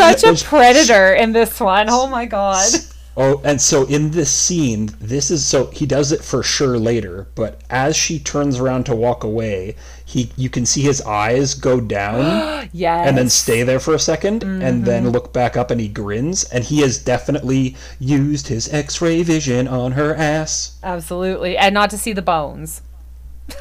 such 0.00 0.24
a 0.24 0.44
predator 0.44 1.12
in 1.14 1.32
this 1.32 1.60
one. 1.60 1.86
Oh 1.88 2.06
my 2.06 2.26
god. 2.26 2.68
Oh, 3.16 3.42
and 3.44 3.60
so 3.60 3.84
in 3.86 4.12
this 4.12 4.30
scene, 4.32 4.90
this 5.00 5.30
is 5.30 5.44
so 5.44 5.66
he 5.66 5.84
does 5.84 6.12
it 6.12 6.22
for 6.22 6.42
sure 6.42 6.78
later, 6.78 7.26
but 7.34 7.60
as 7.68 7.96
she 7.96 8.18
turns 8.20 8.58
around 8.60 8.84
to 8.86 8.94
walk 8.94 9.24
away, 9.24 9.74
he 10.04 10.30
you 10.36 10.48
can 10.48 10.64
see 10.64 10.80
his 10.82 11.02
eyes 11.02 11.54
go 11.54 11.80
down 11.80 12.68
Yes. 12.72 13.08
and 13.08 13.18
then 13.18 13.28
stay 13.28 13.62
there 13.64 13.80
for 13.80 13.94
a 13.94 13.98
2nd 13.98 14.42
and 14.42 14.42
Mm-hmm. 14.62 14.84
then 14.84 15.10
look 15.10 15.32
back 15.32 15.56
up 15.56 15.70
and 15.72 15.80
he 15.80 15.88
grins 15.88 16.44
and 16.44 16.64
he 16.64 16.80
has 16.80 16.98
definitely 17.02 17.76
used 17.98 18.46
his 18.48 18.72
x-ray 18.72 19.22
vision 19.24 19.66
on 19.68 19.92
her 19.92 20.14
ass. 20.14 20.78
Absolutely. 20.82 21.58
And 21.58 21.74
not 21.74 21.90
to 21.90 21.98
see 21.98 22.12
the 22.12 22.22
bones. 22.22 22.80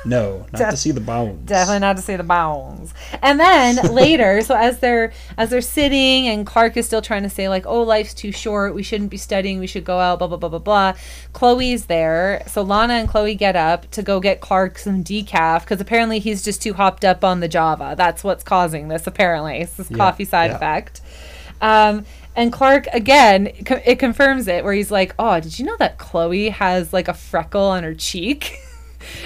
No, 0.06 0.40
not 0.54 0.60
Def- 0.60 0.70
to 0.72 0.78
see 0.78 0.92
the 0.92 1.00
bones. 1.02 1.48
Definitely 1.48 1.80
not 1.80 1.96
to 1.98 2.02
see 2.02 2.16
the 2.16 2.24
bones. 2.24 2.94
And 3.22 3.40
then 3.40 3.76
later, 3.94 4.42
so 4.42 4.56
as 4.56 4.80
they're 4.80 5.12
as 5.38 5.50
they're 5.50 5.62
sitting 5.62 6.28
and 6.28 6.46
Clark 6.46 6.78
is 6.78 6.86
still 6.86 7.02
trying 7.02 7.24
to 7.24 7.30
say 7.30 7.50
like, 7.50 7.66
"Oh, 7.66 7.82
life's 7.84 8.14
too 8.14 8.32
short. 8.32 8.76
We 8.76 8.84
shouldn't 8.84 9.10
be 9.10 9.18
studying. 9.18 9.60
We 9.60 9.68
should 9.68 9.84
go 9.86 10.00
out." 10.00 10.20
Blah 10.20 10.28
blah 10.28 10.38
blah 10.38 10.50
blah 10.50 10.60
blah. 10.60 10.94
Chloe's 11.34 11.86
there, 11.86 12.44
so 12.48 12.62
Lana 12.62 12.94
and 12.96 13.08
Chloe 13.10 13.36
get 13.36 13.56
up 13.56 13.90
to 13.92 14.02
go 14.02 14.20
get 14.20 14.42
Clark 14.42 14.78
some 14.78 15.04
decaf 15.04 15.62
because 15.62 15.80
apparently 15.82 16.20
he's 16.20 16.44
just 16.44 16.62
too 16.62 16.74
hopped 16.74 17.04
up 17.06 17.24
on 17.24 17.40
the 17.40 17.48
Java. 17.48 17.96
That's 17.98 18.24
what's 18.24 18.44
causing 18.44 18.88
this. 18.88 19.08
Apparently, 19.08 19.60
it's 19.60 19.74
this 19.74 19.90
Yeah, 19.92 19.98
coffee 19.98 20.26
side 20.26 20.52
yeah. 20.52 20.56
effect. 20.58 21.02
Um, 21.62 22.06
and 22.36 22.54
Clark 22.54 22.88
again, 22.94 23.52
co- 23.66 23.82
it 23.86 24.00
confirms 24.00 24.48
it 24.48 24.64
where 24.64 24.74
he's 24.74 24.92
like, 24.92 25.14
"Oh, 25.20 25.40
did 25.40 25.60
you 25.60 25.66
know 25.66 25.76
that 25.78 25.98
Chloe 25.98 26.50
has 26.50 26.94
like 26.94 27.08
a 27.08 27.14
freckle 27.14 27.64
on 27.64 27.84
her 27.84 27.94
cheek?" 27.94 28.58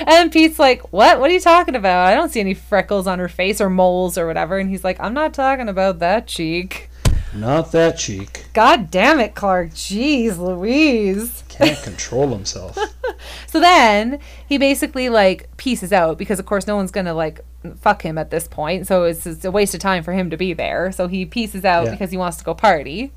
And 0.06 0.32
Pete's 0.32 0.60
like, 0.60 0.82
"What? 0.91 1.19
What 1.19 1.30
are 1.30 1.34
you 1.34 1.39
talking 1.39 1.76
about? 1.76 2.08
I 2.08 2.15
don't 2.15 2.30
see 2.30 2.39
any 2.39 2.54
freckles 2.54 3.08
on 3.08 3.19
her 3.19 3.28
face 3.30 3.60
or 3.62 3.69
moles 3.69 4.17
or 4.17 4.26
whatever." 4.28 4.58
And 4.58 4.69
he's 4.69 4.84
like, 4.84 5.00
"I'm 5.00 5.13
not 5.13 5.34
talking 5.34 5.69
about 5.69 6.00
that 6.00 6.28
cheek." 6.28 6.89
Not 7.36 7.72
that 7.72 7.98
cheek. 7.98 8.46
God 8.54 8.91
damn 8.91 9.19
it, 9.19 9.34
Clark. 9.34 9.72
Jeez, 9.72 10.38
Louise. 10.38 11.43
Can't 11.50 11.82
control 11.82 12.28
himself. 12.30 12.78
So 13.48 13.60
then 13.60 14.19
he 14.48 14.58
basically 14.58 15.08
like 15.10 15.56
pieces 15.58 15.93
out 15.93 16.17
because 16.17 16.39
of 16.39 16.46
course 16.48 16.65
no 16.67 16.76
one's 16.76 16.91
gonna 16.91 17.13
like 17.13 17.41
fuck 17.80 18.02
him 18.02 18.17
at 18.17 18.32
this 18.32 18.48
point. 18.48 18.88
So 18.88 19.04
it's, 19.04 19.26
it's 19.28 19.46
a 19.46 19.52
waste 19.52 19.74
of 19.76 19.80
time 19.80 20.04
for 20.04 20.12
him 20.13 20.30
to 20.32 20.38
be 20.38 20.54
there. 20.54 20.91
So 20.91 21.08
he 21.08 21.26
pieces 21.26 21.63
out 21.63 21.86
Yeah. 21.86 21.91
because 21.91 22.10
he 22.12 22.17
wants 22.17 22.38
to 22.38 22.43
go 22.43 22.54
party. 22.56 23.12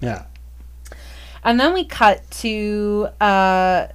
Yeah. 0.00 0.24
And 1.44 1.60
then 1.60 1.74
we 1.74 1.84
cut 1.84 2.28
to 2.42 3.08
uh 3.20 3.88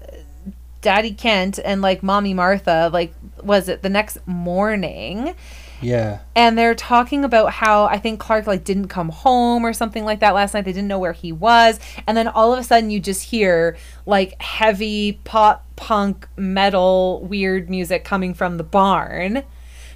Daddy 0.83 1.11
Kent 1.13 1.57
and 1.65 1.81
like 1.81 2.03
Mommy 2.03 2.35
Martha, 2.35 2.91
like 2.93 3.15
was 3.41 3.67
it 3.67 3.81
the 3.81 3.89
next 3.89 4.19
morning? 4.27 5.33
Yeah. 5.81 6.19
and 6.33 6.57
they're 6.57 6.75
talking 6.75 7.25
about 7.25 7.51
how 7.51 7.85
I 7.85 7.97
think 7.97 8.17
Clark 8.17 8.47
like 8.47 8.63
didn't 8.63 8.87
come 8.87 9.09
home 9.09 9.65
or 9.65 9.73
something 9.73 10.05
like 10.05 10.21
that 10.21 10.33
last 10.33 10.53
night. 10.53 10.63
They 10.63 10.71
didn't 10.71 10.87
know 10.87 10.99
where 10.99 11.11
he 11.11 11.33
was, 11.33 11.77
and 12.07 12.15
then 12.15 12.29
all 12.29 12.53
of 12.53 12.59
a 12.59 12.63
sudden 12.63 12.89
you 12.89 13.01
just 13.01 13.23
hear 13.23 13.75
like 14.05 14.41
heavy 14.41 15.19
pop 15.25 15.65
punk 15.75 16.25
metal 16.37 17.21
weird 17.25 17.69
music 17.69 18.05
coming 18.05 18.33
from 18.33 18.55
the 18.57 18.63
barn. 18.63 19.43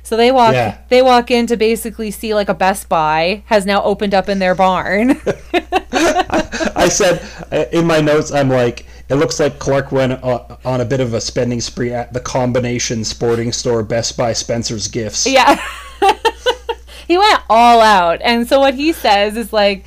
So 0.03 0.17
they 0.17 0.29
walk 0.31 0.53
Yeah. 0.55 0.77
they 0.89 1.01
walk 1.01 1.31
in 1.31 1.47
to 1.47 1.55
basically 1.55 2.11
see 2.11 2.33
like 2.33 2.49
a 2.49 2.53
Best 2.53 2.89
Buy 2.89 3.43
has 3.45 3.65
now 3.65 3.81
opened 3.83 4.13
up 4.13 4.27
in 4.27 4.39
their 4.39 4.55
barn. 4.55 5.21
I 5.93 6.89
said 6.89 7.25
uh, 7.51 7.65
in 7.71 7.85
my 7.87 8.01
notes, 8.01 8.31
I'm 8.31 8.49
like, 8.49 8.85
it 9.09 9.15
looks 9.15 9.39
like 9.39 9.59
Clark 9.59 9.91
went 9.91 10.13
uh, 10.23 10.57
on 10.65 10.81
a 10.81 10.85
bit 10.85 10.99
of 10.99 11.13
a 11.13 11.21
spending 11.21 11.61
spree 11.61 11.91
at 11.93 12.13
the 12.13 12.19
combination 12.19 13.03
sporting 13.03 13.51
store, 13.51 13.83
Best 13.83 14.17
Buy, 14.17 14.33
Spencer's 14.33 14.87
Gifts. 14.87 15.25
Yeah. 15.25 15.61
he 17.07 17.17
went 17.17 17.39
all 17.49 17.79
out. 17.79 18.19
And 18.21 18.47
so 18.47 18.59
what 18.59 18.73
he 18.73 18.91
says 18.91 19.37
is 19.37 19.53
like, 19.53 19.85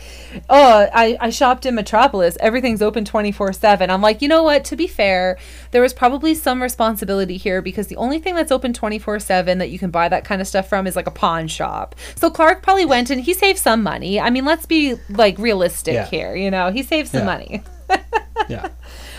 oh, 0.48 0.88
I, 0.94 1.18
I 1.20 1.28
shopped 1.30 1.66
in 1.66 1.74
Metropolis. 1.74 2.38
Everything's 2.40 2.80
open 2.80 3.04
24 3.04 3.52
7. 3.52 3.90
I'm 3.90 4.00
like, 4.00 4.22
you 4.22 4.28
know 4.28 4.42
what? 4.42 4.64
To 4.66 4.76
be 4.76 4.86
fair, 4.86 5.38
there 5.72 5.82
was 5.82 5.92
probably 5.92 6.34
some 6.34 6.62
responsibility 6.62 7.36
here 7.36 7.60
because 7.60 7.88
the 7.88 7.96
only 7.96 8.20
thing 8.20 8.34
that's 8.34 8.50
open 8.50 8.72
24 8.72 9.20
7 9.20 9.58
that 9.58 9.68
you 9.68 9.78
can 9.78 9.90
buy 9.90 10.08
that 10.08 10.24
kind 10.24 10.40
of 10.40 10.48
stuff 10.48 10.66
from 10.68 10.86
is 10.86 10.96
like 10.96 11.06
a 11.06 11.10
pawn 11.10 11.46
shop. 11.46 11.94
So 12.14 12.30
Clark 12.30 12.62
probably 12.62 12.86
went 12.86 13.10
and 13.10 13.20
he 13.20 13.34
saved 13.34 13.58
some 13.58 13.82
money. 13.82 14.18
I 14.18 14.30
mean, 14.30 14.46
let's 14.46 14.64
be 14.64 14.94
like 15.10 15.36
realistic 15.38 15.92
Yeah. 15.94 16.06
here. 16.06 16.34
You 16.34 16.50
know, 16.50 16.70
he 16.72 16.82
saved 16.82 17.08
some 17.10 17.20
Yeah. 17.20 17.24
money. 17.26 17.62
Yeah. 18.48 18.68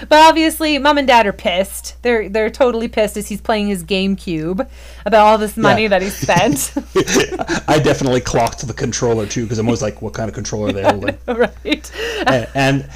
But 0.09 0.27
obviously, 0.27 0.77
mom 0.79 0.97
and 0.97 1.07
dad 1.07 1.25
are 1.27 1.33
pissed. 1.33 1.95
They're 2.01 2.27
they're 2.29 2.49
totally 2.49 2.87
pissed 2.87 3.17
as 3.17 3.27
he's 3.27 3.41
playing 3.41 3.67
his 3.67 3.83
GameCube 3.83 4.67
about 5.05 5.25
all 5.27 5.37
this 5.37 5.55
money 5.57 5.83
Yeah. 5.83 5.87
that 5.89 6.01
he 6.01 6.09
spent. 6.09 6.73
I 7.67 7.79
definitely 7.79 8.21
clocked 8.21 8.65
the 8.67 8.73
controller 8.73 9.25
too 9.25 9.43
because 9.43 9.59
I'm 9.59 9.67
always 9.67 9.81
like, 9.81 10.01
what 10.01 10.13
kind 10.13 10.27
of 10.29 10.35
controller 10.35 10.69
are 10.69 10.73
they 10.73 10.83
holding? 10.83 11.17
right. 11.27 11.91
and, 12.27 12.47
and 12.55 12.89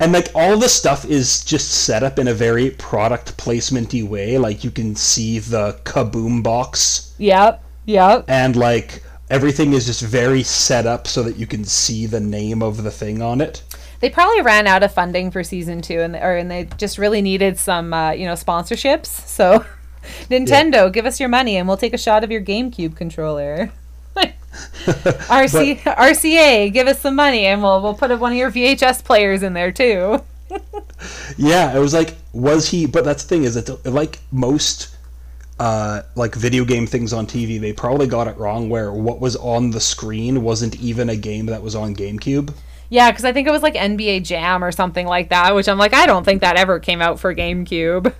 and 0.00 0.12
like 0.12 0.28
all 0.34 0.56
the 0.58 0.68
stuff 0.68 1.04
is 1.04 1.44
just 1.44 1.70
set 1.84 2.02
up 2.02 2.18
in 2.18 2.28
a 2.28 2.34
very 2.34 2.70
product 2.70 3.36
placementy 3.36 4.02
way. 4.06 4.38
Like 4.38 4.64
you 4.64 4.70
can 4.70 4.96
see 4.96 5.38
the 5.38 5.78
kaboom 5.84 6.42
box 6.42 7.14
Yep. 7.18 7.62
Yep. 7.86 8.24
and 8.28 8.56
like 8.56 9.02
everything 9.28 9.74
is 9.74 9.86
just 9.86 10.02
very 10.02 10.42
set 10.42 10.86
up 10.86 11.06
so 11.06 11.22
that 11.22 11.36
you 11.36 11.46
can 11.46 11.64
see 11.64 12.06
the 12.06 12.18
name 12.20 12.62
of 12.62 12.82
the 12.82 12.90
thing 12.90 13.20
on 13.22 13.40
it. 13.40 13.62
They 14.00 14.10
probably 14.10 14.40
ran 14.42 14.66
out 14.66 14.82
of 14.82 14.92
funding 14.92 15.30
for 15.30 15.44
season 15.44 15.82
two, 15.82 16.00
and 16.00 16.16
or 16.16 16.36
and 16.36 16.50
they 16.50 16.64
just 16.78 16.98
really 16.98 17.22
needed 17.22 17.58
some, 17.58 17.92
uh, 17.92 18.12
you 18.12 18.26
know, 18.26 18.32
sponsorships. 18.32 19.06
So, 19.06 19.64
Nintendo, 20.30 20.92
give 20.92 21.06
us 21.06 21.20
your 21.20 21.28
money, 21.28 21.56
and 21.56 21.68
we'll 21.68 21.76
take 21.76 21.94
a 21.94 21.98
shot 21.98 22.24
of 22.24 22.30
your 22.30 22.40
GameCube 22.40 22.96
controller. 22.96 23.70
RC 24.86 25.78
RCA, 25.82 26.72
give 26.72 26.88
us 26.88 27.00
some 27.00 27.14
money, 27.14 27.46
and 27.46 27.62
we'll 27.62 27.80
we'll 27.82 27.94
put 27.94 28.10
one 28.18 28.32
of 28.32 28.38
your 28.38 28.50
VHS 28.50 29.04
players 29.04 29.42
in 29.42 29.52
there 29.52 29.70
too. 29.70 30.22
Yeah, 31.36 31.74
it 31.74 31.78
was 31.78 31.94
like, 31.94 32.16
was 32.32 32.68
he? 32.68 32.86
But 32.86 33.04
that's 33.04 33.22
the 33.22 33.28
thing 33.28 33.44
is, 33.44 33.54
that 33.54 33.86
like 33.86 34.18
most, 34.32 34.96
uh, 35.58 36.02
like 36.14 36.34
video 36.34 36.64
game 36.64 36.86
things 36.86 37.12
on 37.12 37.26
TV, 37.26 37.60
they 37.60 37.72
probably 37.72 38.06
got 38.06 38.26
it 38.28 38.36
wrong. 38.36 38.68
Where 38.68 38.92
what 38.92 39.20
was 39.20 39.36
on 39.36 39.70
the 39.70 39.80
screen 39.80 40.42
wasn't 40.42 40.78
even 40.80 41.08
a 41.08 41.16
game 41.16 41.46
that 41.46 41.62
was 41.62 41.74
on 41.74 41.94
GameCube. 41.94 42.52
Yeah, 42.90 43.10
because 43.10 43.24
I 43.24 43.32
think 43.32 43.46
it 43.46 43.52
was 43.52 43.62
like 43.62 43.74
NBA 43.74 44.24
Jam 44.24 44.62
or 44.62 44.72
something 44.72 45.06
like 45.06 45.30
that, 45.30 45.54
which 45.54 45.68
I'm 45.68 45.78
like, 45.78 45.94
I 45.94 46.06
don't 46.06 46.24
think 46.24 46.42
that 46.42 46.56
ever 46.56 46.80
came 46.80 47.00
out 47.00 47.18
for 47.20 47.34
GameCube. 47.34 48.12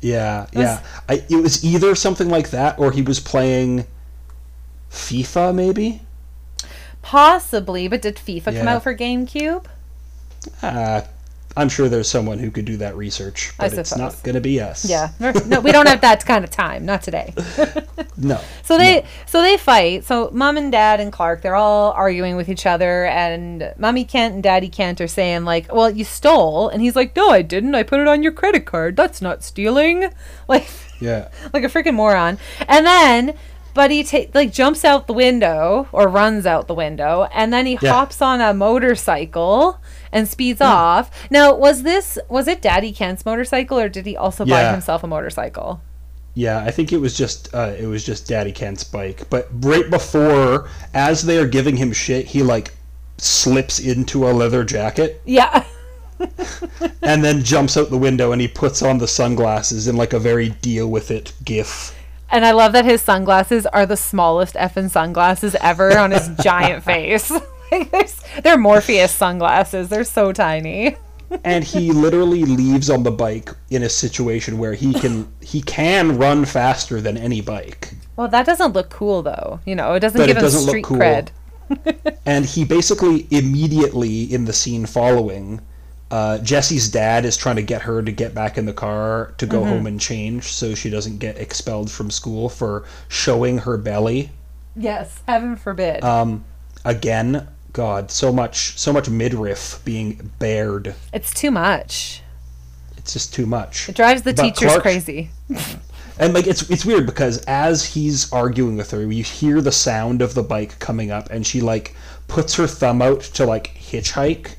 Yeah, 0.00 0.46
yeah. 0.52 0.82
I, 1.08 1.24
it 1.28 1.42
was 1.42 1.64
either 1.64 1.94
something 1.94 2.28
like 2.28 2.50
that, 2.50 2.78
or 2.78 2.92
he 2.92 3.02
was 3.02 3.20
playing 3.20 3.84
FIFA, 4.90 5.54
maybe. 5.54 6.02
Possibly, 7.02 7.88
but 7.88 8.02
did 8.02 8.16
FIFA 8.16 8.56
come 8.58 8.68
out 8.68 8.82
for 8.82 8.94
GameCube? 8.94 9.66
Uh, 10.62 11.02
I'm 11.56 11.68
sure 11.68 11.88
there's 11.88 12.08
someone 12.08 12.38
who 12.38 12.50
could 12.52 12.66
do 12.66 12.76
that 12.76 12.96
research, 12.96 13.52
but 13.58 13.72
it's 13.72 13.96
not 13.96 14.22
going 14.22 14.36
to 14.36 14.40
be 14.40 14.60
us. 14.60 14.84
Yeah. 14.88 15.08
No, 15.46 15.60
we 15.60 15.72
don't 15.72 15.88
have 15.88 16.02
that 16.02 16.24
kind 16.24 16.44
of 16.44 16.50
time. 16.50 16.84
Not 16.86 17.02
today. 17.02 17.34
No. 18.20 18.40
So 18.64 18.76
they 18.76 19.06
so 19.26 19.40
they 19.42 19.56
fight. 19.56 20.04
So 20.04 20.28
mom 20.32 20.56
and 20.56 20.72
dad 20.72 20.98
and 20.98 21.12
Clark, 21.12 21.40
they're 21.40 21.54
all 21.54 21.92
arguing 21.92 22.34
with 22.34 22.48
each 22.48 22.66
other 22.66 23.04
and 23.06 23.72
mommy 23.78 24.04
Kent 24.04 24.34
and 24.34 24.42
daddy 24.42 24.68
Kent 24.68 25.00
are 25.00 25.06
saying 25.06 25.44
like, 25.44 25.72
"Well, 25.72 25.88
you 25.88 26.02
stole." 26.02 26.68
And 26.68 26.82
he's 26.82 26.96
like, 26.96 27.14
"No, 27.14 27.30
I 27.30 27.42
didn't. 27.42 27.76
I 27.76 27.84
put 27.84 28.00
it 28.00 28.08
on 28.08 28.24
your 28.24 28.32
credit 28.32 28.66
card. 28.66 28.96
That's 28.96 29.22
not 29.22 29.44
stealing." 29.44 30.10
Like 30.48 30.68
Yeah. 31.00 31.28
like 31.52 31.62
a 31.62 31.68
freaking 31.68 31.94
moron. 31.94 32.38
And 32.66 32.84
then 32.84 33.34
Buddy 33.74 34.02
ta- 34.02 34.26
like 34.34 34.52
jumps 34.52 34.84
out 34.84 35.06
the 35.06 35.12
window 35.12 35.86
or 35.92 36.08
runs 36.08 36.44
out 36.44 36.66
the 36.66 36.74
window 36.74 37.28
and 37.32 37.52
then 37.52 37.66
he 37.66 37.78
Yeah. 37.80 37.92
hops 37.92 38.20
on 38.20 38.40
a 38.40 38.52
motorcycle 38.52 39.78
and 40.12 40.28
speeds 40.28 40.60
off. 40.60 41.10
Now, 41.30 41.54
was 41.54 41.82
this 41.82 42.18
was 42.28 42.48
it 42.48 42.62
Daddy 42.62 42.92
Kent's 42.92 43.24
motorcycle 43.24 43.78
or 43.78 43.88
did 43.88 44.06
he 44.06 44.16
also 44.16 44.44
buy 44.44 44.70
himself 44.70 45.02
a 45.02 45.06
motorcycle? 45.06 45.80
Yeah, 46.34 46.62
I 46.62 46.70
think 46.70 46.92
it 46.92 46.98
was 46.98 47.16
just 47.16 47.52
uh, 47.54 47.74
it 47.78 47.86
was 47.86 48.04
just 48.04 48.28
Daddy 48.28 48.52
Kent's 48.52 48.84
bike. 48.84 49.28
But 49.28 49.48
right 49.60 49.90
before, 49.90 50.68
as 50.94 51.22
they 51.22 51.38
are 51.38 51.48
giving 51.48 51.76
him 51.76 51.92
shit, 51.92 52.26
he 52.26 52.42
like 52.42 52.72
slips 53.16 53.80
into 53.80 54.28
a 54.28 54.30
leather 54.30 54.64
jacket 54.64 55.20
Yeah. 55.24 55.64
and 57.02 57.24
then 57.24 57.42
jumps 57.42 57.76
out 57.76 57.90
the 57.90 57.98
window 57.98 58.32
and 58.32 58.40
he 58.40 58.48
puts 58.48 58.82
on 58.82 58.98
the 58.98 59.08
sunglasses 59.08 59.88
in 59.88 59.96
like 59.96 60.12
a 60.12 60.18
very 60.18 60.50
deal 60.50 60.88
with 60.88 61.10
it 61.10 61.32
gif. 61.44 61.94
And 62.30 62.44
I 62.44 62.52
love 62.52 62.72
that 62.72 62.84
his 62.84 63.00
sunglasses 63.00 63.66
are 63.66 63.86
the 63.86 63.96
smallest 63.96 64.54
effing 64.54 64.90
sunglasses 64.90 65.56
ever 65.60 65.96
on 65.98 66.10
his 66.10 66.28
giant 66.42 66.84
face. 66.84 67.32
Like, 67.92 68.10
They're 68.42 68.58
Morpheus 68.58 69.12
sunglasses. 69.14 69.88
They're 69.88 70.04
so 70.04 70.32
tiny. 70.32 70.96
and 71.44 71.64
he 71.64 71.92
literally 71.92 72.44
leaves 72.44 72.88
on 72.90 73.02
the 73.02 73.10
bike 73.10 73.50
in 73.70 73.82
a 73.82 73.88
situation 73.88 74.58
where 74.58 74.74
he 74.74 74.94
can 74.94 75.32
he 75.40 75.60
can 75.62 76.16
run 76.18 76.44
faster 76.44 77.00
than 77.00 77.16
any 77.16 77.40
bike. 77.40 77.94
Well, 78.16 78.28
that 78.28 78.46
doesn't 78.46 78.72
look 78.74 78.90
cool 78.90 79.22
though. 79.22 79.60
You 79.64 79.74
know, 79.76 79.94
it 79.94 80.00
doesn't 80.00 80.20
But 80.20 80.26
give 80.26 80.36
it 80.36 80.38
him 80.38 80.42
doesn't 80.42 80.64
look 80.64 80.80
street 80.80 80.84
cool. 80.84 80.98
cred. 80.98 81.30
And 82.26 82.44
he 82.46 82.64
basically 82.64 83.26
immediately 83.30 84.24
in 84.32 84.44
the 84.44 84.52
scene 84.52 84.86
following, 84.86 85.60
uh, 86.10 86.38
Jesse's 86.38 86.88
dad 86.90 87.24
is 87.24 87.36
trying 87.36 87.56
to 87.56 87.62
get 87.62 87.82
her 87.82 88.02
to 88.02 88.12
get 88.12 88.34
back 88.34 88.56
in 88.58 88.66
the 88.66 88.72
car 88.72 89.34
to 89.38 89.46
go 89.46 89.64
home 89.64 89.86
and 89.86 90.00
change 90.00 90.44
so 90.44 90.74
she 90.74 90.90
doesn't 90.90 91.18
get 91.18 91.38
expelled 91.38 91.90
from 91.90 92.10
school 92.10 92.48
for 92.48 92.84
showing 93.08 93.58
her 93.58 93.76
belly. 93.78 94.30
Yes, 94.76 95.22
heaven 95.26 95.56
forbid. 95.56 96.02
Um, 96.04 96.44
again, 96.84 97.48
God, 97.78 98.10
so 98.10 98.32
much, 98.32 98.76
so 98.76 98.92
much 98.92 99.08
midriff 99.08 99.80
being 99.84 100.32
bared. 100.40 100.96
it's 101.12 101.32
too 101.32 101.52
much. 101.52 102.22
It's 102.96 103.12
just 103.12 103.32
too 103.32 103.46
much. 103.46 103.88
It 103.88 103.94
drives 103.94 104.22
the 104.22 104.34
But 104.34 104.42
teachers 104.42 104.70
Clark- 104.70 104.82
crazy. 104.82 105.30
And 106.20 106.34
like 106.34 106.48
it's 106.48 106.68
it's 106.68 106.84
weird 106.84 107.06
because 107.06 107.38
as 107.44 107.84
he's 107.84 108.32
arguing 108.32 108.76
with 108.76 108.90
her, 108.90 109.02
you 109.12 109.22
hear 109.22 109.60
the 109.60 109.70
sound 109.70 110.20
of 110.20 110.34
the 110.34 110.42
bike 110.42 110.76
coming 110.80 111.12
up, 111.12 111.30
and 111.30 111.46
she 111.46 111.60
like 111.60 111.94
puts 112.26 112.56
her 112.56 112.66
thumb 112.66 113.00
out 113.00 113.20
to 113.20 113.46
like 113.46 113.68
hitchhike, 113.76 114.56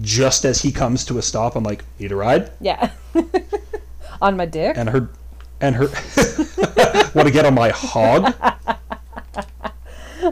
just 0.00 0.46
as 0.46 0.62
he 0.62 0.72
comes 0.72 1.04
to 1.04 1.18
a 1.18 1.22
stop. 1.22 1.56
I'm 1.56 1.62
like, 1.64 1.84
need 2.00 2.10
a 2.10 2.16
ride? 2.16 2.50
Yeah. 2.58 2.90
on 4.22 4.38
my 4.38 4.46
dick. 4.46 4.78
And 4.78 4.88
her, 4.88 5.10
and 5.60 5.76
her 5.76 5.88
want 7.14 7.28
to 7.28 7.30
get 7.30 7.44
on 7.44 7.52
my 7.52 7.68
hog. 7.68 8.32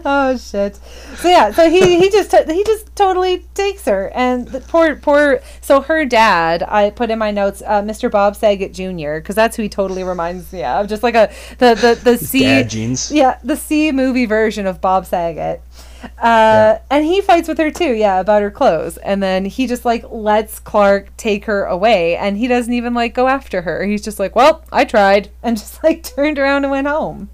oh 0.04 0.36
shit. 0.36 0.76
So 1.16 1.28
yeah 1.28 1.50
so 1.52 1.68
he 1.70 1.98
he 1.98 2.10
just 2.10 2.30
t- 2.30 2.52
he 2.52 2.64
just 2.64 2.94
totally 2.96 3.46
takes 3.54 3.84
her. 3.84 4.10
And 4.14 4.48
the 4.48 4.60
poor 4.60 4.96
poor 4.96 5.40
so 5.60 5.80
her 5.82 6.04
dad 6.04 6.62
i 6.62 6.90
put 6.90 7.10
in 7.10 7.18
my 7.18 7.30
notes 7.30 7.62
uh, 7.66 7.82
mr 7.82 8.10
bob 8.10 8.36
saget 8.36 8.72
jr 8.72 9.16
because 9.16 9.34
that's 9.36 9.56
who 9.56 9.62
he 9.62 9.68
totally 9.68 10.04
reminds 10.04 10.52
me 10.52 10.62
of. 10.64 10.88
Just 10.88 11.02
like 11.02 11.14
a 11.14 11.30
the 11.58 11.74
the 11.74 12.00
the 12.02 12.18
c 12.18 12.40
Dad 12.40 12.70
jeans. 12.70 13.10
yeah 13.12 13.38
the 13.44 13.56
c 13.56 13.92
movie 13.92 14.26
version 14.26 14.66
of 14.66 14.80
bob 14.80 15.06
saget. 15.06 15.62
Uh, 16.02 16.08
Yeah. 16.18 16.78
and 16.90 17.04
he 17.04 17.20
fights 17.20 17.46
with 17.46 17.58
her 17.58 17.70
too 17.70 17.92
yeah 17.94 18.18
about 18.18 18.42
her 18.42 18.50
clothes. 18.50 18.96
And 18.98 19.22
then 19.22 19.44
he 19.44 19.66
just 19.68 19.84
like 19.84 20.04
lets 20.10 20.58
clark 20.58 21.16
take 21.16 21.44
her 21.44 21.64
away 21.64 22.16
and 22.16 22.36
he 22.36 22.48
doesn't 22.48 22.72
even 22.72 22.92
like 22.94 23.14
go 23.14 23.28
after 23.28 23.62
her. 23.62 23.84
He's 23.84 24.02
just 24.02 24.18
like 24.18 24.34
well 24.34 24.64
i 24.72 24.84
tried 24.84 25.30
and 25.42 25.56
just 25.56 25.82
like 25.84 26.02
turned 26.16 26.38
around 26.38 26.64
and 26.64 26.70
went 26.72 26.88
home 26.88 27.30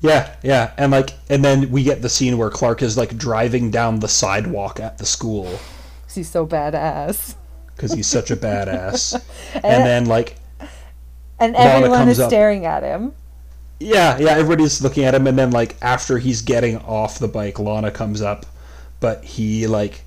Yeah, 0.00 0.36
yeah, 0.42 0.72
and 0.76 0.92
like, 0.92 1.10
and 1.28 1.44
then 1.44 1.70
we 1.70 1.82
get 1.82 2.02
the 2.02 2.08
scene 2.08 2.38
where 2.38 2.50
Clark 2.50 2.82
is 2.82 2.96
like 2.96 3.16
driving 3.18 3.70
down 3.70 3.98
the 4.00 4.08
sidewalk 4.08 4.78
at 4.80 4.98
the 4.98 5.06
school 5.06 5.46
'Cause 6.06 6.14
he's 6.14 6.30
so 6.30 6.46
badass 6.46 7.34
because 7.74 7.92
he's 7.92 8.06
such 8.06 8.30
a 8.30 8.36
badass, 8.36 9.14
and 9.54 9.62
then 9.86 10.06
like, 10.06 10.36
and 11.38 11.54
everyone 11.56 12.08
is 12.08 12.20
up. 12.20 12.30
staring 12.30 12.64
at 12.66 12.82
him. 12.82 13.12
yeah, 13.80 14.18
yeah, 14.18 14.30
everybody's 14.30 14.80
looking 14.82 15.04
at 15.04 15.14
him, 15.14 15.26
and 15.26 15.38
then 15.38 15.50
like 15.50 15.76
after 15.82 16.18
he's 16.18 16.42
getting 16.42 16.78
off 16.78 17.18
the 17.18 17.28
bike, 17.28 17.58
Lana 17.58 17.90
comes 17.90 18.22
up, 18.22 18.46
but 19.00 19.24
he 19.24 19.66
like 19.66 20.02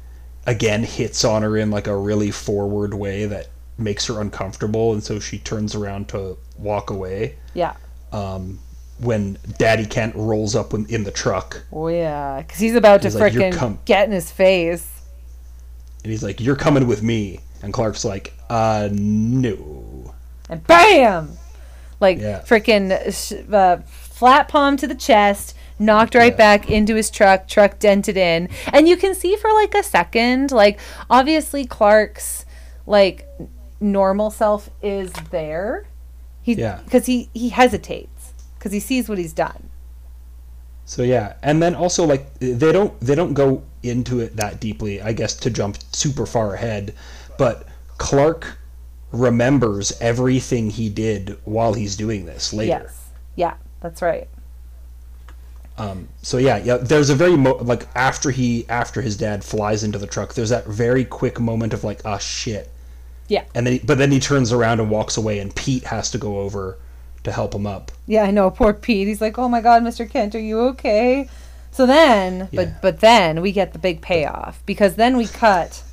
again 0.47 0.83
hits 0.83 1.23
on 1.23 1.41
her 1.43 1.55
in 1.57 1.69
like 1.69 1.87
a 1.87 1.95
really 1.95 2.31
forward 2.31 2.93
way 2.93 3.25
that 3.25 3.47
makes 3.77 4.05
her 4.07 4.19
uncomfortable, 4.21 4.93
and 4.93 5.03
so 5.03 5.19
she 5.19 5.37
turns 5.37 5.75
around 5.75 6.07
to 6.09 6.37
walk 6.57 6.89
away. 6.89 7.35
Yeah. 7.53 7.73
Um, 8.11 8.59
when 9.01 9.37
Daddy 9.57 9.85
Kent 9.85 10.15
rolls 10.15 10.55
up 10.55 10.73
in, 10.73 10.85
in 10.87 11.03
the 11.03 11.11
truck, 11.11 11.63
Oh 11.71 11.87
yeah, 11.87 12.41
because 12.41 12.59
he's 12.59 12.75
about 12.75 13.01
to 13.01 13.07
He's 13.07 13.15
like, 13.15 13.33
"You're 13.33 13.51
com- 13.51 13.79
get 13.85 14.05
in 14.07 14.11
his 14.13 14.31
face. 14.31 15.01
and 16.03 16.11
he's 16.11 16.23
like, 16.23 16.39
"You're 16.39 16.55
coming 16.55 16.87
with 16.87 17.01
me," 17.03 17.39
and 17.61 17.73
Clark's 17.73 18.05
like, 18.05 18.33
"Uh, 18.49 18.89
no." 18.91 20.13
and 20.49 20.65
bam, 20.67 21.31
like 21.99 22.19
Yeah. 22.19 22.41
freaking 22.41 22.89
sh- 23.13 23.53
uh, 23.53 23.77
flat 23.87 24.47
palm 24.49 24.75
to 24.77 24.85
the 24.87 24.95
chest, 24.95 25.55
knocked 25.79 26.13
right 26.13 26.33
Yeah. 26.33 26.37
back 26.37 26.69
into 26.69 26.95
his 26.95 27.09
truck. 27.09 27.47
Truck 27.47 27.79
dented 27.79 28.17
in, 28.17 28.49
and 28.73 28.87
you 28.87 28.97
can 28.97 29.15
see 29.15 29.35
for 29.37 29.51
like 29.53 29.73
a 29.73 29.83
second, 29.83 30.51
like 30.51 30.79
obviously 31.09 31.65
Clark's 31.65 32.45
like 32.85 33.27
normal 33.79 34.29
self 34.29 34.69
is 34.83 35.11
there. 35.31 35.85
He 36.43 36.53
Yeah. 36.53 36.79
because 36.83 37.05
he 37.05 37.29
he 37.33 37.49
hesitates 37.49 38.09
because 38.61 38.71
he 38.71 38.79
sees 38.79 39.09
what 39.09 39.17
he's 39.17 39.33
done. 39.33 39.69
So 40.85 41.01
yeah, 41.01 41.33
and 41.41 41.63
then 41.63 41.73
also 41.73 42.05
like 42.05 42.31
they 42.39 42.71
don't 42.71 42.99
they 42.99 43.15
don't 43.15 43.33
go 43.33 43.63
into 43.81 44.19
it 44.19 44.35
that 44.35 44.59
deeply, 44.59 45.01
I 45.01 45.13
guess, 45.13 45.35
to 45.37 45.49
jump 45.49 45.77
super 45.93 46.27
far 46.27 46.53
ahead, 46.53 46.93
but 47.39 47.67
Clark 47.97 48.57
remembers 49.11 49.99
everything 49.99 50.69
he 50.69 50.89
did 50.89 51.37
while 51.43 51.73
he's 51.73 51.95
doing 51.95 52.25
this 52.25 52.53
later. 52.53 52.83
Yes, 52.83 53.09
yeah, 53.35 53.55
that's 53.79 54.01
right. 54.01 54.27
Um, 55.79 56.07
so 56.21 56.37
yeah, 56.37 56.57
yeah. 56.57 56.77
There's 56.77 57.09
a 57.09 57.15
very 57.15 57.35
mo- 57.35 57.57
like 57.61 57.87
after 57.95 58.29
he 58.29 58.69
after 58.69 59.01
his 59.01 59.17
dad 59.17 59.43
flies 59.43 59.83
into 59.83 59.97
the 59.97 60.07
truck. 60.07 60.35
There's 60.35 60.49
that 60.49 60.67
very 60.67 61.05
quick 61.05 61.39
moment 61.39 61.73
of 61.73 61.83
like, 61.83 62.01
ah 62.05 62.19
shit. 62.19 62.69
Yeah. 63.27 63.45
And 63.55 63.65
then, 63.65 63.73
he, 63.73 63.79
but 63.79 63.97
then 63.97 64.11
he 64.11 64.19
turns 64.19 64.51
around 64.51 64.81
and 64.81 64.91
walks 64.91 65.17
away, 65.17 65.39
and 65.39 65.55
Pete 65.55 65.85
has 65.85 66.11
to 66.11 66.17
go 66.17 66.41
over 66.41 66.77
to 67.23 67.31
help 67.31 67.53
him 67.53 67.67
up. 67.67 67.91
Yeah, 68.07 68.23
I 68.23 68.31
know. 68.31 68.49
Poor 68.49 68.73
Pete. 68.73 69.07
He's 69.07 69.21
like, 69.21 69.37
"Oh 69.37 69.47
my 69.47 69.61
God, 69.61 69.83
Mr. 69.83 70.09
Kent, 70.09 70.35
are 70.35 70.39
you 70.39 70.59
okay?" 70.59 71.29
So 71.71 71.85
then, 71.85 72.49
Yeah. 72.51 72.63
but 72.65 72.81
but 72.81 72.99
then 72.99 73.41
we 73.41 73.51
get 73.51 73.73
the 73.73 73.79
big 73.79 74.01
payoff 74.01 74.61
because 74.65 74.95
then 74.95 75.15
we 75.17 75.27
cut 75.27 75.83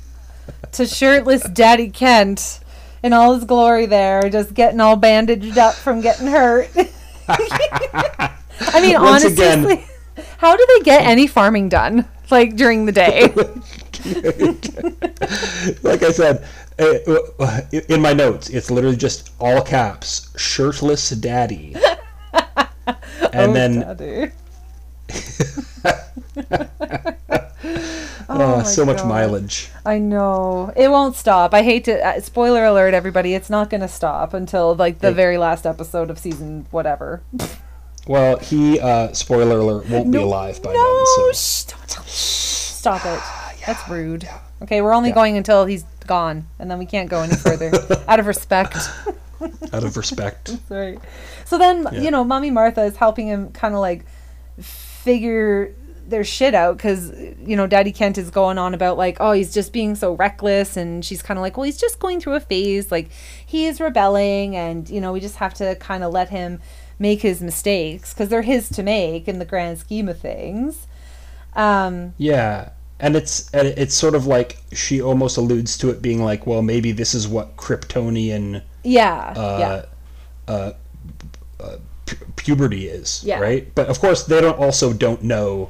to 0.73 0.85
shirtless 0.85 1.43
Daddy 1.49 1.89
Kent 1.89 2.59
in 3.03 3.13
all 3.13 3.33
his 3.35 3.45
glory 3.45 3.85
there, 3.85 4.29
just 4.29 4.53
getting 4.53 4.81
all 4.81 4.95
bandaged 4.97 5.57
up 5.57 5.73
from 5.75 6.01
getting 6.01 6.27
hurt. 6.27 6.69
I 7.29 8.81
mean, 8.81 8.99
Once 9.01 9.23
honestly, 9.25 9.31
again- 9.73 9.83
how 10.39 10.55
do 10.57 10.65
they 10.67 10.83
get 10.83 11.03
any 11.05 11.27
farming 11.27 11.69
done 11.69 12.05
like 12.29 12.55
during 12.55 12.85
the 12.85 12.91
day? 12.91 13.33
like 15.83 16.03
I 16.03 16.11
said, 16.11 16.45
uh, 16.79 17.61
in 17.89 18.01
my 18.01 18.13
notes, 18.13 18.49
it's 18.49 18.71
literally 18.71 18.95
just 18.97 19.31
all 19.39 19.61
caps, 19.61 20.29
shirtless 20.37 21.09
daddy. 21.11 21.75
And 23.31 23.51
Oh, 23.51 23.53
then, 23.53 23.79
Daddy. 23.81 24.31
oh, 28.29 28.57
my 28.57 28.63
so 28.63 28.83
much 28.85 29.03
mileage. 29.03 29.69
I 29.85 29.99
know 29.99 30.73
it 30.75 30.89
won't 30.89 31.15
stop. 31.15 31.53
I 31.53 31.61
hate 31.61 31.83
to. 31.85 32.03
Uh, 32.03 32.19
spoiler 32.21 32.65
alert, 32.65 32.95
everybody! 32.95 33.35
It's 33.35 33.49
not 33.51 33.69
going 33.69 33.81
to 33.81 33.87
stop 33.87 34.33
until 34.33 34.73
like 34.75 34.99
the 34.99 35.09
Hey. 35.09 35.13
very 35.13 35.37
last 35.37 35.67
episode 35.67 36.09
of 36.09 36.17
season 36.17 36.65
whatever. 36.71 37.21
Well, 38.07 38.37
he, 38.37 38.79
uh, 38.79 39.13
spoiler 39.13 39.59
alert, 39.59 39.87
won't 39.89 40.09
be 40.11 40.17
alive 40.17 40.63
by 40.63 40.73
no, 40.73 40.97
then. 40.97 41.05
So. 41.05 41.31
shh, 41.33 41.63
don't 41.65 41.87
tell- 41.87 42.03
shh, 42.05 42.09
stop 42.09 43.05
it. 43.05 43.19
That's 43.73 43.89
rude. 43.89 44.27
Okay, 44.63 44.81
we're 44.81 44.93
only 44.93 45.11
going 45.11 45.37
until 45.37 45.65
he's 45.65 45.83
gone, 46.07 46.47
and 46.57 46.69
then 46.71 46.79
we 46.79 46.85
can't 46.85 47.09
go 47.09 47.21
any 47.21 47.35
further 47.35 47.71
out 48.07 48.19
of 48.19 48.25
respect. 48.27 48.75
Out 49.71 49.85
of 49.85 49.95
respect. 49.95 50.49
Sorry. 50.67 50.99
So 51.45 51.57
then, 51.57 51.87
Yeah. 51.93 52.01
you 52.01 52.11
know, 52.11 52.25
Mommy 52.25 52.51
Martha 52.51 52.83
is 52.83 52.97
helping 52.97 53.27
him 53.27 53.51
kind 53.51 53.73
of 53.73 53.79
like 53.79 54.05
figure 54.59 55.73
their 56.07 56.23
shit 56.25 56.53
out 56.55 56.75
because, 56.75 57.11
you 57.45 57.55
know, 57.55 57.65
Daddy 57.67 57.91
Kent 57.93 58.17
is 58.17 58.31
going 58.31 58.57
on 58.57 58.73
about 58.73 58.97
like, 58.97 59.17
oh, 59.21 59.31
he's 59.31 59.53
just 59.53 59.71
being 59.71 59.95
so 59.95 60.13
reckless. 60.13 60.75
And 60.75 61.05
she's 61.05 61.21
kind 61.21 61.37
of 61.37 61.41
like, 61.41 61.55
well, 61.55 61.63
he's 61.63 61.77
just 61.77 61.99
going 61.99 62.19
through 62.19 62.33
a 62.33 62.39
phase. 62.41 62.91
Like, 62.91 63.11
he 63.45 63.65
is 63.67 63.79
rebelling, 63.79 64.55
and, 64.57 64.89
you 64.89 64.99
know, 64.99 65.13
we 65.13 65.19
just 65.21 65.35
have 65.37 65.53
to 65.55 65.75
kind 65.75 66.03
of 66.03 66.11
let 66.11 66.29
him 66.29 66.59
make 66.97 67.21
his 67.21 67.41
mistakes 67.41 68.13
because 68.13 68.27
they're 68.27 68.41
his 68.41 68.67
to 68.69 68.83
make 68.83 69.27
in 69.29 69.39
the 69.39 69.45
grand 69.45 69.77
scheme 69.79 70.09
of 70.09 70.19
things. 70.19 70.85
Um, 71.55 72.13
Yeah. 72.17 72.71
And 72.99 73.15
it's 73.15 73.49
and 73.53 73.67
it's 73.67 73.95
sort 73.95 74.13
of 74.15 74.27
like 74.27 74.57
she 74.73 75.01
almost 75.01 75.37
alludes 75.37 75.77
to 75.79 75.89
it 75.89 76.01
being 76.01 76.21
like, 76.23 76.45
well, 76.45 76.61
maybe 76.61 76.91
this 76.91 77.13
is 77.13 77.27
what 77.27 77.55
Kryptonian 77.55 78.61
yeah. 78.83 79.33
uh, 79.37 79.57
yeah. 80.47 80.53
uh, 80.53 80.73
uh, 81.61 81.77
pu- 82.05 82.25
puberty 82.35 82.87
is, 82.87 83.23
Yeah. 83.23 83.39
right? 83.39 83.73
But 83.73 83.87
of 83.87 83.99
course, 83.99 84.23
they 84.23 84.41
don't 84.41 84.57
also 84.59 84.91
don't 84.93 85.23
know 85.23 85.69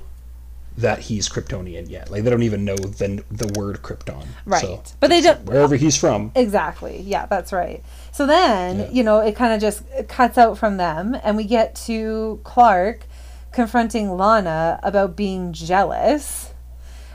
that 0.78 1.00
he's 1.00 1.28
Kryptonian 1.30 1.90
yet. 1.90 2.10
Like 2.10 2.24
they 2.24 2.30
don't 2.30 2.42
even 2.44 2.66
know 2.66 2.76
the 2.78 3.24
the 3.30 3.52
word 3.60 3.82
Krypton. 3.84 4.26
Right. 4.46 4.62
So, 4.62 4.82
But 5.00 5.10
they 5.10 5.22
don't. 5.22 5.44
wherever 5.46 5.76
he's 5.76 5.98
from. 5.98 6.32
Exactly. 6.36 7.02
Yeah, 7.02 7.26
that's 7.28 7.52
right. 7.54 7.84
So 8.12 8.26
then, 8.26 8.80
Yeah. 8.80 8.90
you 8.92 9.04
know, 9.04 9.20
it 9.20 9.36
kind 9.36 9.54
of 9.54 9.62
just 9.62 9.84
cuts 10.08 10.38
out 10.38 10.58
from 10.58 10.78
them, 10.78 11.16
and 11.24 11.38
we 11.38 11.44
get 11.44 11.76
to 11.88 12.40
Clark 12.44 13.02
confronting 13.52 14.16
Lana 14.18 14.80
about 14.82 15.16
being 15.16 15.54
jealous. 15.54 16.54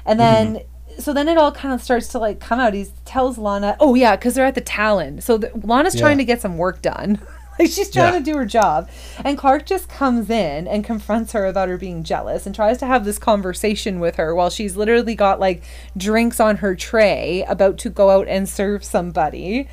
And 0.07 0.21
then, 0.21 0.61
so 0.99 1.13
then 1.13 1.29
it 1.29 1.39
all 1.39 1.53
kind 1.53 1.73
of 1.75 1.83
starts 1.83 2.09
to 2.09 2.19
like 2.19 2.41
come 2.41 2.61
out. 2.61 2.75
He 2.75 2.87
tells 3.05 3.39
Lana, 3.39 3.77
oh, 3.81 3.95
yeah, 3.95 4.17
because 4.17 4.35
they're 4.35 4.47
at 4.47 4.55
the 4.55 4.61
Talon. 4.61 5.21
So 5.21 5.39
the, 5.39 5.51
Lana's 5.63 5.99
trying 5.99 6.19
to 6.19 6.25
get 6.25 6.41
some 6.41 6.57
work 6.59 6.83
done. 6.83 7.19
like 7.59 7.71
she's 7.71 7.91
trying 7.91 8.13
Yeah. 8.13 8.19
to 8.19 8.25
do 8.25 8.37
her 8.37 8.45
job. 8.45 8.89
And 9.25 9.39
Clark 9.39 9.65
just 9.67 9.89
comes 9.89 10.29
in 10.29 10.67
and 10.67 10.85
confronts 10.85 11.33
her 11.33 11.47
about 11.47 11.69
her 11.69 11.79
being 11.79 12.03
jealous 12.05 12.47
and 12.47 12.55
tries 12.55 12.79
to 12.79 12.87
have 12.87 13.05
this 13.05 13.19
conversation 13.19 14.01
with 14.01 14.17
her 14.17 14.35
while 14.35 14.51
she's 14.51 14.77
literally 14.77 15.15
got 15.15 15.39
like 15.41 15.63
drinks 15.97 16.41
on 16.41 16.57
her 16.59 16.75
tray 16.75 17.45
about 17.49 17.79
to 17.79 17.91
go 17.91 18.11
out 18.11 18.27
and 18.29 18.49
serve 18.49 18.85
somebody. 18.85 19.69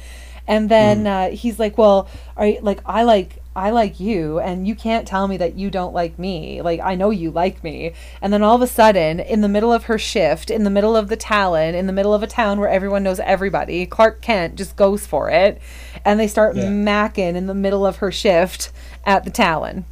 And 0.47 0.69
then 0.69 1.07
uh, 1.07 1.29
he's 1.29 1.59
like, 1.59 1.77
"Well, 1.77 2.09
are 2.35 2.47
you, 2.47 2.59
like 2.61 2.81
I 2.85 3.03
like 3.03 3.37
I 3.55 3.69
like 3.71 3.99
you, 3.99 4.39
and 4.39 4.65
you 4.65 4.75
can't 4.75 5.05
tell 5.07 5.27
me 5.27 5.35
that 5.37 5.55
you 5.55 5.69
don't 5.69 5.93
like 5.93 6.17
me. 6.17 6.61
Like 6.61 6.79
I 6.79 6.95
know 6.95 7.09
you 7.09 7.31
like 7.31 7.63
me." 7.63 7.93
And 8.21 8.31
then 8.31 8.43
all 8.43 8.55
of 8.55 8.61
a 8.61 8.67
sudden, 8.67 9.19
in 9.19 9.41
the 9.41 9.49
middle 9.49 9.73
of 9.73 9.83
her 9.85 9.97
shift, 9.97 10.49
in 10.49 10.63
the 10.63 10.69
middle 10.69 10.95
of 10.95 11.09
the 11.09 11.17
Talon, 11.17 11.75
in 11.75 11.85
the 11.87 11.93
middle 11.93 12.13
of 12.13 12.23
a 12.23 12.27
town 12.27 12.59
where 12.59 12.69
everyone 12.69 13.03
knows 13.03 13.19
everybody, 13.19 13.85
Clark 13.85 14.21
Kent 14.21 14.55
just 14.55 14.75
goes 14.77 15.05
for 15.05 15.29
it, 15.29 15.61
and 16.05 16.19
they 16.19 16.27
start 16.27 16.55
Yeah. 16.55 16.63
macking 16.65 17.35
in 17.35 17.47
the 17.47 17.53
middle 17.53 17.85
of 17.85 17.97
her 17.97 18.11
shift 18.11 18.71
at 19.05 19.25
the 19.25 19.31
Talon. 19.31 19.83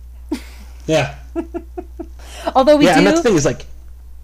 Yeah. 0.87 1.15
Although 2.55 2.77
we 2.77 2.85
yeah, 2.85 2.97
and 2.97 3.05
that's 3.05 3.19
the 3.19 3.23
thing 3.29 3.35
is 3.37 3.45
like 3.45 3.65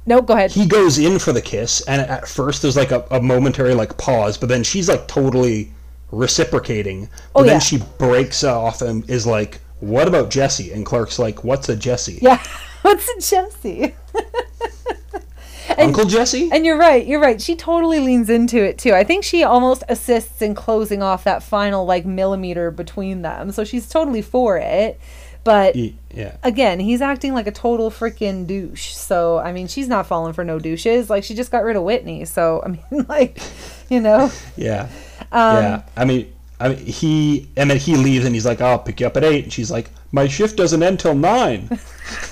no, 0.08 0.22
go 0.22 0.34
ahead. 0.36 0.52
he 0.52 0.66
goes 0.68 0.98
in 1.00 1.20
for 1.20 1.34
the 1.34 1.42
kiss, 1.42 1.82
and 1.82 2.02
at 2.02 2.28
first 2.28 2.62
there's 2.62 2.78
like 2.78 2.92
a, 2.92 3.06
a 3.12 3.22
momentary 3.22 3.74
like 3.74 3.98
pause, 3.98 4.38
but 4.38 4.50
then 4.50 4.64
she's 4.64 4.88
like 4.88 5.08
totally 5.08 5.72
reciprocating. 6.12 7.10
But 7.34 7.40
Oh, 7.42 7.44
then 7.44 7.54
yeah. 7.54 7.60
she 7.60 7.80
breaks 7.98 8.44
off 8.44 8.82
and 8.82 9.08
is 9.10 9.26
like, 9.28 9.60
"What 9.80 10.08
about 10.08 10.30
Jesse?" 10.30 10.72
And 10.72 10.86
Clark's 10.86 11.20
like, 11.20 11.44
"What's 11.44 11.70
a 11.70 11.76
Jesse?" 11.76 12.20
Yeah. 12.22 12.42
What's 12.84 13.08
a 13.10 13.20
Jesse? 13.20 13.96
Uncle 15.78 16.06
Jesse? 16.06 16.50
And 16.52 16.66
you're 16.66 16.78
right. 16.78 17.06
You're 17.06 17.20
right. 17.20 17.42
She 17.42 17.56
totally 17.56 18.00
leans 18.00 18.30
into 18.30 18.64
it 18.64 18.78
too. 18.78 18.94
I 18.94 19.04
think 19.04 19.24
she 19.24 19.44
almost 19.44 19.84
assists 19.90 20.42
in 20.42 20.54
closing 20.56 21.02
off 21.02 21.24
that 21.24 21.42
final 21.44 21.86
like 21.86 22.06
millimeter 22.06 22.70
between 22.72 23.24
them. 23.24 23.52
So 23.52 23.64
she's 23.64 23.90
totally 23.90 24.22
for 24.22 24.58
it. 24.58 25.00
But 25.44 25.76
yeah. 25.76 26.38
again, 26.44 26.80
he's 26.80 27.02
acting 27.02 27.34
like 27.34 27.46
a 27.48 27.52
total 27.52 27.90
freaking 27.92 28.46
douche. 28.48 28.94
So 28.94 29.40
I 29.40 29.52
mean, 29.52 29.68
she's 29.68 29.88
not 29.88 30.06
falling 30.08 30.34
for 30.34 30.44
no 30.44 30.60
douches. 30.60 31.10
Like 31.10 31.24
she 31.24 31.34
just 31.36 31.52
got 31.52 31.64
rid 31.64 31.76
of 31.76 31.84
Whitney. 31.84 32.26
So 32.26 32.62
I 32.64 32.70
mean, 32.70 33.06
like, 33.10 33.40
you 33.90 34.00
know, 34.00 34.32
Yeah. 34.56 34.88
Um, 35.36 35.64
yeah. 35.64 35.84
I 35.98 36.06
mean, 36.06 36.34
I 36.60 36.70
mean, 36.70 36.78
he 36.78 37.50
and 37.58 37.70
then 37.70 37.78
he 37.78 37.98
leaves 37.98 38.26
and 38.26 38.34
he's 38.34 38.46
like, 38.46 38.62
"I'll 38.62 38.80
pick 38.80 39.02
you 39.02 39.08
up 39.08 39.18
at 39.18 39.24
8. 39.24 39.44
And 39.44 39.54
she's 39.54 39.70
like, 39.70 39.92
"My 40.12 40.28
shift 40.28 40.56
doesn't 40.56 40.82
end 40.82 41.00
till 41.00 41.16
9." 41.16 41.70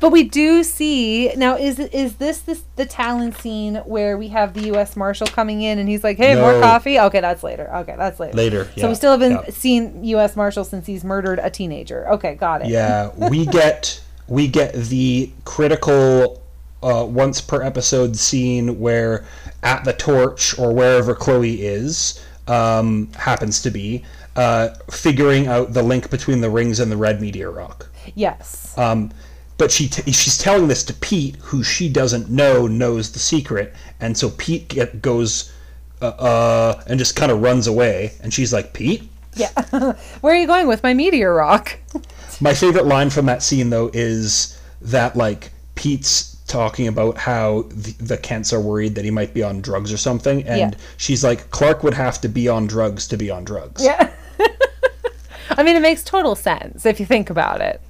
but 0.00 0.10
we 0.10 0.24
do 0.24 0.62
see 0.62 1.32
now. 1.36 1.56
Is 1.56 1.78
is 1.78 2.16
this 2.16 2.40
this 2.40 2.64
the 2.76 2.84
Talon 2.84 3.32
scene 3.32 3.76
where 3.76 4.18
we 4.18 4.28
have 4.28 4.52
the 4.52 4.66
U.S. 4.66 4.96
Marshal 4.96 5.26
coming 5.26 5.62
in 5.62 5.78
and 5.78 5.88
he's 5.88 6.04
like, 6.04 6.18
"Hey, 6.18 6.34
more 6.34 6.60
coffee." 6.60 6.98
Okay, 6.98 7.20
that's 7.20 7.42
later. 7.42 7.74
Okay, 7.76 7.94
that's 7.96 8.20
later. 8.20 8.36
Later, 8.36 8.68
So 8.76 8.88
we 8.88 8.94
still 8.94 9.12
haven't 9.12 9.32
yeah. 9.32 9.50
seen 9.50 10.04
U.S. 10.04 10.36
Marshal 10.36 10.64
since 10.64 10.86
he's 10.86 11.04
murdered 11.04 11.38
a 11.38 11.48
teenager. 11.48 12.08
Okay, 12.10 12.34
got 12.34 12.62
it. 12.62 12.68
yeah, 12.68 13.10
we 13.16 13.46
get 13.60 14.02
we 14.28 14.48
get 14.48 14.74
the 14.74 15.30
critical 15.44 16.41
uh, 16.82 17.04
once 17.04 17.40
per 17.40 17.62
episode 17.62 18.16
scene 18.16 18.78
where 18.80 19.24
at 19.62 19.84
the 19.84 19.92
torch 19.92 20.58
or 20.58 20.72
wherever 20.72 21.14
Chloe 21.14 21.62
is 21.62 22.24
um, 22.48 23.08
happens 23.12 23.62
to 23.62 23.70
be 23.70 24.04
uh, 24.36 24.70
figuring 24.90 25.46
out 25.46 25.72
the 25.72 25.82
link 25.82 26.10
between 26.10 26.40
the 26.40 26.50
rings 26.50 26.80
and 26.80 26.90
the 26.90 26.96
red 26.96 27.20
meteor 27.20 27.50
rock. 27.50 27.88
Yes. 28.14 28.76
Um, 28.76 29.12
but 29.58 29.70
she 29.70 29.88
t- 29.88 30.10
she's 30.10 30.38
telling 30.38 30.68
this 30.68 30.82
to 30.84 30.94
Pete, 30.94 31.36
who 31.36 31.62
she 31.62 31.88
doesn't 31.88 32.30
know 32.30 32.66
knows 32.66 33.12
the 33.12 33.18
secret, 33.18 33.74
and 34.00 34.16
so 34.16 34.30
Pete 34.30 34.68
get, 34.68 35.02
goes 35.02 35.52
uh, 36.00 36.06
uh, 36.06 36.82
and 36.88 36.98
just 36.98 37.14
kind 37.14 37.30
of 37.30 37.42
runs 37.42 37.66
away, 37.66 38.12
and 38.22 38.34
she's 38.34 38.52
like, 38.52 38.72
"Pete." 38.72 39.08
Yeah. 39.36 39.52
Where 40.20 40.34
are 40.34 40.36
you 40.36 40.46
going 40.46 40.66
with 40.66 40.82
my 40.82 40.94
meteor 40.94 41.32
rock? 41.34 41.78
My 42.40 42.54
favorite 42.54 42.86
line 42.86 43.08
from 43.10 43.26
that 43.26 43.40
scene 43.40 43.70
though 43.70 43.88
is 43.92 44.58
that 44.80 45.14
like 45.16 45.52
Pete's 45.76 46.31
talking 46.52 46.86
about 46.86 47.16
how 47.18 47.62
the, 47.70 47.92
the 47.98 48.16
Kents 48.18 48.52
are 48.52 48.60
worried 48.60 48.94
that 48.94 49.04
he 49.04 49.10
might 49.10 49.32
be 49.34 49.42
on 49.42 49.60
drugs 49.62 49.92
or 49.92 49.96
something, 49.96 50.44
and 50.46 50.58
Yeah. 50.72 50.78
she's 50.98 51.24
like, 51.24 51.50
"Clark 51.50 51.82
would 51.82 51.94
have 51.94 52.20
to 52.20 52.28
be 52.28 52.48
on 52.48 52.66
drugs 52.66 53.08
to 53.08 53.16
be 53.16 53.30
on 53.30 53.44
drugs." 53.44 53.82
Yeah. 53.84 54.10
I 55.50 55.62
mean, 55.62 55.76
it 55.76 55.80
makes 55.82 56.02
total 56.04 56.34
sense 56.34 56.86
if 56.86 57.00
you 57.00 57.06
think 57.06 57.28
about 57.30 57.60
it. 57.60 57.80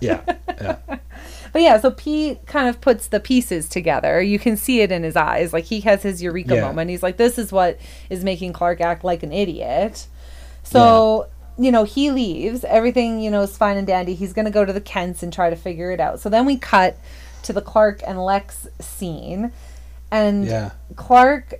yeah, 0.00 0.20
yeah. 0.60 0.76
But 1.52 1.60
yeah, 1.60 1.78
so 1.78 1.90
Pete 1.90 2.46
kind 2.46 2.66
of 2.66 2.80
puts 2.80 3.08
the 3.08 3.20
pieces 3.20 3.68
together. 3.68 4.22
You 4.22 4.38
can 4.38 4.56
see 4.56 4.80
it 4.80 4.90
in 4.90 5.02
his 5.02 5.16
eyes. 5.16 5.52
Like 5.52 5.64
he 5.64 5.80
has 5.82 6.02
his 6.02 6.22
eureka 6.22 6.54
Yeah. 6.54 6.62
moment. 6.62 6.88
He's 6.88 7.02
like, 7.02 7.18
this 7.18 7.36
is 7.38 7.52
what 7.52 7.78
is 8.08 8.24
making 8.24 8.54
Clark 8.54 8.80
act 8.80 9.04
like 9.04 9.22
an 9.22 9.32
idiot. 9.32 10.06
So, 10.62 11.26
you 11.58 11.70
know, 11.70 11.84
he 11.84 12.10
leaves. 12.10 12.64
Everything, 12.64 13.20
you 13.20 13.30
know, 13.30 13.42
is 13.42 13.54
fine 13.54 13.76
and 13.76 13.86
dandy. 13.86 14.14
He's 14.14 14.32
going 14.32 14.46
to 14.46 14.50
go 14.50 14.64
to 14.64 14.72
the 14.72 14.80
Kents 14.80 15.22
and 15.22 15.30
try 15.30 15.50
to 15.50 15.56
figure 15.56 15.90
it 15.90 16.00
out. 16.00 16.20
So 16.20 16.30
then 16.30 16.46
we 16.46 16.56
cut 16.56 16.96
to 17.44 17.52
the 17.52 17.62
Clark 17.62 18.00
and 18.06 18.22
Lex 18.24 18.66
scene. 18.80 19.52
And 20.10 20.44
Yeah. 20.46 20.70
Clark 20.96 21.54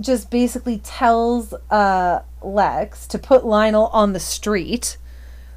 just 0.00 0.30
basically 0.30 0.78
tells 0.78 1.52
uh, 1.70 2.20
Lex 2.42 3.06
to 3.08 3.18
put 3.18 3.44
Lionel 3.44 3.86
on 3.88 4.12
the 4.12 4.20
street. 4.20 4.96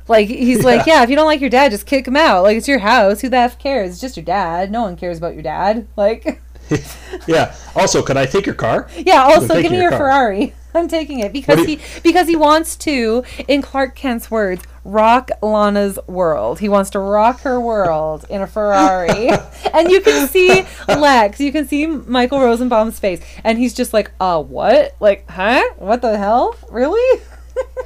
Like 0.07 0.27
he's 0.27 0.63
like, 0.63 0.85
Yeah. 0.85 0.97
yeah, 0.97 1.03
if 1.03 1.09
you 1.09 1.15
don't 1.15 1.25
like 1.25 1.41
your 1.41 1.49
dad, 1.49 1.71
just 1.71 1.85
kick 1.87 2.07
him 2.07 2.15
out. 2.15 2.43
Like 2.43 2.57
it's 2.57 2.67
your 2.67 2.79
house. 2.79 3.21
Who 3.21 3.29
the 3.29 3.37
f 3.37 3.57
cares? 3.57 3.91
It's 3.91 4.01
just 4.01 4.17
your 4.17 4.25
dad. 4.25 4.71
No 4.71 4.83
one 4.83 4.95
cares 4.95 5.17
about 5.17 5.33
your 5.33 5.43
dad. 5.43 5.87
Like, 5.95 6.41
yeah. 7.27 7.55
Also, 7.75 8.01
could 8.01 8.17
I 8.17 8.25
take 8.25 8.45
your 8.45 8.55
car? 8.55 8.87
yeah. 8.97 9.23
Also, 9.23 9.61
give 9.61 9.71
me 9.71 9.77
your 9.77 9.91
your. 9.91 9.99
Ferrari. 9.99 10.53
I'm 10.75 10.87
taking 10.87 11.19
it 11.19 11.31
because 11.31 11.59
do 11.59 11.65
he 11.65 11.79
because 12.03 12.27
he 12.27 12.35
wants 12.35 12.75
to, 12.77 13.23
in 13.47 13.61
Clark 13.61 13.95
Kent's 13.95 14.29
words, 14.29 14.61
rock 14.83 15.31
Lana's 15.41 15.97
world. 16.07 16.59
He 16.59 16.69
wants 16.69 16.89
to 16.91 16.99
rock 16.99 17.41
her 17.41 17.59
world 17.59 18.25
in 18.29 18.41
a 18.41 18.47
Ferrari, 18.47 19.29
and 19.73 19.89
you 19.89 20.01
can 20.01 20.27
see 20.27 20.65
Lex. 20.87 21.39
You 21.39 21.51
can 21.51 21.67
see 21.67 21.87
Michael 21.87 22.39
Rosenbaum's 22.39 22.99
face, 22.99 23.21
and 23.43 23.57
he's 23.57 23.73
just 23.73 23.93
like, 23.93 24.11
"Uh, 24.19 24.41
what? 24.41 24.95
Like, 24.99 25.29
huh? 25.29 25.63
What 25.77 26.01
the 26.01 26.17
hell? 26.17 26.55
Really?" 26.69 27.21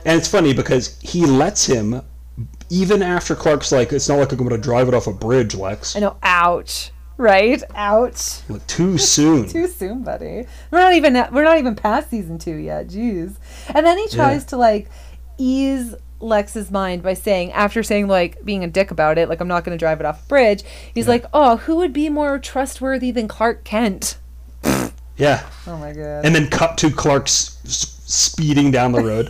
And 0.04 0.18
it's 0.18 0.28
funny 0.28 0.54
because 0.54 1.00
he 1.00 1.28
lets 1.28 1.66
him, 1.68 2.02
even 2.72 3.04
after 3.04 3.36
Clark's 3.36 3.72
like, 3.72 3.94
"It's 3.94 4.10
not 4.10 4.18
like 4.18 4.32
I'm 4.32 4.40
going 4.40 4.50
to 4.50 4.58
drive 4.58 4.88
it 4.88 4.96
off 4.96 5.06
a 5.06 5.14
bridge, 5.14 5.54
Lex." 5.54 5.96
I 5.96 6.00
know. 6.00 6.18
Ouch. 6.24 6.92
Right? 7.20 7.62
Ouch. 7.76 8.48
Like, 8.50 8.66
Too 8.66 8.98
soon. 8.98 9.48
Too 9.50 9.68
soon, 9.68 10.04
buddy. 10.04 10.46
We're 10.72 10.80
not 10.80 10.94
even 10.94 11.14
we're 11.34 11.44
not 11.44 11.58
even 11.60 11.76
past 11.76 12.10
season 12.10 12.40
two 12.40 12.56
yet. 12.56 12.88
Jeez. 12.88 13.36
And 13.76 13.86
then 13.86 13.98
he 13.98 14.08
tries 14.08 14.44
Yeah. 14.44 14.48
to 14.48 14.58
like 14.58 14.90
ease 15.38 15.96
Lex's 16.22 16.72
mind 16.72 17.04
by 17.04 17.14
saying, 17.14 17.52
after 17.52 17.84
saying 17.84 18.08
like 18.08 18.44
being 18.46 18.64
a 18.64 18.68
dick 18.68 18.90
about 18.90 19.18
it, 19.18 19.28
like 19.28 19.42
I'm 19.42 19.50
not 19.50 19.66
going 19.66 19.78
to 19.78 19.80
drive 19.80 20.00
it 20.00 20.06
off 20.06 20.24
a 20.24 20.28
bridge. 20.28 20.64
He's 20.94 21.10
like, 21.10 21.26
oh, 21.34 21.58
who 21.58 21.76
would 21.76 21.92
be 21.92 22.08
more 22.10 22.40
trustworthy 22.40 23.12
than 23.12 23.28
Clark 23.28 23.64
Kent? 23.66 24.18
Yeah. 25.18 25.46
Oh 25.68 25.76
my 25.76 25.92
god. 25.92 26.24
And 26.26 26.34
then 26.34 26.48
cut 26.50 26.78
to 26.78 26.90
Clark's 26.90 27.58
speeding 27.66 28.72
down 28.72 28.94
the 28.94 29.04
road. 29.04 29.30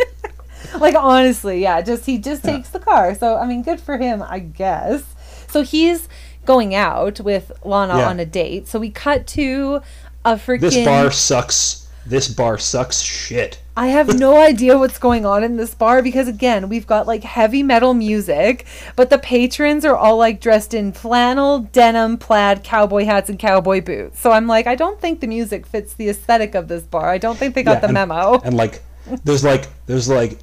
like 0.80 0.94
honestly, 0.94 1.60
yeah, 1.60 1.82
just 1.82 2.06
he 2.06 2.16
just 2.16 2.42
takes 2.42 2.70
the 2.70 2.80
car. 2.80 3.14
So 3.14 3.36
I 3.36 3.46
mean, 3.46 3.62
good 3.62 3.78
for 3.78 3.98
him, 3.98 4.22
I 4.22 4.38
guess. 4.38 5.04
So 5.48 5.60
he's 5.62 6.08
going 6.44 6.74
out 6.74 7.20
with 7.20 7.52
Lana 7.64 7.98
Yeah. 7.98 8.08
on 8.08 8.20
a 8.20 8.26
date. 8.26 8.68
So 8.68 8.78
we 8.78 8.90
cut 8.90 9.26
to 9.28 9.80
a 10.24 10.34
freaking 10.34 10.60
This 10.60 10.84
bar 10.84 11.10
sucks. 11.10 11.78
This 12.04 12.26
bar 12.26 12.58
sucks 12.58 13.00
shit. 13.00 13.60
I 13.76 13.86
have 13.86 14.18
no 14.18 14.36
idea 14.42 14.76
what's 14.76 14.98
going 14.98 15.24
on 15.24 15.44
in 15.44 15.56
this 15.56 15.72
bar 15.74 16.02
because 16.02 16.26
again, 16.26 16.68
we've 16.68 16.86
got 16.86 17.06
like 17.06 17.22
heavy 17.22 17.62
metal 17.62 17.94
music, 17.94 18.66
but 18.96 19.08
the 19.08 19.18
patrons 19.18 19.84
are 19.84 19.96
all 19.96 20.16
like 20.16 20.40
dressed 20.40 20.74
in 20.74 20.92
flannel, 20.92 21.60
denim, 21.60 22.18
plaid, 22.18 22.64
cowboy 22.64 23.04
hats 23.04 23.30
and 23.30 23.38
cowboy 23.38 23.80
boots. 23.80 24.18
So 24.20 24.32
I'm 24.32 24.48
like, 24.48 24.66
I 24.66 24.74
don't 24.74 25.00
think 25.00 25.20
the 25.20 25.28
music 25.28 25.64
fits 25.64 25.94
the 25.94 26.08
aesthetic 26.08 26.56
of 26.56 26.66
this 26.66 26.82
bar. 26.82 27.08
I 27.08 27.18
don't 27.18 27.38
think 27.38 27.54
they 27.54 27.62
got 27.62 27.74
Yeah, 27.74 27.80
the 27.80 27.86
and- 27.86 27.94
memo. 27.94 28.40
And 28.44 28.56
like, 28.56 28.82
there's 29.24 29.44
like, 29.44 29.68
there's 29.86 30.08
like 30.08 30.38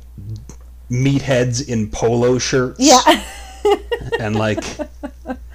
meatheads 0.89 1.67
in 1.67 1.89
polo 1.91 2.37
shirts. 2.37 2.79
yeah. 2.79 3.01
And 4.19 4.35
like, 4.35 4.63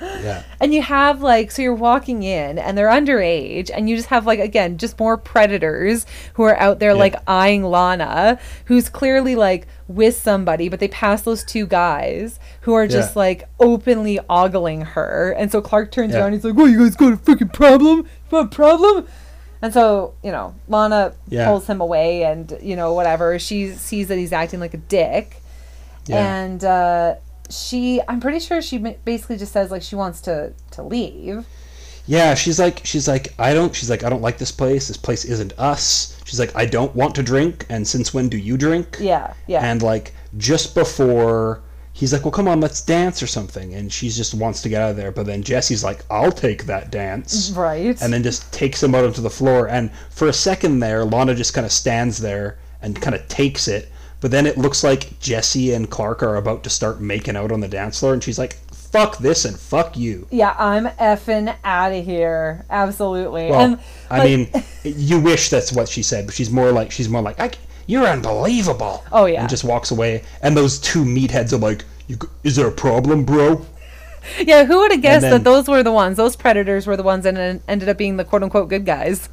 yeah. 0.00 0.42
And 0.61 0.72
you 0.72 0.81
have 0.83 1.20
like, 1.22 1.50
so 1.50 1.61
you're 1.62 1.74
walking 1.74 2.22
in 2.22 2.59
and 2.59 2.77
they're 2.79 2.88
underage, 2.88 3.70
and 3.72 3.88
you 3.88 3.96
just 3.96 4.09
have 4.09 4.27
like, 4.27 4.38
again, 4.40 4.79
just 4.79 4.98
more 4.98 5.16
predators 5.16 6.07
who 6.35 6.42
are 6.44 6.59
out 6.59 6.79
there 6.79 6.94
like 6.94 7.14
eyeing 7.27 7.62
Lana, 7.64 8.38
who's 8.66 8.88
clearly 8.88 9.35
like 9.37 9.66
with 9.88 10.16
somebody, 10.16 10.68
but 10.68 10.81
they 10.81 10.88
pass 10.88 11.22
those 11.22 11.44
two 11.44 11.66
guys 11.66 12.38
who 12.62 12.72
are 12.74 12.87
just 12.87 13.14
Yeah. 13.14 13.18
like 13.20 13.48
openly 13.61 14.18
ogling 14.31 14.83
her. 14.83 15.35
And 15.37 15.50
so 15.53 15.61
Clark 15.61 15.90
turns 15.92 16.14
Yeah. 16.14 16.20
around, 16.20 16.33
he's 16.33 16.44
like, 16.44 16.55
What, 16.55 16.66
you 16.66 16.79
guys 16.85 16.96
got 16.96 17.12
a 17.12 17.16
freaking 17.16 17.53
problem? 17.53 18.07
Got 18.31 18.46
a 18.46 18.48
problem? 18.48 19.07
And 19.62 19.72
so, 19.72 20.14
you 20.22 20.31
know, 20.31 20.55
Lana 20.68 21.14
Yeah. 21.29 21.46
pulls 21.46 21.66
him 21.66 21.81
away 21.81 22.22
and, 22.24 22.57
you 22.62 22.77
know, 22.77 22.92
whatever. 22.94 23.38
She 23.38 23.70
sees 23.72 24.09
that 24.09 24.18
he's 24.18 24.33
acting 24.33 24.61
like 24.61 24.74
a 24.74 24.79
dick 24.79 25.40
Yeah. 26.07 26.42
and 26.42 26.62
uh, 26.64 27.14
she 27.50 28.00
i'm 28.09 28.20
pretty 28.20 28.38
sure 28.40 28.62
she 28.62 28.78
basically 28.78 29.37
just 29.37 29.52
says 29.52 29.70
like 29.70 29.83
she 29.83 29.94
wants 29.96 30.20
to 30.22 30.52
to 30.70 30.83
leave 30.83 31.44
Yeah, 32.07 32.35
she's 32.35 32.59
like 32.59 32.80
she's 32.85 33.09
like 33.09 33.33
I 33.38 33.54
don't 33.54 33.74
she's 33.74 33.88
like 33.88 34.04
I 34.04 34.11
don't 34.11 34.20
like 34.20 34.37
this 34.37 34.52
place. 34.52 34.88
This 34.88 34.98
place 34.98 35.24
isn't 35.24 35.54
us. 35.59 36.20
She's 36.26 36.38
like 36.38 36.54
I 36.54 36.66
don't 36.66 36.94
want 36.94 37.14
to 37.14 37.22
drink 37.22 37.64
and 37.70 37.88
since 37.88 38.12
when 38.12 38.28
do 38.28 38.37
you 38.37 38.57
drink? 38.59 38.98
yeah 39.00 39.33
yeah 39.46 39.62
And 39.64 39.80
like 39.83 40.12
just 40.37 40.74
before 40.74 41.62
he's 41.94 42.12
like, 42.12 42.22
"Well, 42.24 42.33
come 42.33 42.46
on, 42.48 42.61
let's 42.61 42.83
dance 42.83 43.22
or 43.22 43.26
something." 43.26 43.72
And 43.74 43.90
she 43.90 44.11
just 44.11 44.35
wants 44.35 44.61
to 44.62 44.68
get 44.68 44.83
out 44.83 44.90
of 44.90 44.96
there, 44.96 45.12
but 45.12 45.24
then 45.24 45.42
Jesse's 45.42 45.83
like, 45.83 46.04
"I'll 46.11 46.33
take 46.33 46.64
that 46.66 46.90
dance." 46.90 47.52
right 47.57 47.96
And 48.02 48.12
then 48.12 48.22
just 48.22 48.52
takes 48.52 48.83
him 48.83 48.94
out 48.94 49.04
onto 49.04 49.22
the 49.22 49.30
floor 49.30 49.68
and 49.68 49.90
for 50.11 50.28
a 50.28 50.33
second 50.33 50.80
there, 50.80 51.04
Lana 51.07 51.35
just 51.35 51.54
kind 51.54 51.64
of 51.64 51.72
stands 51.72 52.18
there 52.18 52.59
and 52.83 53.00
kind 53.00 53.14
of 53.14 53.26
takes 53.28 53.66
it. 53.66 53.88
But 54.24 54.30
then 54.30 54.46
it 54.46 54.56
looks 54.56 54.82
like 54.82 55.20
Jesse 55.20 55.74
and 55.74 55.90
Clark 55.90 56.22
are 56.22 56.37
about 56.37 56.64
to 56.64 56.70
start 56.70 56.98
making 56.98 57.37
out 57.37 57.52
on 57.52 57.60
the 57.60 57.68
dance 57.68 58.00
floor 58.00 58.14
and 58.14 58.24
she's 58.24 58.38
like, 58.38 58.54
"Fuck 58.72 59.18
this 59.18 59.44
and 59.44 59.54
fuck 59.54 59.98
you." 59.98 60.26
yeah 60.30 60.54
i'm 60.58 60.87
effing 60.98 61.54
out 61.62 61.92
of 61.92 62.02
here 62.06 62.64
absolutely 62.70 63.50
Well, 63.50 63.60
and 63.60 63.78
I 64.10 64.18
like- 64.20 64.24
mean, 64.24 64.64
you 64.82 65.20
wish 65.20 65.50
that's 65.50 65.74
what 65.74 65.90
she 65.90 66.02
said, 66.02 66.24
but 66.24 66.34
she's 66.34 66.50
more 66.50 66.72
like 66.72 66.90
she's 66.90 67.11
more 67.11 67.20
like, 67.20 67.59
"You're 67.86 68.07
unbelievable." 68.07 69.05
Oh, 69.12 69.26
yeah. 69.26 69.40
and 69.42 69.51
just 69.51 69.62
walks 69.62 69.90
away. 69.90 70.22
And 70.40 70.57
those 70.57 70.78
two 70.78 71.05
meatheads 71.05 71.53
are 71.53 71.59
like, 71.59 71.84
you, 72.07 72.16
"Is 72.44 72.57
there 72.57 72.68
a 72.68 72.72
problem, 72.72 73.24
bro?" 73.26 73.66
yeah 74.40 74.64
who 74.64 74.78
would 74.78 74.90
have 74.90 75.03
guessed 75.03 75.20
then- 75.20 75.32
that 75.32 75.44
those 75.44 75.68
were 75.68 75.82
the 75.82 75.92
ones 75.92 76.16
those 76.16 76.34
predators 76.34 76.86
were 76.86 76.96
the 76.96 77.03
ones 77.03 77.24
that 77.24 77.36
en- 77.36 77.61
ended 77.68 77.90
up 77.90 77.99
being 77.99 78.16
the 78.16 78.24
quote-unquote 78.24 78.70
good 78.70 78.86
guys 78.86 79.28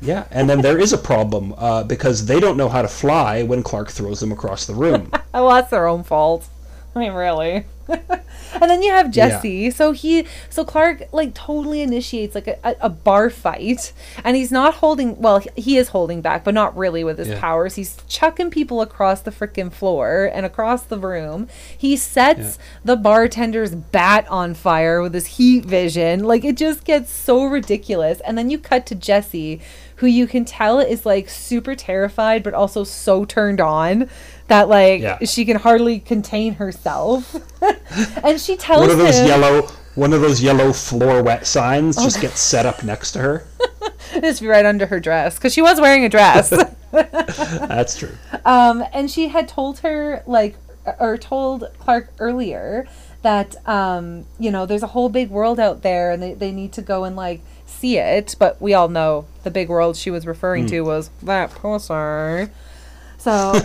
Yeah, 0.00 0.26
and 0.30 0.48
then 0.48 0.60
there 0.60 0.78
is 0.78 0.92
a 0.92 0.98
problem 0.98 1.54
uh, 1.56 1.84
because 1.84 2.26
they 2.26 2.40
don't 2.40 2.56
know 2.56 2.68
how 2.68 2.82
to 2.82 2.88
fly 2.88 3.42
when 3.42 3.62
Clark 3.62 3.90
throws 3.90 4.20
them 4.20 4.32
across 4.32 4.66
the 4.66 4.74
room. 4.74 5.10
well 5.34 5.48
that's 5.50 5.70
their 5.70 5.86
own 5.86 6.02
fault 6.04 6.48
I 6.94 6.98
mean, 6.98 7.12
really. 7.12 7.66
and 7.88 8.70
then 8.70 8.82
you 8.82 8.90
have 8.90 9.10
Jesse. 9.10 9.70
So 9.70 9.92
he, 9.92 10.26
so 10.50 10.64
Clark 10.64 11.08
like 11.12 11.32
totally 11.32 11.80
initiates 11.80 12.34
like 12.34 12.46
a, 12.46 12.76
a, 12.80 12.90
bar 12.90 13.30
fight, 13.30 13.92
and 14.24 14.36
he's 14.36 14.52
not 14.52 14.74
holding. 14.74 15.18
Well, 15.20 15.42
he 15.56 15.78
is 15.78 15.88
holding 15.88 16.20
back, 16.20 16.44
but 16.44 16.52
not 16.52 16.76
really 16.76 17.02
with 17.02 17.18
his 17.18 17.28
Yeah. 17.28 17.40
powers. 17.40 17.76
He's 17.76 17.96
chucking 18.06 18.50
people 18.50 18.82
across 18.82 19.22
the 19.22 19.30
freaking 19.30 19.72
floor 19.72 20.30
and 20.32 20.44
across 20.44 20.82
the 20.82 20.98
room. 20.98 21.48
He 21.76 21.96
sets 21.96 22.58
the 22.84 22.96
bartender's 22.96 23.74
bat 23.74 24.26
on 24.28 24.52
fire 24.54 25.00
with 25.00 25.14
his 25.14 25.26
heat 25.26 25.64
vision. 25.64 26.24
Like 26.24 26.44
it 26.44 26.56
just 26.56 26.84
gets 26.84 27.10
so 27.10 27.44
ridiculous. 27.44 28.20
And 28.20 28.36
then 28.36 28.50
you 28.50 28.58
cut 28.58 28.84
to 28.86 28.94
Jesse, 28.94 29.60
who 29.96 30.06
you 30.06 30.26
can 30.26 30.44
tell 30.44 30.78
is 30.78 31.06
like 31.06 31.28
super 31.28 31.74
terrified, 31.74 32.42
but 32.42 32.54
also 32.54 32.84
so 32.84 33.24
turned 33.24 33.60
on 33.60 34.08
that 34.48 34.68
like 34.68 35.00
Yeah. 35.00 35.18
she 35.24 35.44
can 35.44 35.56
hardly 35.56 36.00
contain 36.00 36.54
herself. 36.54 37.34
and 38.24 38.40
she 38.40 38.56
tells 38.56 38.80
One 38.82 38.90
of 38.90 38.98
those 38.98 39.18
him, 39.18 39.26
yellow, 39.28 39.62
one 39.94 40.12
of 40.12 40.20
those 40.20 40.42
yellow 40.42 40.72
floor 40.72 41.22
wet 41.22 41.46
signs 41.46 41.96
Oh, 41.98 42.02
just 42.04 42.20
gets 42.20 42.40
set 42.40 42.66
up 42.66 42.82
next 42.84 43.12
to 43.12 43.18
her. 43.20 43.46
just 44.20 44.40
be 44.40 44.46
right 44.46 44.64
under 44.66 44.86
her 44.86 45.00
dress 45.00 45.36
because 45.36 45.52
she 45.54 45.62
was 45.62 45.80
wearing 45.80 46.04
a 46.04 46.08
dress. 46.08 46.50
That's 46.92 47.96
true. 47.98 48.12
um, 48.44 48.84
and 48.92 49.10
she 49.10 49.28
had 49.28 49.48
told 49.48 49.80
her 49.80 50.22
like, 50.26 50.56
or 50.98 51.18
told 51.18 51.64
Clark 51.78 52.10
earlier 52.18 52.86
that 53.22 53.56
um, 53.68 54.24
you 54.38 54.50
know 54.50 54.64
there's 54.64 54.82
a 54.82 54.86
whole 54.88 55.08
big 55.08 55.28
world 55.28 55.58
out 55.60 55.82
there 55.82 56.12
and 56.12 56.22
they, 56.22 56.32
they 56.34 56.52
need 56.52 56.72
to 56.72 56.80
go 56.82 57.04
and 57.04 57.14
like 57.16 57.42
see 57.66 57.98
it. 57.98 58.34
But 58.38 58.60
we 58.62 58.72
all 58.72 58.88
know 58.88 59.26
the 59.42 59.50
big 59.50 59.68
world 59.68 59.96
she 59.96 60.10
was 60.10 60.26
referring 60.26 60.66
to 60.68 60.80
was 60.82 61.10
that 61.22 61.50
poster. 61.50 62.50
So 63.18 63.52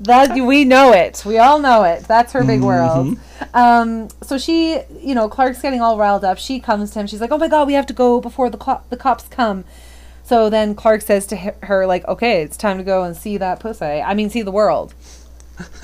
that 0.00 0.34
we 0.34 0.64
know 0.64 0.92
it. 0.92 1.22
We 1.26 1.38
all 1.38 1.58
know 1.58 1.84
it. 1.84 2.04
That's 2.04 2.32
her 2.32 2.44
big 2.44 2.60
world. 2.60 3.18
Um, 3.54 4.08
so 4.22 4.38
she, 4.38 4.80
you 5.00 5.14
know, 5.14 5.28
Clark's 5.28 5.62
getting 5.62 5.80
all 5.80 5.96
riled 5.98 6.24
up. 6.24 6.38
She 6.38 6.60
comes 6.60 6.90
to 6.92 7.00
him. 7.00 7.06
She's 7.06 7.20
like, 7.20 7.30
"Oh 7.32 7.38
my 7.38 7.48
god, 7.48 7.66
we 7.66 7.74
have 7.74 7.86
to 7.86 7.94
go 7.94 8.20
before 8.20 8.50
the 8.50 8.80
the 8.90 8.96
cops 8.96 9.28
come." 9.28 9.64
So 10.24 10.50
then 10.50 10.74
Clark 10.74 11.02
says 11.02 11.26
to 11.28 11.36
her, 11.36 11.86
like, 11.86 12.06
"Okay, 12.06 12.42
it's 12.42 12.56
time 12.56 12.78
to 12.78 12.84
go 12.84 13.02
and 13.02 13.16
see 13.16 13.36
that 13.38 13.60
pussy. 13.60 13.84
I 13.84 14.14
mean, 14.14 14.30
see 14.30 14.42
the 14.42 14.52
world." 14.52 14.94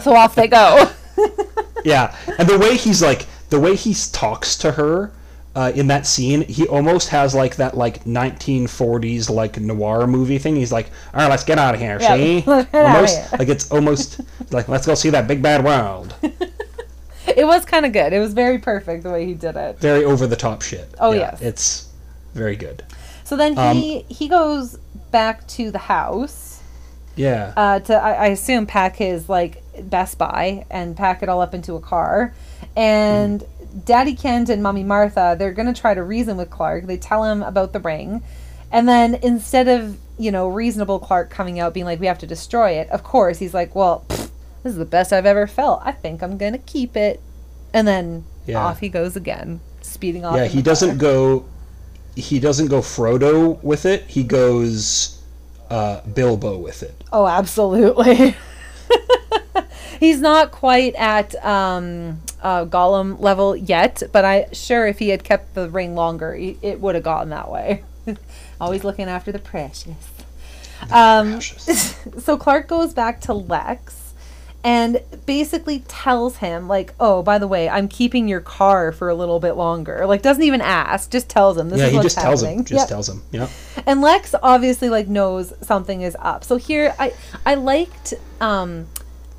so 0.00 0.14
off 0.14 0.34
they 0.34 0.48
go. 0.48 0.90
Yeah, 1.86 2.16
and 2.36 2.48
the 2.48 2.58
way 2.58 2.76
he's 2.76 3.00
like, 3.00 3.26
the 3.48 3.60
way 3.60 3.76
he 3.76 3.94
talks 4.10 4.56
to 4.58 4.72
her 4.72 5.12
uh, 5.56 5.72
in 5.74 5.86
that 5.88 6.06
scene, 6.06 6.42
he 6.42 6.68
almost 6.68 7.08
has 7.08 7.34
like 7.34 7.56
that 7.56 7.76
like 7.76 8.04
1940s 8.04 9.30
like 9.30 9.58
noir 9.58 10.06
movie 10.06 10.38
thing. 10.38 10.54
He's 10.54 10.70
like, 10.70 10.90
"All 11.14 11.20
right, 11.20 11.30
let's 11.30 11.44
get 11.44 11.58
out 11.58 11.74
of 11.74 11.80
here." 11.80 11.98
Yeah, 12.00 12.14
see, 12.16 12.44
let's 12.46 12.70
get 12.72 12.84
outta 12.84 12.94
almost 12.94 13.16
here. 13.30 13.38
like 13.38 13.48
it's 13.48 13.70
almost 13.70 14.20
like 14.52 14.68
let's 14.68 14.86
go 14.86 14.94
see 14.94 15.10
that 15.10 15.26
big 15.26 15.40
bad 15.42 15.64
world. 15.64 16.14
it 16.22 17.46
was 17.46 17.64
kind 17.64 17.86
of 17.86 17.92
good. 17.92 18.12
It 18.12 18.20
was 18.20 18.34
very 18.34 18.58
perfect 18.58 19.02
the 19.02 19.10
way 19.10 19.26
he 19.26 19.34
did 19.34 19.56
it. 19.56 19.78
Very 19.80 20.04
over 20.04 20.26
the 20.26 20.36
top 20.36 20.62
shit. 20.62 20.94
Oh, 21.00 21.12
Yeah, 21.12 21.30
yes. 21.32 21.42
it's 21.42 21.88
very 22.34 22.56
good. 22.56 22.84
So 23.24 23.36
then 23.36 23.58
Um, 23.58 23.76
he 23.76 24.02
he 24.08 24.28
goes 24.28 24.78
back 25.10 25.46
to 25.48 25.70
the 25.70 25.78
house. 25.78 26.60
Yeah, 27.16 27.54
uh, 27.56 27.80
to 27.80 27.94
I, 27.94 28.12
I 28.12 28.26
assume 28.26 28.66
pack 28.66 28.96
his 28.96 29.26
like 29.28 29.62
Best 29.82 30.18
Buy 30.18 30.66
and 30.70 30.94
pack 30.94 31.22
it 31.22 31.30
all 31.30 31.40
up 31.40 31.54
into 31.54 31.74
a 31.74 31.80
car. 31.80 32.34
And 32.76 33.42
Daddy 33.84 34.14
Kent 34.14 34.48
and 34.48 34.62
Mommy 34.62 34.84
Martha, 34.84 35.36
they're 35.38 35.52
gonna 35.52 35.74
try 35.74 35.94
to 35.94 36.02
reason 36.02 36.36
with 36.36 36.50
Clark. 36.50 36.86
They 36.86 36.96
tell 36.96 37.24
him 37.24 37.42
about 37.42 37.72
the 37.72 37.80
ring, 37.80 38.22
and 38.72 38.88
then 38.88 39.16
instead 39.16 39.68
of 39.68 39.98
you 40.18 40.30
know 40.30 40.48
reasonable 40.48 40.98
Clark 40.98 41.30
coming 41.30 41.60
out 41.60 41.74
being 41.74 41.86
like 41.86 42.00
we 42.00 42.06
have 42.06 42.18
to 42.20 42.26
destroy 42.26 42.70
it, 42.72 42.88
of 42.90 43.02
course 43.02 43.38
he's 43.38 43.52
like, 43.54 43.74
well, 43.74 44.04
pfft, 44.08 44.30
this 44.62 44.72
is 44.72 44.76
the 44.78 44.84
best 44.84 45.12
I've 45.12 45.26
ever 45.26 45.46
felt. 45.46 45.82
I 45.84 45.92
think 45.92 46.22
I'm 46.22 46.38
gonna 46.38 46.58
keep 46.58 46.96
it. 46.96 47.20
And 47.74 47.86
then 47.86 48.24
Yeah. 48.46 48.64
off 48.64 48.80
he 48.80 48.88
goes 48.88 49.16
again, 49.16 49.60
speeding 49.82 50.24
off. 50.24 50.36
yeah. 50.36 50.46
He 50.46 50.62
doesn't 50.62 50.90
car. 50.90 50.96
go. 50.98 51.44
He 52.14 52.40
doesn't 52.40 52.68
go 52.68 52.80
Frodo 52.80 53.62
with 53.62 53.84
it. 53.84 54.04
He 54.06 54.22
goes 54.24 55.20
uh, 55.68 56.00
Bilbo 56.14 56.56
with 56.58 56.82
it. 56.82 57.04
Oh, 57.12 57.26
absolutely. 57.26 58.34
He's 59.98 60.20
not 60.20 60.50
quite 60.50 60.94
at 60.94 61.34
um, 61.44 62.20
uh, 62.42 62.64
Gollum 62.66 63.20
level 63.20 63.56
yet, 63.56 64.02
but 64.12 64.24
I 64.24 64.46
sure 64.52 64.86
if 64.86 64.98
he 64.98 65.08
had 65.08 65.24
kept 65.24 65.54
the 65.54 65.68
ring 65.68 65.94
longer, 65.94 66.34
he, 66.34 66.58
it 66.62 66.80
would 66.80 66.94
have 66.94 67.04
gotten 67.04 67.30
that 67.30 67.50
way. 67.50 67.82
Always 68.60 68.84
looking 68.84 69.08
after 69.08 69.32
the 69.32 69.38
precious. 69.38 69.94
Um, 70.90 71.32
Precious. 71.32 71.96
so 72.24 72.36
Clark 72.36 72.68
goes 72.68 72.92
back 72.94 73.20
to 73.22 73.32
Lex 73.32 74.12
and 74.62 75.00
basically 75.26 75.80
tells 75.88 76.38
him 76.38 76.66
like, 76.68 76.92
"Oh, 76.98 77.22
by 77.22 77.38
the 77.38 77.46
way, 77.46 77.68
I'm 77.68 77.88
keeping 77.88 78.26
your 78.28 78.40
car 78.40 78.92
for 78.92 79.08
a 79.08 79.14
little 79.14 79.38
bit 79.40 79.52
longer." 79.52 80.06
Like 80.06 80.22
doesn't 80.22 80.42
even 80.42 80.60
ask, 80.60 81.10
just 81.10 81.28
tells 81.28 81.56
him 81.56 81.70
this 81.70 81.78
yeah, 81.78 81.86
is 81.86 81.90
he 81.92 81.96
what's 81.98 82.14
just 82.14 82.18
tells 82.18 82.42
him. 82.42 82.64
Just 82.64 82.72
Yep. 82.82 82.88
tells 82.88 83.08
him. 83.08 83.22
Yeah. 83.30 83.48
And 83.86 84.00
Lex 84.00 84.34
obviously 84.42 84.88
like 84.90 85.08
knows 85.08 85.52
something 85.62 86.02
is 86.02 86.16
up. 86.20 86.44
So 86.44 86.56
here 86.56 86.94
I 86.98 87.12
I 87.44 87.54
liked 87.54 88.14
um 88.40 88.86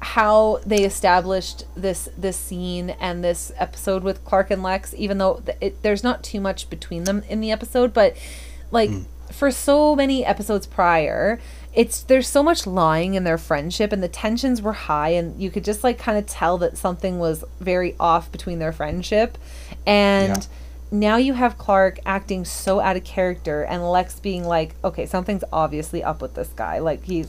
how 0.02 0.60
they 0.66 0.84
established 0.84 1.66
this 1.76 2.10
this 2.18 2.38
scene 2.38 2.92
and 3.00 3.24
this 3.24 3.52
episode 3.58 4.04
with 4.04 4.24
Clark 4.24 4.52
and 4.52 4.62
Lex 4.62 4.94
even 4.96 5.18
though 5.18 5.42
it, 5.60 5.82
there's 5.82 6.04
not 6.04 6.24
too 6.24 6.40
much 6.40 6.70
between 6.70 7.04
them 7.06 7.24
in 7.30 7.42
the 7.42 7.52
episode 7.52 7.94
but 7.94 8.16
like 8.72 8.90
hmm. 8.90 9.02
for 9.32 9.50
so 9.50 9.96
many 9.96 10.24
episodes 10.26 10.68
prior 10.68 11.40
it's 11.74 12.02
there's 12.04 12.28
so 12.28 12.42
much 12.42 12.66
lying 12.66 13.14
in 13.16 13.24
their 13.24 13.38
friendship 13.38 13.92
and 13.92 14.02
the 14.02 14.08
tensions 14.08 14.62
were 14.62 14.74
high 14.74 15.10
and 15.10 15.42
you 15.42 15.50
could 15.52 15.64
just 15.64 15.84
like 15.84 15.98
kind 15.98 16.18
of 16.18 16.26
tell 16.26 16.58
that 16.58 16.78
something 16.78 17.20
was 17.20 17.44
very 17.60 17.96
off 18.00 18.32
between 18.32 18.60
their 18.60 18.72
friendship 18.72 19.38
and 19.86 20.38
Yeah. 20.38 20.44
now 20.92 21.18
you 21.18 21.34
have 21.34 21.58
Clark 21.58 22.00
acting 22.06 22.46
so 22.46 22.80
out 22.80 22.98
of 22.98 23.04
character 23.04 23.64
and 23.64 23.90
Lex 23.90 24.20
being 24.20 24.44
like, 24.46 24.76
okay, 24.84 25.06
something's 25.06 25.44
obviously 25.52 26.04
up 26.04 26.22
with 26.22 26.34
this 26.36 26.50
guy. 26.56 26.80
Like 26.80 27.04
he's 27.06 27.28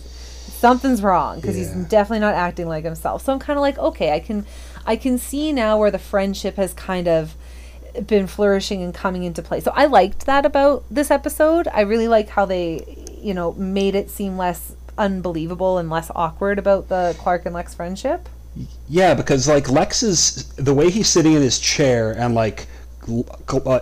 something's 0.48 1.02
wrong 1.02 1.40
because 1.40 1.56
he's 1.56 1.70
definitely 1.70 2.20
not 2.20 2.34
acting 2.34 2.66
like 2.66 2.84
himself. 2.84 3.24
So 3.24 3.32
I'm 3.32 3.38
kind 3.38 3.56
of 3.58 3.62
like, 3.62 3.78
okay, 3.78 4.12
I 4.12 4.20
can 4.20 4.46
I 4.86 4.96
can 4.96 5.18
see 5.18 5.52
now 5.52 5.78
where 5.78 5.90
the 5.90 5.98
friendship 5.98 6.56
has 6.56 6.72
kind 6.74 7.08
of 7.08 7.34
been 8.06 8.26
flourishing 8.26 8.82
and 8.82 8.94
coming 8.94 9.24
into 9.24 9.42
play. 9.42 9.60
So 9.60 9.72
I 9.74 9.86
liked 9.86 10.26
that 10.26 10.46
about 10.46 10.84
this 10.90 11.10
episode. 11.10 11.68
I 11.68 11.82
really 11.82 12.08
like 12.08 12.28
how 12.28 12.44
they, 12.44 13.06
you 13.20 13.34
know, 13.34 13.52
made 13.52 13.94
it 13.94 14.10
seem 14.10 14.36
less 14.36 14.74
unbelievable 14.96 15.78
and 15.78 15.90
less 15.90 16.10
awkward 16.14 16.58
about 16.58 16.88
the 16.88 17.14
Clark 17.18 17.46
and 17.46 17.54
Lex 17.54 17.74
friendship. 17.74 18.28
Yeah, 18.88 19.14
because 19.14 19.48
like 19.48 19.70
Lex 19.70 20.02
is 20.02 20.48
the 20.54 20.74
way 20.74 20.90
he's 20.90 21.08
sitting 21.08 21.34
in 21.34 21.42
his 21.42 21.58
chair 21.58 22.12
and 22.12 22.34
like 22.34 22.66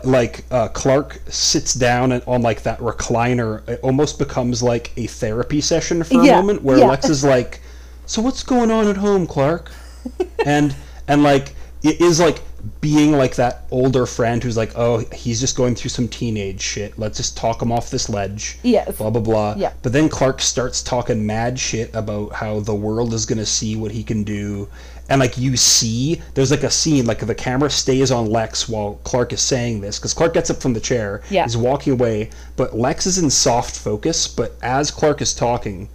like 0.05 0.45
uh, 0.51 0.69
Clark 0.69 1.21
sits 1.29 1.75
down 1.75 2.13
on 2.13 2.43
like 2.43 2.63
that 2.63 2.79
recliner, 2.81 3.67
it 3.69 3.81
almost 3.83 4.19
becomes 4.19 4.63
like 4.63 4.93
a 4.97 5.07
therapy 5.07 5.61
session 5.61 6.03
for 6.05 6.21
a 6.21 6.25
Yeah, 6.25 6.37
moment 6.37 6.63
where 6.63 6.79
yeah. 6.79 6.87
Lex 6.87 7.09
is 7.09 7.25
like, 7.25 7.61
"So 8.07 8.23
what's 8.23 8.43
going 8.43 8.71
on 8.71 8.87
at 8.89 8.97
home, 8.97 9.27
Clark?" 9.27 9.71
and 10.47 10.75
and 11.09 11.23
like 11.23 11.55
it 11.83 12.01
is 12.01 12.21
like 12.21 12.41
being 12.81 13.13
like 13.13 13.37
that 13.37 13.65
older 13.71 14.07
friend 14.07 14.43
who's 14.43 14.57
like, 14.57 14.73
"Oh, 14.77 14.99
he's 15.13 15.41
just 15.41 15.57
going 15.57 15.75
through 15.75 15.91
some 15.91 16.09
teenage 16.09 16.61
shit. 16.61 16.99
Let's 16.99 17.17
just 17.17 17.37
talk 17.37 17.61
him 17.63 17.71
off 17.73 17.91
this 17.91 18.09
ledge." 18.09 18.59
Yes. 18.63 18.97
Blah 18.99 19.11
blah 19.11 19.23
blah. 19.23 19.55
Yeah. 19.57 19.73
But 19.83 19.93
then 19.93 20.09
Clark 20.09 20.41
starts 20.41 20.83
talking 20.83 21.25
mad 21.27 21.59
shit 21.59 21.95
about 21.95 22.33
how 22.33 22.61
the 22.61 22.75
world 22.75 23.13
is 23.15 23.27
gonna 23.27 23.47
see 23.47 23.77
what 23.77 23.93
he 23.93 24.03
can 24.03 24.25
do, 24.25 24.69
and 25.09 25.21
like 25.21 25.39
you 25.39 25.57
see, 25.57 26.21
there's 26.35 26.51
like 26.51 26.65
a 26.65 26.71
scene 26.71 27.07
like 27.07 27.21
the 27.25 27.35
camera 27.35 27.71
stays 27.71 28.11
on 28.11 28.27
Lex 28.31 28.69
while 28.69 28.99
Clark 29.05 29.33
is 29.33 29.41
saying 29.41 29.81
this 29.81 29.99
because 29.99 30.13
Clark 30.15 30.35
gets 30.35 30.51
up 30.51 30.57
from 30.61 30.73
the 30.73 30.81
chair, 30.81 31.23
Yeah. 31.31 31.45
is 31.45 31.57
walking 31.57 31.93
away, 31.93 32.31
but 32.57 32.77
Lex 32.77 33.07
is 33.07 33.19
in 33.19 33.31
soft 33.31 33.79
focus. 33.79 34.27
But 34.27 34.55
as 34.63 34.91
Clark 34.91 35.21
is 35.23 35.33
talking, 35.35 35.89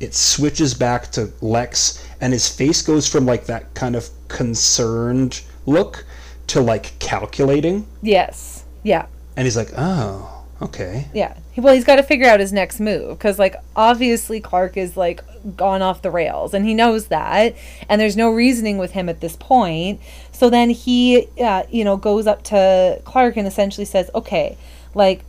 it 0.00 0.14
switches 0.14 0.74
back 0.74 1.10
to 1.12 1.32
Lex, 1.40 2.04
and 2.20 2.32
his 2.32 2.48
face 2.48 2.82
goes 2.82 3.08
from 3.08 3.26
like 3.26 3.46
that 3.46 3.72
kind 3.74 3.96
of 3.96 4.08
concerned 4.28 5.40
look 5.66 6.04
to 6.48 6.60
like 6.60 6.98
calculating, 6.98 7.86
Yes. 8.02 8.64
Yeah. 8.82 9.06
and 9.36 9.44
he's 9.46 9.56
like, 9.56 9.70
"Oh, 9.76 10.44
okay." 10.62 11.06
Yeah. 11.14 11.34
Well, 11.56 11.74
he's 11.74 11.84
got 11.84 11.96
to 11.96 12.02
figure 12.02 12.26
out 12.28 12.40
his 12.40 12.52
next 12.52 12.80
move 12.80 13.18
because, 13.18 13.38
like, 13.38 13.56
obviously 13.76 14.40
Clark 14.40 14.76
is 14.76 14.96
like 14.96 15.22
gone 15.56 15.82
off 15.82 16.02
the 16.02 16.10
rails, 16.10 16.54
and 16.54 16.66
he 16.66 16.74
knows 16.74 17.06
that, 17.08 17.54
and 17.88 18.00
there's 18.00 18.16
no 18.16 18.30
reasoning 18.30 18.78
with 18.78 18.92
him 18.92 19.08
at 19.08 19.20
this 19.20 19.36
point. 19.36 20.00
So 20.32 20.50
then 20.50 20.70
he, 20.70 21.28
uh, 21.40 21.64
you 21.70 21.84
know, 21.84 21.96
goes 21.96 22.26
up 22.26 22.42
to 22.44 23.00
Clark 23.04 23.36
and 23.36 23.46
essentially 23.46 23.84
says, 23.84 24.10
"Okay, 24.14 24.56
like." 24.94 25.24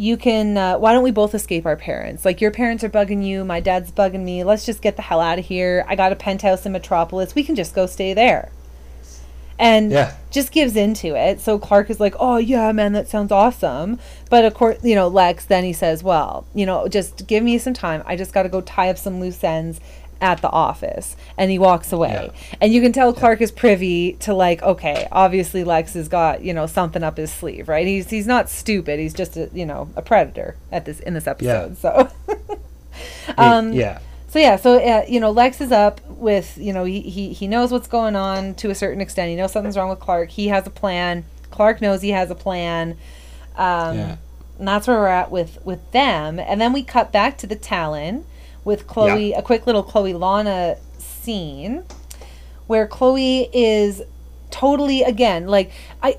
You 0.00 0.16
can. 0.16 0.56
Uh, 0.56 0.78
why 0.78 0.92
don't 0.92 1.02
we 1.02 1.10
both 1.10 1.34
escape 1.34 1.66
our 1.66 1.74
parents? 1.74 2.24
Like 2.24 2.40
your 2.40 2.52
parents 2.52 2.84
are 2.84 2.88
bugging 2.88 3.26
you, 3.26 3.44
my 3.44 3.58
dad's 3.58 3.90
bugging 3.90 4.22
me. 4.22 4.44
Let's 4.44 4.64
just 4.64 4.80
get 4.80 4.94
the 4.94 5.02
hell 5.02 5.18
out 5.20 5.40
of 5.40 5.46
here. 5.46 5.84
I 5.88 5.96
got 5.96 6.12
a 6.12 6.14
penthouse 6.14 6.64
in 6.64 6.70
Metropolis. 6.70 7.34
We 7.34 7.42
can 7.42 7.56
just 7.56 7.74
go 7.74 7.86
stay 7.86 8.14
there. 8.14 8.52
And 9.58 9.90
Yeah. 9.90 10.12
just 10.30 10.52
gives 10.52 10.76
into 10.76 11.16
it. 11.16 11.40
So 11.40 11.58
Clark 11.58 11.90
is 11.90 11.98
like, 11.98 12.14
"Oh 12.20 12.36
yeah, 12.36 12.70
man, 12.72 12.92
that 12.92 13.08
sounds 13.08 13.32
awesome." 13.32 13.98
But 14.30 14.44
of 14.44 14.54
course, 14.54 14.78
you 14.82 14.94
know, 14.94 15.08
Lex 15.08 15.44
then 15.44 15.64
he 15.64 15.72
says, 15.72 16.02
"Well, 16.02 16.44
you 16.54 16.64
know, 16.64 16.86
just 16.86 17.26
give 17.26 17.42
me 17.42 17.58
some 17.58 17.74
time. 17.74 18.02
I 18.06 18.14
just 18.14 18.32
got 18.32 18.44
to 18.44 18.48
go 18.48 18.60
tie 18.60 18.88
up 18.90 18.98
some 18.98 19.20
loose 19.20 19.42
ends, 19.42 19.80
at 20.20 20.42
the 20.42 20.50
office 20.50 21.16
and 21.36 21.50
he 21.50 21.58
walks 21.58 21.92
away 21.92 22.30
and 22.60 22.72
you 22.72 22.80
can 22.82 22.92
tell 22.92 23.12
clark 23.12 23.40
is 23.40 23.52
privy 23.52 24.14
to 24.14 24.34
like 24.34 24.60
okay 24.62 25.06
obviously 25.12 25.62
lex 25.62 25.94
has 25.94 26.08
got 26.08 26.42
you 26.42 26.52
know 26.52 26.66
something 26.66 27.04
up 27.04 27.16
his 27.16 27.32
sleeve 27.32 27.68
right 27.68 27.86
he's 27.86 28.10
he's 28.10 28.26
not 28.26 28.48
stupid 28.50 28.98
he's 28.98 29.14
just 29.14 29.36
a 29.36 29.48
you 29.52 29.64
know 29.64 29.88
a 29.94 30.02
predator 30.02 30.56
at 30.72 30.84
this 30.84 30.98
in 31.00 31.14
this 31.14 31.26
episode 31.26 31.76
so 31.78 32.08
um 33.38 33.72
yeah. 33.72 34.00
So 34.28 34.38
yeah, 34.38 34.56
so 34.56 34.76
uh, 34.78 35.04
you 35.08 35.20
know, 35.20 35.30
Lex 35.30 35.60
is 35.60 35.72
up 35.72 36.00
with 36.08 36.56
you 36.58 36.72
know 36.72 36.84
he, 36.84 37.00
he 37.00 37.32
he 37.32 37.46
knows 37.48 37.72
what's 37.72 37.88
going 37.88 38.14
on 38.16 38.54
to 38.56 38.70
a 38.70 38.74
certain 38.74 39.00
extent. 39.00 39.30
He 39.30 39.36
knows 39.36 39.52
something's 39.52 39.76
wrong 39.76 39.88
with 39.88 40.00
Clark. 40.00 40.30
He 40.30 40.48
has 40.48 40.66
a 40.66 40.70
plan. 40.70 41.24
Clark 41.50 41.80
knows 41.80 42.02
he 42.02 42.10
has 42.10 42.30
a 42.30 42.34
plan. 42.34 42.92
Um, 43.56 43.96
Yeah. 43.96 44.16
And 44.58 44.66
that's 44.66 44.88
where 44.88 44.98
we're 44.98 45.06
at 45.06 45.30
with 45.30 45.58
with 45.64 45.90
them. 45.92 46.38
And 46.40 46.60
then 46.60 46.72
we 46.72 46.82
cut 46.82 47.12
back 47.12 47.38
to 47.38 47.46
the 47.46 47.54
Talon 47.56 48.24
with 48.64 48.86
Chloe. 48.86 49.32
A 49.32 49.42
quick 49.42 49.66
little 49.66 49.82
Chloe 49.84 50.12
Lana 50.14 50.76
scene 50.98 51.84
where 52.66 52.86
Chloe 52.86 53.48
is 53.52 54.02
totally 54.50 55.02
again 55.02 55.46
like 55.46 55.70
I. 56.02 56.18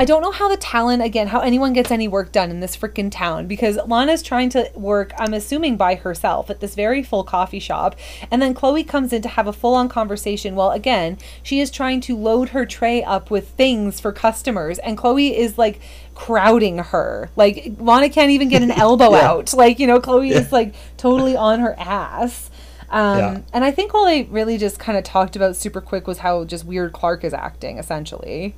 I 0.00 0.04
don't 0.04 0.22
know 0.22 0.30
how 0.30 0.48
the 0.48 0.56
Talon 0.56 1.00
again, 1.00 1.26
how 1.26 1.40
anyone 1.40 1.72
gets 1.72 1.90
any 1.90 2.06
work 2.06 2.30
done 2.30 2.50
in 2.52 2.60
this 2.60 2.76
freaking 2.76 3.10
town 3.10 3.48
because 3.48 3.76
Lana's 3.88 4.22
trying 4.22 4.48
to 4.50 4.70
work, 4.76 5.12
I'm 5.18 5.34
assuming 5.34 5.76
by 5.76 5.96
herself 5.96 6.48
at 6.50 6.60
this 6.60 6.76
very 6.76 7.02
full 7.02 7.24
coffee 7.24 7.58
shop. 7.58 7.96
And 8.30 8.40
then 8.40 8.54
Chloe 8.54 8.84
comes 8.84 9.12
in 9.12 9.22
to 9.22 9.28
have 9.28 9.48
a 9.48 9.52
full 9.52 9.74
on 9.74 9.88
conversation. 9.88 10.54
Well, 10.54 10.70
again, 10.70 11.18
she 11.42 11.58
is 11.58 11.68
trying 11.68 12.00
to 12.02 12.16
load 12.16 12.50
her 12.50 12.64
tray 12.64 13.02
up 13.02 13.28
with 13.28 13.48
things 13.50 13.98
for 13.98 14.12
customers. 14.12 14.78
And 14.78 14.96
Chloe 14.96 15.36
is 15.36 15.58
like 15.58 15.80
crowding 16.14 16.78
her. 16.78 17.30
Like 17.34 17.72
Lana 17.80 18.08
can't 18.08 18.30
even 18.30 18.48
get 18.48 18.62
an 18.62 18.70
elbow 18.86 19.10
Yeah. 19.10 19.28
out. 19.30 19.52
Like, 19.52 19.80
you 19.80 19.88
know, 19.88 20.00
Chloe 20.00 20.30
is 20.30 20.52
like 20.52 20.74
totally 20.96 21.36
on 21.36 21.58
her 21.58 21.74
ass. 21.76 22.50
Um, 22.88 23.18
Yeah. 23.18 23.40
And 23.52 23.64
I 23.64 23.72
think 23.72 23.94
all 23.94 24.04
they 24.06 24.22
really 24.22 24.58
just 24.58 24.78
kind 24.78 24.96
of 24.96 25.02
talked 25.02 25.34
about 25.34 25.56
super 25.56 25.80
quick 25.80 26.06
was 26.06 26.18
how 26.18 26.44
just 26.44 26.64
weird 26.64 26.92
Clark 26.92 27.24
is 27.24 27.34
acting, 27.34 27.78
essentially. 27.78 28.54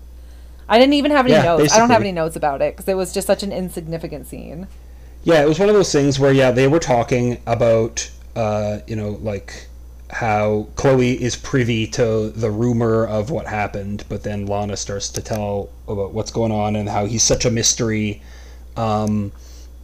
I 0.71 0.79
didn't 0.79 0.95
even 0.95 1.11
have 1.11 1.27
any 1.27 1.35
Yeah, 1.35 1.43
notes. 1.43 1.71
I 1.71 1.79
don't 1.79 1.91
have 1.91 2.01
any 2.01 2.13
notes 2.13 2.37
about 2.37 2.63
it 2.63 2.75
because 2.77 2.89
it 2.89 2.97
was 2.97 3.13
just 3.13 3.27
such 3.27 3.43
an 3.43 3.53
insignificant 3.53 4.27
scene. 4.27 4.69
Yeah, 5.23 5.43
it 5.43 5.49
was 5.49 5.59
one 5.59 5.69
of 5.69 5.75
those 5.75 5.93
things 5.93 6.19
where 6.19 6.33
yeah, 6.33 6.51
they 6.51 6.69
were 6.69 6.79
talking 6.79 7.43
about 7.47 8.11
uh, 8.37 8.81
you 8.87 8.97
know, 8.97 9.11
like 9.23 9.69
how 10.11 10.69
Chloe 10.77 11.23
is 11.23 11.37
privy 11.37 11.87
to 11.89 12.31
the 12.31 12.51
rumor 12.51 13.07
of 13.07 13.31
what 13.31 13.47
happened, 13.47 14.05
but 14.09 14.23
then 14.25 14.47
Lana 14.47 14.77
starts 14.77 15.09
to 15.11 15.23
tell 15.23 15.71
about 15.89 16.15
what's 16.15 16.31
going 16.33 16.53
on 16.53 16.77
and 16.77 16.89
how 16.89 17.07
he's 17.07 17.23
such 17.23 17.45
a 17.45 17.51
mystery. 17.51 18.23
Um, 18.77 19.33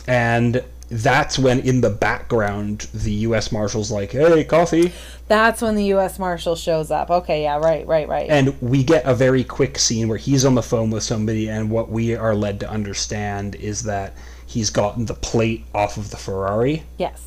and 0.07 0.64
that's 0.89 1.39
when 1.39 1.61
in 1.61 1.80
the 1.80 1.91
background 1.91 2.89
the 2.95 3.12
US 3.12 3.51
Marshal's 3.51 3.91
like, 3.91 4.12
"Hey, 4.12 4.45
coffee." 4.45 4.93
That's 5.28 5.61
when 5.61 5.74
the 5.74 5.87
U.S. 5.87 6.20
Marshal 6.20 6.55
shows 6.55 6.93
up. 6.93 7.11
Okay, 7.11 7.43
yeah, 7.43 7.59
right, 7.59 7.84
right, 7.84 8.07
right. 8.09 8.30
And 8.30 8.55
we 8.62 8.84
get 8.84 9.05
a 9.05 9.12
very 9.12 9.43
quick 9.43 9.76
scene 9.76 10.07
where 10.09 10.18
he's 10.18 10.45
on 10.45 10.55
the 10.55 10.62
phone 10.62 10.91
with 10.91 11.03
somebody, 11.03 11.49
and 11.51 11.68
what 11.68 11.91
we 11.91 12.14
are 12.14 12.32
led 12.34 12.61
to 12.61 12.70
understand 12.70 13.57
is 13.57 13.82
that 13.82 14.14
he's 14.47 14.70
gotten 14.70 15.07
the 15.07 15.14
plate 15.14 15.64
off 15.74 15.97
of 15.97 16.11
the 16.11 16.16
Ferrari. 16.16 16.84
yes, 16.97 17.22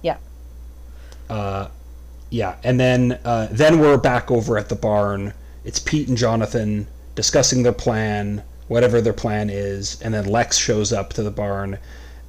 yeah, 0.00 0.16
Uh, 1.28 1.68
yeah, 2.30 2.56
and 2.64 2.80
then 2.80 3.18
uh, 3.26 3.48
then 3.50 3.78
we're 3.78 3.98
back 3.98 4.30
over 4.30 4.56
at 4.56 4.70
the 4.70 4.74
barn. 4.74 5.34
It's 5.64 5.78
Pete 5.78 6.08
and 6.08 6.16
Jonathan 6.16 6.86
discussing 7.14 7.62
their 7.62 7.72
plan, 7.74 8.42
whatever 8.68 9.02
their 9.02 9.12
plan 9.12 9.50
is, 9.50 10.00
and 10.00 10.14
then 10.14 10.24
Lex 10.24 10.56
shows 10.56 10.90
up 10.90 11.12
to 11.12 11.22
the 11.22 11.30
barn, 11.30 11.76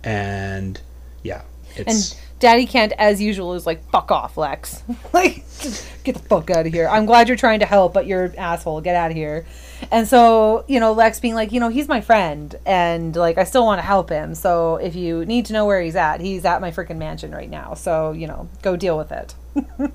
and 0.03 0.79
yeah, 1.23 1.43
and 1.77 2.15
Daddy 2.39 2.65
Kent, 2.65 2.93
as 2.97 3.21
usual, 3.21 3.53
is 3.53 3.65
like, 3.65 3.89
"Fuck 3.89 4.11
off, 4.11 4.37
Lex! 4.37 4.83
like, 5.13 5.43
get 6.03 6.15
the 6.15 6.21
fuck 6.27 6.49
out 6.49 6.67
of 6.67 6.73
here. 6.73 6.87
I'm 6.87 7.05
glad 7.05 7.27
you're 7.27 7.37
trying 7.37 7.59
to 7.61 7.65
help, 7.65 7.93
but 7.93 8.05
you're 8.05 8.25
an 8.25 8.35
asshole. 8.35 8.81
Get 8.81 8.95
out 8.95 9.11
of 9.11 9.17
here." 9.17 9.45
And 9.91 10.07
so, 10.07 10.63
you 10.67 10.79
know, 10.79 10.93
Lex 10.93 11.19
being 11.19 11.35
like, 11.35 11.51
you 11.51 11.59
know, 11.59 11.69
he's 11.69 11.87
my 11.87 12.01
friend, 12.01 12.55
and 12.65 13.15
like, 13.15 13.37
I 13.37 13.43
still 13.43 13.65
want 13.65 13.79
to 13.79 13.85
help 13.85 14.09
him. 14.09 14.33
So 14.35 14.77
if 14.77 14.95
you 14.95 15.25
need 15.25 15.45
to 15.47 15.53
know 15.53 15.65
where 15.65 15.81
he's 15.81 15.95
at, 15.95 16.21
he's 16.21 16.45
at 16.45 16.61
my 16.61 16.71
freaking 16.71 16.97
mansion 16.97 17.31
right 17.31 17.49
now. 17.49 17.73
So 17.73 18.11
you 18.11 18.27
know, 18.27 18.49
go 18.61 18.75
deal 18.75 18.97
with 18.97 19.11
it. 19.11 19.35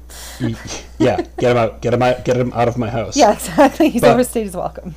yeah, 0.98 1.20
get 1.38 1.50
him 1.50 1.56
out, 1.56 1.80
get 1.82 1.92
him 1.94 2.02
out, 2.02 2.24
get 2.24 2.36
him 2.36 2.52
out 2.52 2.68
of 2.68 2.78
my 2.78 2.88
house. 2.90 3.16
Yeah, 3.16 3.32
exactly. 3.34 3.90
He's 3.90 4.02
But- 4.02 4.12
overstayed 4.12 4.46
his 4.46 4.56
welcome. 4.56 4.94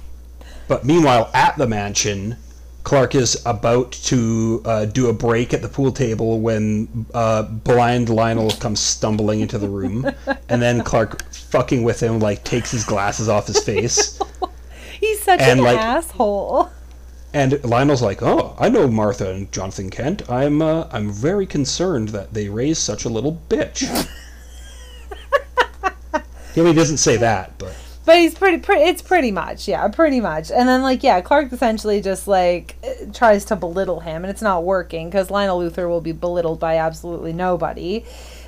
But 0.67 0.85
meanwhile, 0.85 1.29
at 1.33 1.57
the 1.57 1.67
mansion, 1.67 2.37
Clark 2.83 3.13
is 3.15 3.41
about 3.45 3.91
to 3.93 4.61
uh, 4.65 4.85
do 4.85 5.07
a 5.09 5.13
break 5.13 5.53
at 5.53 5.61
the 5.61 5.67
pool 5.69 5.91
table 5.91 6.39
when 6.39 7.05
uh, 7.13 7.43
blind 7.43 8.09
Lionel 8.09 8.49
comes 8.51 8.79
stumbling 8.79 9.39
into 9.39 9.57
the 9.57 9.69
room, 9.69 10.09
and 10.49 10.61
then 10.61 10.83
Clark, 10.83 11.23
fucking 11.31 11.83
with 11.83 12.01
him, 12.01 12.19
like 12.19 12.43
takes 12.43 12.71
his 12.71 12.83
glasses 12.83 13.29
off 13.29 13.47
his 13.47 13.63
face, 13.63 14.19
He's 14.99 15.21
such 15.21 15.39
And, 15.41 15.59
an 15.59 15.65
like- 15.65 15.77
asshole. 15.79 16.69
and 17.33 17.63
Lionel's 17.63 18.01
like, 18.01 18.21
"Oh, 18.21 18.55
I 18.59 18.69
know 18.69 18.87
Martha 18.87 19.31
and 19.31 19.51
Jonathan 19.51 19.89
Kent. 19.89 20.29
I'm 20.29 20.61
uh, 20.61 20.87
I'm 20.91 21.11
very 21.11 21.45
concerned 21.47 22.09
that 22.09 22.33
they 22.33 22.49
raised 22.49 22.81
such 22.81 23.05
a 23.05 23.09
little 23.09 23.41
bitch." 23.49 23.81
yeah, 26.55 26.63
he 26.65 26.73
doesn't 26.73 26.97
say 26.97 27.17
that, 27.17 27.57
but 27.57 27.75
But 28.03 28.17
he's 28.17 28.33
pretty, 28.33 28.57
pretty. 28.57 28.81
It's 28.83 29.01
pretty 29.01 29.31
much, 29.31 29.67
yeah, 29.67 29.87
pretty 29.89 30.19
much. 30.21 30.49
And 30.51 30.67
then 30.67 30.81
like, 30.81 31.03
yeah, 31.03 31.21
Clark 31.21 31.53
essentially 31.53 32.01
just 32.01 32.27
like 32.27 32.75
tries 33.13 33.45
to 33.45 33.55
belittle 33.55 33.99
him, 33.99 34.23
and 34.23 34.31
it's 34.31 34.41
not 34.41 34.63
working 34.63 35.09
because 35.09 35.29
Lionel 35.29 35.59
Luthor 35.59 35.87
will 35.87 36.01
be 36.01 36.11
belittled 36.11 36.59
by 36.59 36.77
absolutely 36.77 37.31
nobody. 37.31 38.03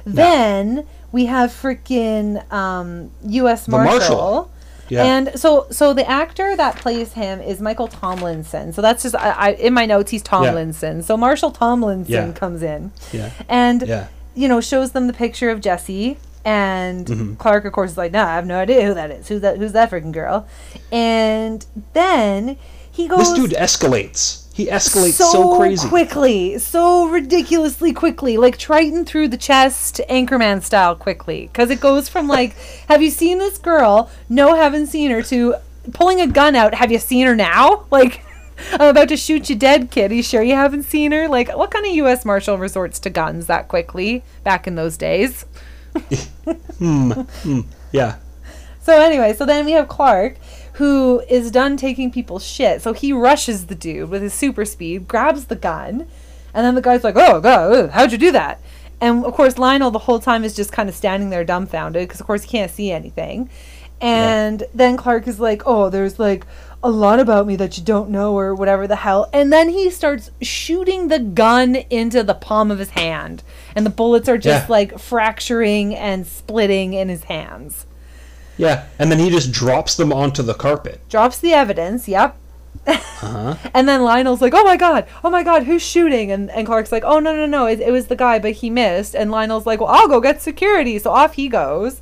Then 0.05 0.87
we 1.11 1.25
have 1.27 1.51
freaking 1.51 2.51
um, 2.51 3.11
U.S. 3.27 3.67
Marshal. 3.67 3.99
Marshal. 3.99 4.51
Yeah. 4.89 5.05
And 5.05 5.39
so, 5.39 5.65
so 5.71 5.93
the 5.93 6.07
actor 6.07 6.55
that 6.57 6.75
plays 6.75 7.13
him 7.13 7.39
is 7.39 7.61
Michael 7.61 7.87
Tomlinson. 7.87 8.73
So 8.73 8.81
that's 8.81 9.03
just 9.03 9.15
I, 9.15 9.29
I 9.31 9.49
in 9.53 9.73
my 9.73 9.85
notes 9.85 10.11
he's 10.11 10.21
Tomlinson. 10.21 10.97
Yeah. 10.97 11.03
So 11.03 11.15
Marshal 11.15 11.51
Tomlinson 11.51 12.11
Yeah. 12.13 12.31
comes 12.33 12.61
in, 12.63 12.91
yeah, 13.11 13.31
and 13.47 13.81
yeah. 13.87 14.07
you 14.35 14.47
know, 14.47 14.59
shows 14.61 14.91
them 14.91 15.07
the 15.07 15.13
picture 15.13 15.49
of 15.49 15.61
Jesse. 15.61 16.17
And 16.45 17.05
Mm-hmm. 17.05 17.33
Clark, 17.35 17.65
of 17.65 17.73
course, 17.73 17.91
is 17.91 17.97
like, 17.97 18.11
"No, 18.11 18.23
I 18.23 18.35
have 18.35 18.45
no 18.45 18.57
idea 18.59 18.85
who 18.85 18.93
that 18.93 19.11
is. 19.11 19.27
Who's 19.27 19.41
that? 19.41 19.57
Who's 19.57 19.71
that 19.73 19.89
freaking 19.91 20.11
girl?" 20.11 20.47
And 20.91 21.65
then 21.93 22.57
he 22.91 23.07
goes 23.07 23.19
This 23.19 23.33
dude 23.33 23.51
escalates. 23.51 24.41
He 24.53 24.67
escalates 24.67 25.13
so, 25.13 25.57
crazy. 25.57 25.87
quickly, 25.87 26.59
so 26.59 27.07
ridiculously 27.07 27.91
quickly, 27.91 28.37
like 28.37 28.57
trident 28.57 29.07
through 29.07 29.29
the 29.29 29.37
chest, 29.37 29.99
Anchorman 30.09 30.61
style, 30.61 30.95
quickly. 30.95 31.47
Because 31.47 31.71
it 31.71 31.79
goes 31.81 32.07
from 32.09 32.27
like, 32.27 32.55
"Have 32.87 33.01
you 33.01 33.09
seen 33.09 33.37
this 33.39 33.57
girl? 33.57 34.09
No, 34.29 34.55
haven't 34.55 34.87
seen 34.87 35.11
her." 35.11 35.23
To 35.23 35.55
pulling 35.93 36.19
a 36.21 36.27
gun 36.27 36.55
out. 36.55 36.73
Have 36.75 36.91
you 36.91 36.99
seen 36.99 37.25
her 37.27 37.35
now? 37.35 37.85
Like. 37.91 38.21
I'm 38.73 38.89
about 38.89 39.09
to 39.09 39.17
shoot 39.17 39.49
you 39.49 39.55
dead, 39.55 39.89
kid. 39.89 40.11
Are 40.11 40.13
you 40.13 40.21
sure 40.21 40.43
you 40.43 40.53
haven't 40.53 40.83
seen 40.83 41.11
her? 41.11 41.27
Like, 41.27 41.49
what 41.57 41.71
kind 41.71 41.87
of 41.87 41.91
U.S. 41.95 42.23
Marshal 42.23 42.59
resorts 42.59 42.99
to 42.99 43.09
guns 43.09 43.47
that 43.47 43.67
quickly 43.67 44.23
back 44.43 44.67
in 44.67 44.75
those 44.75 44.95
days? 44.95 45.45
Hmm, 46.79 47.11
hmm, 47.11 47.61
yeah. 47.91 48.17
So 48.81 48.99
anyway, 48.99 49.33
so 49.33 49.45
then 49.45 49.65
we 49.65 49.71
have 49.71 49.87
Clark, 49.87 50.37
who 50.73 51.21
is 51.29 51.51
done 51.51 51.77
taking 51.77 52.11
people's 52.11 52.45
shit. 52.45 52.81
So 52.81 52.93
he 52.93 53.13
rushes 53.13 53.67
the 53.67 53.75
dude 53.75 54.09
with 54.09 54.21
his 54.21 54.33
super 54.33 54.65
speed, 54.65 55.07
grabs 55.07 55.45
the 55.45 55.55
gun, 55.55 56.07
and 56.53 56.65
then 56.65 56.75
the 56.75 56.81
guy's 56.81 57.03
like, 57.03 57.15
"Oh 57.15 57.39
God, 57.39 57.71
ugh, 57.73 57.89
how'd 57.91 58.11
you 58.11 58.17
do 58.17 58.31
that?" 58.33 58.59
And 58.99 59.23
of 59.23 59.33
course, 59.33 59.57
Lionel 59.57 59.91
the 59.91 59.99
whole 59.99 60.19
time 60.19 60.43
is 60.43 60.55
just 60.55 60.71
kind 60.71 60.89
of 60.89 60.95
standing 60.95 61.29
there 61.29 61.43
dumbfounded 61.43 62.07
because, 62.07 62.19
of 62.19 62.25
course, 62.25 62.43
he 62.43 62.49
can't 62.49 62.71
see 62.71 62.91
anything. 62.91 63.49
And 64.01 64.63
then 64.73 64.97
Clark 64.97 65.27
is 65.27 65.39
like, 65.39 65.61
"Oh, 65.65 65.89
there's 65.89 66.19
like 66.19 66.45
a 66.83 66.89
lot 66.89 67.19
about 67.19 67.47
me 67.47 67.55
that 67.55 67.77
you 67.77 67.83
don't 67.83 68.09
know, 68.09 68.37
or 68.37 68.53
whatever 68.53 68.85
the 68.87 68.97
hell." 68.97 69.29
And 69.33 69.51
then 69.51 69.69
he 69.69 69.89
starts 69.89 70.29
shooting 70.41 71.07
the 71.07 71.19
gun 71.19 71.75
into 71.89 72.21
the 72.23 72.33
palm 72.35 72.69
of 72.71 72.79
his 72.79 72.91
hand, 72.91 73.41
and 73.75 73.85
the 73.85 73.89
bullets 73.89 74.27
are 74.29 74.37
just 74.37 74.67
Yeah. 74.67 74.71
like 74.71 74.99
fracturing 74.99 75.95
and 75.95 76.27
splitting 76.27 76.93
in 76.93 77.09
his 77.09 77.23
hands. 77.25 77.85
Yeah. 78.57 78.83
And 78.99 79.11
then 79.11 79.17
he 79.19 79.29
just 79.31 79.51
drops 79.51 79.95
them 79.95 80.13
onto 80.13 80.43
the 80.43 80.53
carpet. 80.53 81.01
drops 81.09 81.39
the 81.39 81.53
evidence. 81.53 82.07
Yep. 82.07 82.35
Uh-huh. 82.87 83.55
And 83.73 83.87
then 83.87 84.03
Lionel's 84.03 84.41
like, 84.41 84.53
"Oh 84.53 84.63
my 84.65 84.75
god, 84.75 85.05
oh 85.23 85.29
my 85.29 85.43
god, 85.43 85.63
who's 85.63 85.81
shooting?" 85.81 86.29
And 86.31 86.51
and 86.51 86.67
Clark's 86.67 86.91
like, 86.91 87.03
"Oh 87.05 87.19
no 87.19 87.33
no 87.33 87.45
no, 87.45 87.65
it, 87.67 87.79
it 87.79 87.91
was 87.91 88.07
the 88.07 88.17
guy, 88.17 88.37
but 88.37 88.51
he 88.51 88.69
missed." 88.69 89.15
And 89.15 89.31
Lionel's 89.31 89.65
like, 89.65 89.79
"Well, 89.79 89.87
I'll 89.89 90.09
go 90.09 90.19
get 90.19 90.41
security." 90.41 90.99
So 90.99 91.09
off 91.11 91.35
he 91.35 91.47
goes. 91.47 92.01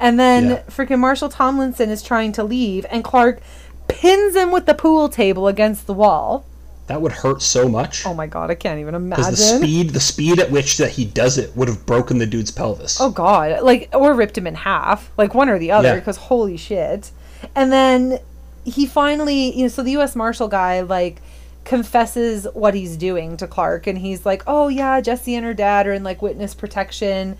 And 0.00 0.18
then 0.18 0.48
Yeah. 0.50 0.60
freaking 0.68 0.98
Marshal 0.98 1.28
Tomlinson 1.28 1.90
is 1.90 2.02
trying 2.02 2.32
to 2.32 2.42
leave, 2.44 2.86
and 2.90 3.04
Clark 3.04 3.40
pins 3.88 4.36
him 4.36 4.50
with 4.52 4.66
the 4.66 4.74
pool 4.74 5.08
table 5.08 5.48
against 5.48 5.86
the 5.86 5.94
wall. 5.94 6.44
That 6.86 7.02
would 7.02 7.12
hurt 7.12 7.42
so 7.42 7.68
much. 7.68 8.06
Oh 8.06 8.14
my 8.14 8.26
god, 8.26 8.50
I 8.50 8.54
can't 8.54 8.80
even 8.80 8.94
imagine. 8.94 9.24
Because 9.24 9.38
the 9.38 9.58
speed, 9.58 9.90
the 9.90 10.00
speed 10.00 10.38
at 10.40 10.50
which 10.50 10.78
that 10.78 10.92
he 10.92 11.04
does 11.04 11.36
it 11.36 11.54
would 11.54 11.68
have 11.68 11.84
broken 11.84 12.16
the 12.18 12.26
dude's 12.26 12.50
pelvis. 12.50 12.98
Oh 13.00 13.10
god, 13.10 13.62
like 13.62 13.90
or 13.92 14.14
ripped 14.14 14.38
him 14.38 14.46
in 14.46 14.54
half, 14.54 15.10
like 15.18 15.34
one 15.34 15.50
or 15.50 15.58
the 15.58 15.70
other, 15.70 15.88
Yeah. 15.88 15.94
because 15.96 16.16
holy 16.16 16.56
shit. 16.56 17.10
And 17.54 17.70
then 17.70 18.20
he 18.64 18.86
finally, 18.86 19.54
you 19.54 19.62
know, 19.62 19.68
so 19.68 19.82
the 19.82 19.90
U.S. 19.92 20.16
Marshal 20.16 20.48
guy 20.48 20.80
like 20.80 21.20
confesses 21.64 22.46
what 22.54 22.72
he's 22.74 22.96
doing 22.96 23.36
to 23.36 23.46
Clark, 23.46 23.86
and 23.86 23.98
he's 23.98 24.24
like, 24.24 24.42
"Oh 24.46 24.68
yeah, 24.68 25.00
Jesse 25.02 25.34
and 25.34 25.44
her 25.44 25.52
dad 25.54 25.86
are 25.86 25.92
in 25.92 26.02
like 26.02 26.22
witness 26.22 26.54
protection. 26.54 27.36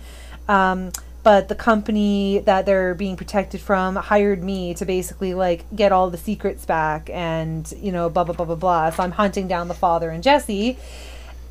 Um, 0.47 0.91
but 1.21 1.49
the 1.49 1.55
company 1.55 2.39
that 2.39 2.65
they're 2.65 2.95
being 2.95 3.17
protected 3.17 3.59
from 3.59 3.95
hired 3.95 4.43
me 4.43 4.73
to 4.75 4.85
basically 4.85 5.33
like 5.33 5.65
get 5.75 5.91
all 5.91 6.09
the 6.09 6.17
secrets 6.17 6.65
back 6.65 7.09
and 7.11 7.73
you 7.77 7.91
know 7.91 8.09
blah 8.09 8.23
blah 8.23 8.35
blah 8.35 8.45
blah 8.45 8.55
blah. 8.55 8.89
So 8.89 9.03
i'm 9.03 9.11
hunting 9.11 9.47
down 9.47 9.67
the 9.67 9.73
father 9.73 10.09
and 10.09 10.23
jesse. 10.23 10.77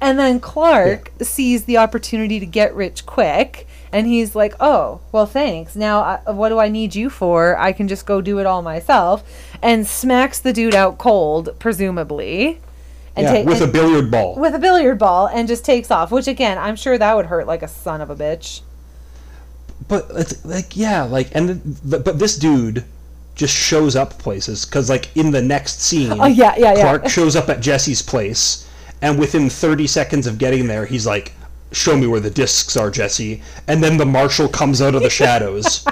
And 0.01 0.19
then 0.19 0.39
clark 0.41 1.11
sees 1.21 1.65
the 1.65 1.77
opportunity 1.77 2.39
to 2.41 2.47
get 2.47 2.75
rich 2.75 3.05
quick 3.05 3.67
and 3.93 4.07
he's 4.07 4.35
like 4.35 4.55
oh 4.61 5.01
well 5.13 5.27
thanks. 5.27 5.77
Now 5.77 6.01
I, 6.27 6.31
what 6.31 6.49
do 6.49 6.59
i 6.59 6.69
need 6.69 6.95
you 6.95 7.11
for? 7.11 7.59
I 7.59 7.73
can 7.73 7.89
just 7.89 8.07
go 8.07 8.21
do 8.21 8.39
it 8.39 8.47
all 8.47 8.63
myself. 8.63 9.23
And 9.61 9.87
smacks 9.87 10.39
the 10.39 10.53
dude 10.53 10.75
out 10.75 10.99
cold 10.99 11.51
presumably 11.59 12.61
and 13.17 13.27
yeah, 13.27 13.43
ta- 13.43 13.49
with 13.51 13.61
a 13.61 13.67
billiard 13.67 14.11
ball. 14.11 14.37
with 14.37 14.55
a 14.55 14.59
billiard 14.59 14.99
ball 14.99 15.27
and 15.27 15.49
just 15.49 15.65
takes 15.65 15.91
off 15.91 16.13
which 16.13 16.29
again 16.29 16.57
i'm 16.57 16.77
sure 16.77 16.97
that 16.97 17.17
would 17.17 17.27
hurt 17.27 17.49
like 17.49 17.63
a 17.63 17.69
son 17.69 18.01
of 18.01 18.11
a 18.11 18.15
bitch 18.15 18.61
but 19.89 20.07
it's 20.11 20.45
like 20.45 20.77
yeah, 20.77 21.03
like 21.03 21.35
and 21.35 21.61
the, 21.85 21.99
but 21.99 22.19
this 22.19 22.37
dude 22.37 22.85
just 23.35 23.55
shows 23.55 23.97
up 23.97 24.19
places 24.19 24.65
because 24.65 24.89
like 24.91 25.17
in 25.17 25.31
the 25.31 25.43
next 25.43 25.81
scene, 25.81 26.13
Oh, 26.21 26.27
yeah, 26.27 26.55
yeah, 26.57 26.75
yeah. 26.75 26.83
Clark 26.83 27.09
shows 27.09 27.37
up 27.37 27.49
at 27.49 27.61
Jesse's 27.61 28.03
place, 28.03 28.69
and 29.01 29.19
within 29.19 29.49
thirty 29.49 29.87
seconds 29.87 30.27
of 30.27 30.39
getting 30.39 30.67
there, 30.67 30.87
he's 30.87 31.07
like, 31.07 31.33
"Show 31.73 31.97
me 31.97 32.07
where 32.07 32.21
the 32.21 32.31
discs 32.31 32.77
are, 32.77 32.91
Jesse." 32.91 33.43
And 33.67 33.83
then 33.83 33.97
the 33.97 34.07
marshal 34.07 34.49
comes 34.49 34.83
out 34.83 34.95
of 34.95 35.03
the 35.03 35.11
shadows. 35.11 35.87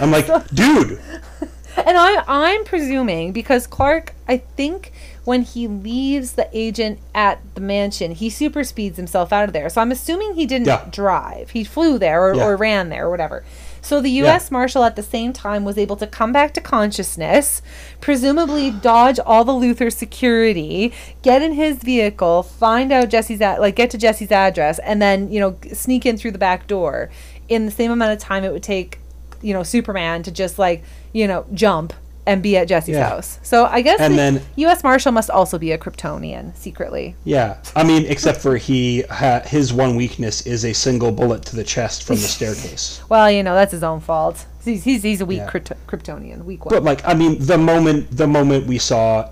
I'm 0.00 0.10
like, 0.10 0.26
dude, 0.54 1.00
And 1.76 1.96
I 1.96 2.22
I'm 2.26 2.64
presuming 2.64 3.32
because 3.32 3.66
Clark, 3.66 4.14
I 4.28 4.38
think 4.38 4.92
when 5.24 5.42
he 5.42 5.68
leaves 5.68 6.32
the 6.32 6.48
agent 6.52 6.98
at 7.14 7.40
the 7.54 7.60
mansion, 7.60 8.12
he 8.12 8.30
super 8.30 8.64
speeds 8.64 8.96
himself 8.96 9.32
out 9.32 9.44
of 9.44 9.52
there. 9.52 9.68
So 9.68 9.80
I'm 9.80 9.92
assuming 9.92 10.34
he 10.34 10.46
didn't 10.46 10.66
Yeah. 10.66 10.84
drive. 10.90 11.50
He 11.50 11.62
flew 11.64 11.98
there 11.98 12.22
or, 12.28 12.34
Yeah. 12.34 12.44
or 12.44 12.56
ran 12.56 12.88
there 12.88 13.06
or 13.06 13.10
whatever. 13.10 13.44
So 13.82 14.00
the 14.00 14.10
US 14.10 14.50
Marshal 14.50 14.84
at 14.84 14.96
the 14.96 15.02
same 15.02 15.32
time 15.32 15.64
was 15.64 15.78
able 15.78 15.96
to 15.96 16.06
come 16.06 16.32
back 16.32 16.52
to 16.54 16.60
consciousness, 16.60 17.62
presumably 18.00 18.70
dodge 18.70 19.18
all 19.24 19.44
the 19.44 19.52
Luthor 19.52 19.92
security, 19.92 20.92
get 21.22 21.42
in 21.42 21.52
his 21.54 21.78
vehicle, 21.78 22.42
find 22.42 22.92
out 22.92 23.08
Jesse's 23.08 23.40
at 23.40 23.60
like 23.60 23.76
get 23.76 23.90
to 23.90 23.98
Jesse's 23.98 24.30
address 24.32 24.78
and 24.80 25.00
then, 25.00 25.30
you 25.30 25.40
know, 25.40 25.56
sneak 25.72 26.04
in 26.06 26.16
through 26.16 26.32
the 26.32 26.38
back 26.38 26.66
door 26.66 27.10
in 27.48 27.64
the 27.66 27.72
same 27.72 27.90
amount 27.90 28.12
of 28.12 28.18
time 28.18 28.44
it 28.44 28.52
would 28.52 28.62
take 28.62 28.98
you 29.42 29.54
know, 29.54 29.62
Superman 29.62 30.22
to 30.22 30.30
just 30.30 30.58
like, 30.58 30.82
you 31.14 31.26
know, 31.26 31.46
jump 31.54 31.94
and 32.26 32.42
be 32.42 32.56
at 32.56 32.68
Jesse's 32.68 32.90
Yeah. 32.96 33.08
house. 33.08 33.38
So 33.42 33.64
I 33.66 33.80
guess 33.80 33.98
And 34.00 34.12
the 34.14 34.16
then- 34.18 34.42
U.S. 34.56 34.82
Marshal 34.84 35.10
must 35.12 35.30
also 35.30 35.58
be 35.58 35.72
a 35.72 35.78
Kryptonian 35.78 36.54
secretly. 36.56 37.16
yeah. 37.24 37.56
I 37.74 37.82
mean, 37.82 38.04
except 38.06 38.40
for 38.40 38.56
he 38.56 39.02
ha- 39.10 39.40
his 39.46 39.72
one 39.72 39.96
weakness 39.96 40.46
is 40.46 40.64
a 40.64 40.72
single 40.72 41.12
bullet 41.12 41.44
to 41.46 41.56
the 41.56 41.64
chest 41.64 42.04
from 42.04 42.16
the 42.16 42.22
staircase. 42.36 43.00
Well, 43.08 43.30
you 43.30 43.42
know, 43.42 43.54
that's 43.54 43.72
his 43.72 43.82
own 43.82 44.00
fault. 44.00 44.44
He's 44.64 44.84
he's, 44.84 45.02
he's 45.02 45.20
a 45.22 45.26
weak 45.26 45.38
Yeah. 45.38 45.48
Krypto- 45.50 45.76
Kryptonian, 45.88 46.44
weak 46.44 46.64
one. 46.66 46.74
But 46.74 46.84
like, 46.84 47.00
I 47.08 47.14
mean, 47.14 47.38
the 47.38 47.56
moment 47.58 48.14
the 48.14 48.26
moment 48.26 48.66
we 48.66 48.78
saw 48.78 49.28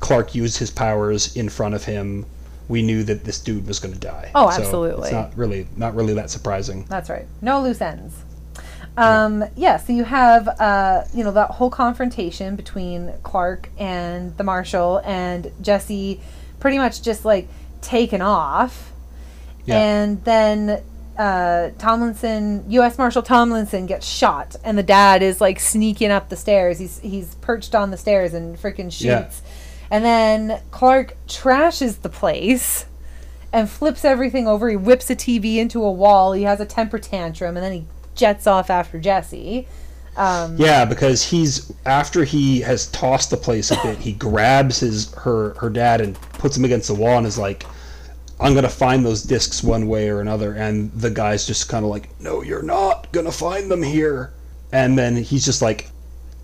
Clark 0.00 0.34
use 0.34 0.56
his 0.56 0.70
powers 0.70 1.34
in 1.36 1.48
front 1.48 1.74
of 1.74 1.84
him, 1.84 2.26
we 2.68 2.82
knew 2.82 3.04
that 3.04 3.24
this 3.24 3.38
dude 3.38 3.66
was 3.68 3.78
going 3.78 3.94
to 3.94 4.00
die. 4.00 4.30
Oh, 4.34 4.50
So 4.50 4.60
absolutely. 4.62 5.04
it's 5.04 5.12
not 5.12 5.30
really 5.36 5.68
not 5.76 5.94
really 5.94 6.14
that 6.14 6.28
surprising. 6.30 6.84
That's 6.88 7.08
right. 7.08 7.26
No 7.40 7.60
loose 7.62 7.80
ends. 7.80 8.14
Um, 8.96 9.44
yeah. 9.56 9.76
so 9.76 9.92
you 9.92 10.04
have, 10.04 10.48
uh, 10.48 11.04
you 11.12 11.24
know, 11.24 11.32
that 11.32 11.50
whole 11.50 11.70
confrontation 11.70 12.56
between 12.56 13.12
Clark 13.22 13.68
and 13.78 14.36
the 14.36 14.44
Marshal 14.44 15.00
and 15.04 15.50
Jesse 15.60 16.20
pretty 16.60 16.78
much 16.78 17.02
just 17.02 17.24
like 17.24 17.48
taken 17.80 18.22
off. 18.22 18.92
Yeah. 19.66 19.80
And 19.80 20.24
then 20.24 20.82
uh, 21.18 21.70
Tomlinson, 21.78 22.64
U.S. 22.70 22.98
Marshal 22.98 23.22
Tomlinson 23.22 23.86
gets 23.86 24.06
shot, 24.06 24.56
and 24.64 24.76
the 24.76 24.82
dad 24.82 25.22
is 25.22 25.40
like 25.40 25.60
sneaking 25.60 26.10
up 26.10 26.28
the 26.28 26.36
stairs. 26.36 26.78
He's 26.78 26.98
he's 27.00 27.34
perched 27.36 27.74
on 27.74 27.90
the 27.90 27.96
stairs 27.96 28.34
and 28.34 28.56
freaking 28.56 28.92
shoots. 28.92 29.02
Yeah. 29.02 29.50
And 29.90 30.04
then 30.04 30.60
Clark 30.70 31.16
trashes 31.28 32.00
the 32.02 32.08
place 32.08 32.86
and 33.52 33.70
flips 33.70 34.04
everything 34.04 34.48
over. 34.48 34.68
He 34.68 34.76
whips 34.76 35.08
a 35.10 35.14
TV 35.14 35.56
into 35.56 35.84
a 35.84 35.92
wall. 35.92 36.32
He 36.32 36.42
has 36.42 36.60
a 36.60 36.66
temper 36.66 36.98
tantrum, 36.98 37.56
and 37.56 37.64
then 37.64 37.72
he 37.72 37.84
jets 38.14 38.46
off 38.46 38.70
after 38.70 38.98
Jesse. 38.98 39.66
Um, 40.16 40.56
Yeah, 40.56 40.84
because 40.84 41.22
he's 41.22 41.72
after 41.86 42.24
he 42.24 42.60
has 42.60 42.86
tossed 42.88 43.30
the 43.30 43.36
place 43.36 43.70
a 43.70 43.80
bit, 43.82 43.98
he 43.98 44.12
grabs 44.26 44.80
his 44.80 45.12
her 45.14 45.54
her 45.54 45.70
dad 45.70 46.00
and 46.00 46.20
puts 46.34 46.56
him 46.56 46.64
against 46.64 46.88
the 46.88 46.94
wall 46.94 47.18
and 47.18 47.26
is 47.26 47.38
like, 47.38 47.66
"I'm 48.38 48.54
gonna 48.54 48.68
find 48.68 49.04
those 49.04 49.22
discs 49.22 49.62
one 49.62 49.88
way 49.88 50.08
or 50.08 50.20
another." 50.20 50.52
And 50.52 50.92
the 50.92 51.10
guy's 51.10 51.46
just 51.46 51.68
kind 51.68 51.84
of 51.84 51.90
like, 51.90 52.08
"No, 52.20 52.42
you're 52.42 52.62
not 52.62 53.10
gonna 53.12 53.32
find 53.32 53.70
them 53.70 53.82
here." 53.82 54.32
And 54.72 54.96
then 54.98 55.16
he's 55.16 55.44
just 55.44 55.62
like, 55.62 55.88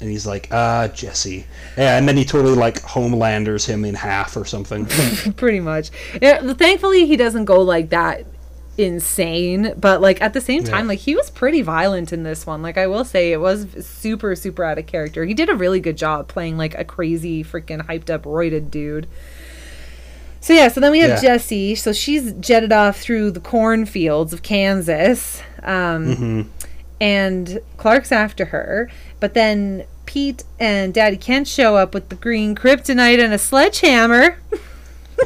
and 0.01 0.11
he's 0.11 0.27
like, 0.27 0.49
"Ah, 0.51 0.89
Jesse," 0.89 1.47
and 1.77 2.09
then 2.09 2.17
he 2.17 2.25
totally 2.25 2.57
like 2.57 2.83
homelanders 2.83 3.67
him 3.67 3.85
in 3.85 3.95
half 3.95 4.37
or 4.37 4.45
something. 4.45 4.87
pretty 5.37 5.61
much. 5.61 5.91
Yeah, 6.21 6.53
thankfully, 6.55 7.07
he 7.07 7.17
doesn't 7.17 7.45
go 7.45 7.61
like 7.61 7.91
that 7.91 8.25
insane, 8.85 9.75
but 9.79 10.01
like 10.01 10.21
at 10.21 10.33
the 10.33 10.41
same 10.41 10.65
time, 10.65 10.85
Yeah. 10.87 10.89
like 10.89 10.99
he 11.01 11.15
was 11.15 11.31
pretty 11.31 11.63
violent 11.63 12.13
in 12.13 12.23
this 12.23 12.47
one. 12.47 12.63
Like 12.63 12.79
I 12.79 12.87
will 12.87 13.05
say, 13.05 13.33
it 13.33 13.41
was 13.41 13.67
super 13.85 14.35
super 14.37 14.65
out 14.65 14.79
of 14.79 14.87
character. 14.87 15.25
He 15.25 15.35
did 15.35 15.49
a 15.49 15.55
really 15.55 15.81
good 15.81 15.97
job 15.97 16.29
playing 16.29 16.57
like 16.57 16.75
a 16.79 16.85
crazy 16.85 17.43
freaking 17.45 17.87
hyped 17.87 18.11
up 18.11 18.23
roided 18.25 18.71
dude. 18.71 19.07
So 20.41 20.53
yeah, 20.55 20.69
so 20.69 20.81
then 20.81 20.91
we 20.93 21.01
have 21.01 21.11
Yeah. 21.11 21.21
Jessie. 21.37 21.75
So 21.75 21.93
she's 21.93 22.33
jetted 22.35 22.73
off 22.73 22.99
through 22.99 23.33
the 23.33 23.41
cornfields 23.41 24.33
of 24.33 24.43
Kansas, 24.43 25.43
um, 25.63 26.51
and 27.01 27.61
Clark's 27.77 28.11
after 28.13 28.47
her. 28.47 28.91
But 29.21 29.35
then 29.35 29.85
Pete 30.07 30.45
and 30.59 30.95
Daddy 30.95 31.19
Kent 31.19 31.47
show 31.47 31.77
up 31.77 31.93
with 31.95 32.09
the 32.09 32.15
green 32.17 32.55
kryptonite 32.55 33.23
and 33.23 33.33
a 33.35 33.39
sledgehammer. 33.39 34.39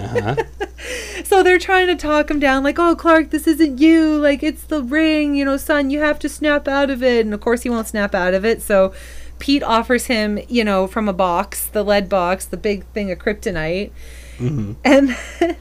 Uh-huh. 0.00 0.36
So 1.24 1.42
they're 1.42 1.58
trying 1.58 1.86
to 1.86 1.96
talk 1.96 2.30
him 2.30 2.38
down, 2.38 2.62
like, 2.62 2.78
"Oh, 2.78 2.94
Clark, 2.94 3.30
this 3.30 3.46
isn't 3.46 3.78
you. 3.78 4.18
Like, 4.18 4.42
it's 4.42 4.64
the 4.64 4.82
ring. 4.82 5.34
You 5.34 5.44
know, 5.46 5.56
son, 5.56 5.88
you 5.90 6.00
have 6.00 6.18
to 6.18 6.28
snap 6.28 6.68
out 6.68 6.90
of 6.90 7.02
it." 7.02 7.24
And 7.24 7.32
of 7.32 7.40
course, 7.40 7.62
he 7.62 7.70
won't 7.70 7.88
snap 7.88 8.14
out 8.14 8.34
of 8.34 8.44
it. 8.44 8.60
So 8.60 8.92
Pete 9.38 9.62
offers 9.62 10.06
him, 10.06 10.38
you 10.48 10.62
know, 10.62 10.86
from 10.86 11.08
a 11.08 11.12
box, 11.14 11.66
the 11.66 11.82
lead 11.82 12.08
box, 12.08 12.44
the 12.44 12.58
big 12.58 12.84
thing 12.88 13.10
of 13.10 13.18
kryptonite, 13.18 13.90
and. 14.84 15.16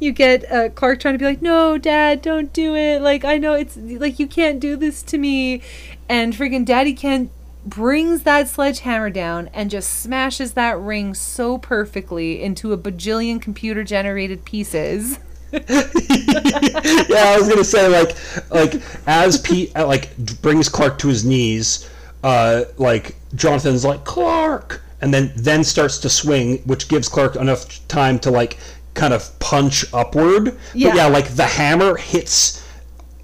You 0.00 0.10
get 0.10 0.50
uh, 0.50 0.70
Clark 0.70 0.98
trying 0.98 1.14
to 1.14 1.18
be 1.18 1.24
like, 1.26 1.42
"No, 1.42 1.78
Dad, 1.78 2.22
don't 2.22 2.52
do 2.52 2.74
it. 2.74 3.00
Like, 3.00 3.24
I 3.24 3.38
know 3.38 3.54
it's 3.54 3.76
like 3.76 4.18
you 4.18 4.26
can't 4.26 4.58
do 4.58 4.74
this 4.76 5.00
to 5.04 5.16
me." 5.18 5.62
And 6.08 6.32
freaking 6.32 6.64
Daddy 6.64 6.92
Kent 6.92 7.30
brings 7.64 8.22
that 8.22 8.48
sledgehammer 8.48 9.10
down 9.10 9.48
and 9.52 9.70
just 9.70 10.00
smashes 10.00 10.52
that 10.52 10.78
ring 10.78 11.14
so 11.14 11.58
perfectly 11.58 12.42
into 12.42 12.72
a 12.72 12.78
bajillion 12.78 13.40
computer 13.40 13.84
generated 13.84 14.44
pieces. 14.44 15.18
yeah, 15.52 15.60
I 15.68 17.36
was 17.38 17.48
gonna 17.48 17.64
say 17.64 17.88
like 17.88 18.16
like 18.50 18.80
as 19.08 19.38
Pete 19.40 19.74
like 19.74 20.16
brings 20.40 20.68
Clark 20.68 20.98
to 20.98 21.08
his 21.08 21.24
knees, 21.24 21.90
uh, 22.22 22.64
like 22.78 23.16
Jonathan's 23.34 23.84
like 23.84 24.04
Clark, 24.04 24.80
and 25.00 25.12
then 25.12 25.32
then 25.36 25.64
starts 25.64 25.98
to 25.98 26.08
swing, 26.08 26.58
which 26.58 26.86
gives 26.88 27.08
Clark 27.08 27.34
enough 27.34 27.86
time 27.88 28.20
to 28.20 28.30
like 28.30 28.58
kind 28.94 29.12
of 29.12 29.36
punch 29.40 29.84
upward. 29.92 30.56
Yeah. 30.72 30.90
But 30.90 30.96
yeah, 30.96 31.06
like 31.06 31.28
the 31.30 31.46
hammer 31.46 31.96
hits 31.96 32.64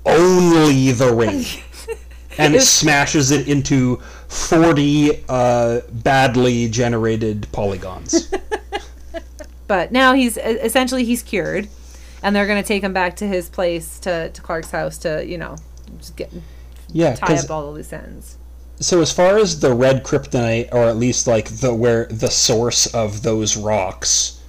only 0.05 0.93
the 0.93 1.13
ring. 1.15 1.45
And 2.39 2.55
it 2.55 2.63
smashes 2.63 3.31
it 3.31 3.49
into 3.49 3.97
40 4.29 5.25
uh, 5.29 5.81
badly 5.91 6.69
generated 6.69 7.47
polygons. 7.53 8.33
But 9.67 9.93
now 9.93 10.15
he's 10.15 10.37
essentially 10.37 11.05
he's 11.05 11.23
cured, 11.23 11.69
and 12.23 12.35
they're 12.35 12.47
gonna 12.47 12.63
take 12.63 12.83
him 12.83 12.93
back 12.93 13.17
to 13.17 13.27
his 13.27 13.49
place 13.49 13.99
to, 14.01 14.31
to 14.31 14.43
Clark's 14.43 14.71
house 14.71 14.99
to 14.99 15.27
you 15.27 15.39
know 15.39 15.57
just 15.99 16.17
get 16.17 16.33
Yeah, 16.93 17.15
tie 17.15 17.37
up 17.37 17.51
all 17.51 17.67
the 17.67 17.73
loose 17.73 17.93
ends. 17.93 18.37
So 18.79 19.01
as 19.01 19.11
far 19.11 19.39
as 19.39 19.61
the 19.61 19.75
red 19.75 20.05
kryptonite, 20.05 20.73
or 20.73 20.85
at 20.85 20.97
least 20.97 21.27
like 21.27 21.49
the 21.49 21.75
where 21.75 22.07
the 22.07 22.31
source 22.31 22.87
of 22.95 23.23
those 23.23 23.57
rocks 23.57 24.41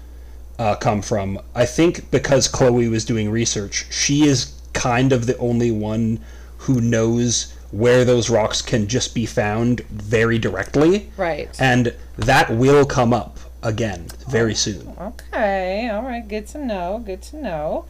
uh, 0.60 0.76
come 0.76 1.02
from, 1.02 1.40
I 1.56 1.66
think 1.66 2.12
because 2.12 2.48
Chloe 2.48 2.88
was 2.88 3.06
doing 3.06 3.32
research, 3.32 3.88
she 3.90 4.28
is 4.28 4.54
kind 4.74 5.12
of 5.14 5.26
the 5.26 5.38
only 5.38 5.72
one 5.72 6.20
who 6.58 6.82
knows 6.82 7.54
where 7.72 8.06
those 8.06 8.30
rocks 8.30 8.62
can 8.62 8.88
just 8.88 9.14
be 9.14 9.26
found 9.26 9.82
very 9.90 10.38
directly, 10.40 11.10
Right. 11.18 11.50
and 11.60 11.94
that 12.18 12.50
will 12.50 12.86
come 12.86 13.14
up 13.14 13.40
again 13.64 14.08
very 14.30 14.56
soon. 14.56 14.94
Okay, 15.00 15.90
all 15.92 16.04
right, 16.04 16.26
good 16.28 16.48
to 16.48 16.58
know, 16.58 17.02
good 17.06 17.22
to 17.24 17.36
know. 17.38 17.86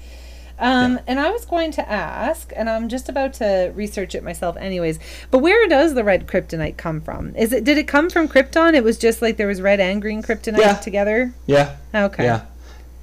Um, 0.60 1.00
And 1.06 1.20
I 1.20 1.30
was 1.30 1.46
going 1.46 1.70
to 1.74 1.88
ask, 1.88 2.52
and 2.56 2.68
I'm 2.68 2.90
just 2.90 3.10
about 3.10 3.34
to 3.34 3.72
research 3.76 4.16
it 4.16 4.24
myself, 4.24 4.58
anyways. 4.58 4.98
But 5.30 5.40
where 5.40 5.68
does 5.68 5.94
the 5.94 6.04
red 6.04 6.26
kryptonite 6.26 6.78
come 6.78 7.00
from? 7.00 7.36
Is 7.36 7.54
it 7.54 7.64
did 7.64 7.78
it 7.78 7.88
come 7.88 8.10
from 8.10 8.28
Krypton? 8.28 8.74
It 8.74 8.84
was 8.84 8.98
just 8.98 9.22
like 9.22 9.38
there 9.38 9.46
was 9.46 9.62
red 9.62 9.80
and 9.80 10.02
green 10.02 10.24
kryptonite 10.24 10.58
Yeah. 10.58 10.74
together. 10.78 11.32
Yeah, 11.46 11.76
Okay. 11.94 12.24
yeah. 12.24 12.42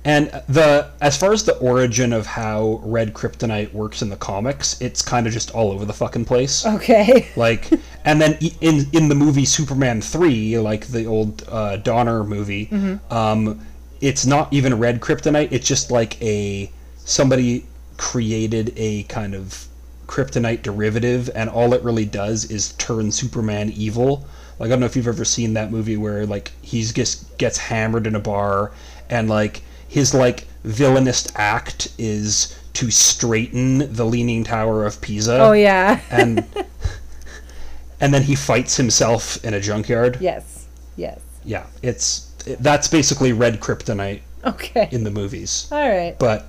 And 0.07 0.29
the 0.49 0.91
as 1.01 1.17
far 1.17 1.33
as 1.33 1.45
the 1.45 1.57
origin 1.57 2.13
of 2.13 2.27
how 2.27 2.81
red 2.85 3.15
kryptonite 3.15 3.73
works 3.73 4.03
in 4.03 4.11
the 4.11 4.17
comics, 4.17 4.79
it's 4.81 5.01
kind 5.01 5.27
of 5.27 5.33
just 5.33 5.51
all 5.53 5.73
over 5.73 5.87
the 5.87 5.95
fucking 5.95 6.27
place. 6.27 6.67
Okay. 6.67 7.29
Like, 7.37 7.71
and 8.05 8.21
then 8.21 8.39
in 8.61 8.87
in 8.93 9.09
the 9.09 9.15
movie 9.15 9.47
Superman 9.47 10.01
three, 10.03 10.59
like 10.59 10.87
the 10.89 11.07
old 11.07 11.43
uh, 11.49 11.77
Donner 11.77 12.23
movie, 12.23 12.69
um, 13.11 13.65
it's 14.01 14.27
not 14.27 14.53
even 14.53 14.79
red 14.79 15.01
kryptonite. 15.01 15.49
It's 15.53 15.67
just 15.67 15.91
like 15.91 16.21
a 16.23 16.71
somebody 16.99 17.67
created 17.97 18.73
a 18.77 19.05
kind 19.05 19.35
of 19.35 19.67
kryptonite 20.07 20.63
derivative, 20.63 21.31
and 21.35 21.49
all 21.49 21.73
it 21.73 21.83
really 21.83 22.05
does 22.05 22.45
is 22.51 22.73
turn 22.75 23.11
Superman 23.11 23.71
evil. 23.71 24.27
Like 24.59 24.69
I 24.69 24.71
don't 24.71 24.81
know 24.81 24.87
if 24.87 24.97
you've 24.97 25.09
ever 25.09 25.25
seen 25.25 25.55
that 25.55 25.71
movie 25.73 25.97
where 25.97 26.27
like 26.27 26.53
he's 26.63 26.93
just 26.93 27.37
gets 27.39 27.57
hammered 27.57 28.07
in 28.07 28.15
a 28.15 28.21
bar, 28.21 28.73
and 29.09 29.29
like 29.29 29.63
his 29.95 30.13
like 30.13 30.47
villainous 30.65 31.29
act 31.37 31.89
is 31.99 32.59
to 32.73 32.91
straighten 32.91 33.93
the 33.95 34.05
Leaning 34.05 34.43
Tower 34.43 34.85
of 34.85 35.01
Pisa 35.01 35.39
Oh 35.41 35.53
yeah. 35.53 36.01
and 36.11 36.45
and 38.01 38.13
then 38.13 38.23
he 38.23 38.35
fights 38.35 38.77
himself 38.77 39.43
in 39.45 39.55
a 39.55 39.61
junkyard. 39.61 40.19
yes. 40.21 40.67
Yes. 40.97 41.21
Yeah, 41.45 41.67
it's 41.83 42.33
it, 42.47 42.59
that's 42.63 42.89
basically 42.89 43.33
red 43.33 43.61
kryptonite 43.61 44.23
Okay. 44.45 44.89
in 44.91 45.05
the 45.05 45.11
movies. 45.11 45.69
All 45.71 45.79
right. 45.89 46.17
But 46.19 46.47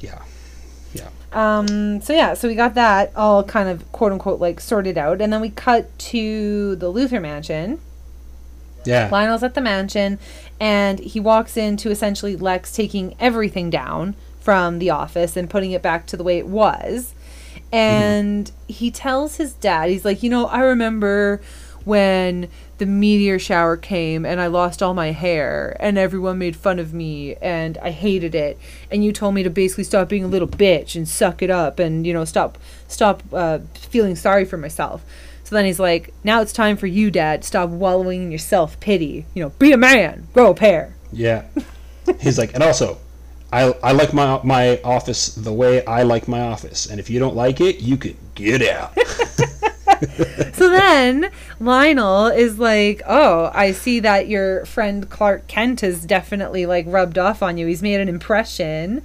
yeah, 0.00 0.22
yeah, 0.94 1.08
Um, 1.32 2.00
so 2.00 2.12
yeah, 2.14 2.32
so 2.34 2.48
we 2.48 2.54
got 2.54 2.74
that 2.74 3.12
all 3.16 3.44
kind 3.44 3.68
of 3.68 3.90
quote 3.92 4.12
unquote 4.12 4.40
like 4.40 4.60
sorted 4.60 4.96
out, 4.96 5.20
and 5.20 5.30
then 5.32 5.40
we 5.42 5.50
cut 5.50 5.96
to 6.10 6.74
the 6.76 6.90
Luthor 6.92 7.20
mansion. 7.20 7.80
Yeah, 8.84 9.08
Lionel's 9.10 9.42
at 9.42 9.54
the 9.54 9.60
mansion, 9.60 10.18
and 10.58 10.98
he 10.98 11.20
walks 11.20 11.56
into 11.56 11.90
essentially 11.90 12.36
Lex 12.36 12.74
taking 12.74 13.14
everything 13.20 13.70
down 13.70 14.16
from 14.40 14.78
the 14.78 14.90
office 14.90 15.36
and 15.36 15.48
putting 15.48 15.72
it 15.72 15.82
back 15.82 16.06
to 16.06 16.16
the 16.16 16.24
way 16.24 16.38
it 16.38 16.46
was. 16.46 17.14
And 17.72 18.50
he 18.66 18.90
tells 18.90 19.36
his 19.36 19.52
dad, 19.52 19.90
he's 19.90 20.04
like, 20.04 20.22
you 20.22 20.30
know, 20.30 20.46
I 20.46 20.60
remember 20.60 21.40
when 21.84 22.48
the 22.78 22.86
meteor 22.86 23.38
shower 23.38 23.76
came 23.76 24.24
and 24.26 24.40
I 24.40 24.48
lost 24.48 24.82
all 24.82 24.94
my 24.94 25.12
hair 25.12 25.76
and 25.80 25.98
everyone 25.98 26.38
made 26.38 26.56
fun 26.56 26.78
of 26.78 26.92
me 26.92 27.36
and 27.36 27.78
I 27.78 27.90
hated 27.90 28.34
it 28.34 28.58
and 28.90 29.04
you 29.04 29.12
told 29.12 29.34
me 29.34 29.42
to 29.42 29.50
basically 29.50 29.84
stop 29.84 30.08
being 30.08 30.24
a 30.24 30.28
little 30.28 30.48
bitch 30.48 30.94
and 30.94 31.08
suck 31.08 31.42
it 31.42 31.50
up 31.50 31.78
and 31.78 32.06
you 32.06 32.12
know 32.12 32.24
stop 32.24 32.58
stop 32.88 33.22
uh, 33.32 33.60
feeling 33.74 34.16
sorry 34.16 34.44
for 34.44 34.56
myself. 34.56 35.04
So 35.50 35.56
then 35.56 35.64
he's 35.64 35.80
like, 35.80 36.14
now 36.22 36.42
it's 36.42 36.52
time 36.52 36.76
for 36.76 36.86
you, 36.86 37.10
Dad. 37.10 37.42
Stop 37.42 37.70
wallowing 37.70 38.22
in 38.22 38.30
your 38.30 38.38
self 38.38 38.78
pity. 38.78 39.26
You 39.34 39.42
know, 39.42 39.48
be 39.58 39.72
a 39.72 39.76
man, 39.76 40.28
grow 40.32 40.52
a 40.52 40.54
pair. 40.54 40.94
yeah. 41.12 41.42
He's 42.20 42.38
like, 42.38 42.54
and 42.54 42.62
also, 42.62 42.98
I 43.52 43.74
I 43.82 43.90
like 43.90 44.12
my 44.12 44.40
my 44.44 44.80
office 44.82 45.34
the 45.34 45.52
way 45.52 45.84
I 45.86 46.04
like 46.04 46.28
my 46.28 46.40
office, 46.42 46.86
and 46.86 47.00
if 47.00 47.10
you 47.10 47.18
don't 47.18 47.34
like 47.34 47.60
it, 47.60 47.80
you 47.80 47.96
can 47.96 48.16
get 48.36 48.62
out. 48.62 48.96
So 50.54 50.70
then 50.70 51.30
Lionel 51.58 52.28
is 52.28 52.58
like, 52.58 53.02
oh, 53.06 53.50
I 53.52 53.72
see 53.72 54.00
that 54.00 54.28
your 54.28 54.64
friend 54.64 55.10
Clark 55.10 55.46
Kent 55.46 55.80
has 55.82 56.04
definitely 56.06 56.64
like 56.64 56.86
rubbed 56.88 57.18
off 57.18 57.42
on 57.42 57.58
you. 57.58 57.66
He's 57.66 57.82
made 57.82 58.00
an 58.00 58.08
impression, 58.08 59.02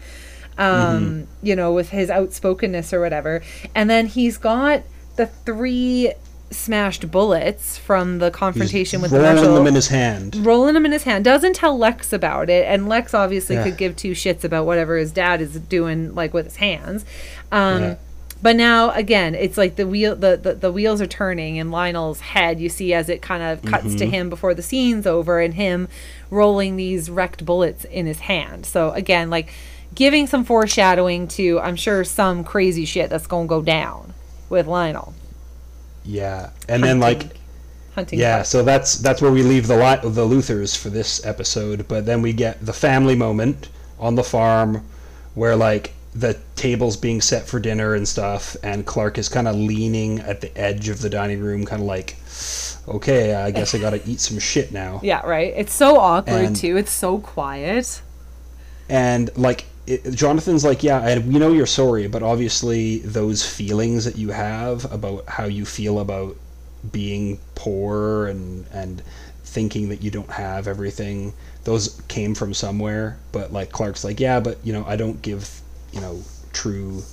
um, 0.57 1.27
you 1.41 1.55
know, 1.55 1.73
with 1.73 1.89
his 1.89 2.09
outspokenness 2.09 2.93
or 2.93 3.01
whatever. 3.01 3.41
And 3.73 3.89
then 3.89 4.05
he's 4.07 4.37
got 4.37 4.83
the 5.17 5.25
three 5.27 6.13
smashed 6.51 7.09
bullets 7.11 7.77
from 7.77 8.19
the 8.19 8.29
confrontation 8.31 9.01
with 9.01 9.11
the 9.11 9.17
rolling 9.19 9.35
marshal. 9.35 9.55
them 9.55 9.67
in 9.67 9.75
his 9.75 9.87
hand. 9.87 10.35
rolling 10.45 10.73
them 10.73 10.85
in 10.85 10.91
his 10.91 11.03
hand 11.03 11.25
doesn't 11.25 11.55
tell 11.55 11.77
lex 11.77 12.13
about 12.13 12.49
it 12.49 12.65
and 12.67 12.87
lex 12.87 13.13
obviously 13.13 13.55
Yeah. 13.55 13.63
could 13.63 13.77
give 13.77 13.95
two 13.95 14.11
shits 14.11 14.43
about 14.43 14.65
whatever 14.65 14.95
his 14.97 15.11
dad 15.11 15.41
is 15.41 15.59
doing 15.59 16.13
like 16.13 16.33
with 16.33 16.45
his 16.45 16.57
hands 16.57 17.03
um 17.51 17.81
Yeah. 17.81 17.95
but 18.43 18.55
now 18.55 18.91
again 18.91 19.33
it's 19.35 19.57
like 19.57 19.75
the 19.75 19.87
wheel 19.87 20.15
the, 20.15 20.37
the 20.37 20.53
the 20.53 20.71
wheels 20.71 21.01
are 21.01 21.07
turning 21.07 21.55
in 21.55 21.71
lionel's 21.71 22.19
head 22.21 22.59
you 22.59 22.69
see 22.69 22.93
as 22.93 23.09
it 23.09 23.21
kind 23.21 23.41
of 23.43 23.61
cuts 23.63 23.85
Mm-hmm. 23.87 23.97
to 23.97 24.05
him 24.05 24.29
before 24.29 24.53
the 24.53 24.63
scene's 24.63 25.07
over 25.07 25.39
and 25.41 25.55
him 25.55 25.87
rolling 26.29 26.75
these 26.75 27.09
wrecked 27.09 27.43
bullets 27.45 27.85
in 27.85 28.05
his 28.05 28.19
hand 28.19 28.65
so 28.65 28.91
again 28.91 29.29
like 29.29 29.49
giving 29.95 30.27
some 30.27 30.43
foreshadowing 30.45 31.27
to 31.29 31.59
i'm 31.61 31.75
sure 31.75 32.03
some 32.03 32.43
crazy 32.43 32.85
shit 32.85 33.09
that's 33.09 33.27
gonna 33.27 33.47
go 33.47 33.61
down 33.63 34.13
with 34.49 34.67
lionel 34.67 35.13
Yeah, 36.05 36.51
and 36.69 36.83
then 36.83 36.99
like 36.99 37.37
hunting 37.95 38.19
Yeah, 38.19 38.43
so 38.43 38.63
that's 38.63 38.97
that's 38.99 39.21
where 39.21 39.31
we 39.31 39.41
leave 39.43 39.67
the 39.67 39.75
li- 39.77 40.09
the 40.09 40.25
Luthors 40.27 40.77
for 40.77 40.89
this 40.89 41.25
episode. 41.25 41.87
But 41.87 42.05
then 42.05 42.21
we 42.21 42.33
get 42.33 42.65
the 42.65 42.73
family 42.73 43.15
moment 43.15 43.69
on 43.99 44.15
the 44.15 44.23
farm, 44.23 44.85
where 45.33 45.55
like 45.55 45.93
the 46.13 46.39
table's 46.55 46.95
being 46.95 47.19
set 47.21 47.47
for 47.47 47.59
dinner 47.59 47.93
and 47.95 48.07
stuff, 48.07 48.55
and 48.63 48.85
Clark 48.85 49.17
is 49.17 49.27
kind 49.29 49.47
of 49.47 49.55
leaning 49.55 50.19
at 50.19 50.41
the 50.41 50.55
edge 50.57 50.87
of 50.89 51.01
the 51.01 51.09
dining 51.09 51.41
room, 51.41 51.65
kind 51.65 51.81
of 51.81 51.87
like, 51.87 52.15
okay, 52.87 53.33
I 53.35 53.51
guess 53.51 53.75
I 53.75 53.79
gotta 53.79 54.01
eat 54.09 54.19
some 54.19 54.39
shit 54.39 54.71
now. 54.71 54.99
yeah 55.03 55.25
right 55.25 55.53
it's 55.57 55.73
so 55.73 55.97
awkward 55.97 56.45
And- 56.45 56.55
too 56.55 56.77
it's 56.77 56.91
so 56.91 57.17
quiet 57.19 58.01
and 58.87 59.35
like 59.35 59.65
it, 59.87 60.13
Jonathan's 60.13 60.63
like, 60.63 60.83
yeah, 60.83 61.07
and 61.07 61.27
we 61.27 61.39
know 61.39 61.51
you're 61.51 61.65
sorry, 61.65 62.07
but 62.07 62.23
obviously 62.23 62.99
those 62.99 63.45
feelings 63.45 64.05
that 64.05 64.17
you 64.17 64.29
have 64.29 64.91
about 64.91 65.25
how 65.27 65.45
you 65.45 65.65
feel 65.65 65.99
about 65.99 66.35
being 66.91 67.39
poor 67.55 68.27
and 68.27 68.65
and 68.71 69.01
thinking 69.43 69.89
that 69.89 70.01
you 70.01 70.11
don't 70.11 70.31
have 70.31 70.67
everything, 70.67 71.33
those 71.63 72.01
came 72.07 72.35
from 72.35 72.53
somewhere. 72.53 73.17
But 73.31 73.53
like 73.53 73.71
Clark's 73.71 74.03
like, 74.03 74.19
yeah, 74.19 74.39
but 74.39 74.57
you 74.65 74.73
know, 74.73 74.85
I 74.85 74.95
don't 74.95 75.21
give 75.21 75.61
you 75.91 76.01
know 76.01 76.21
true 76.51 77.03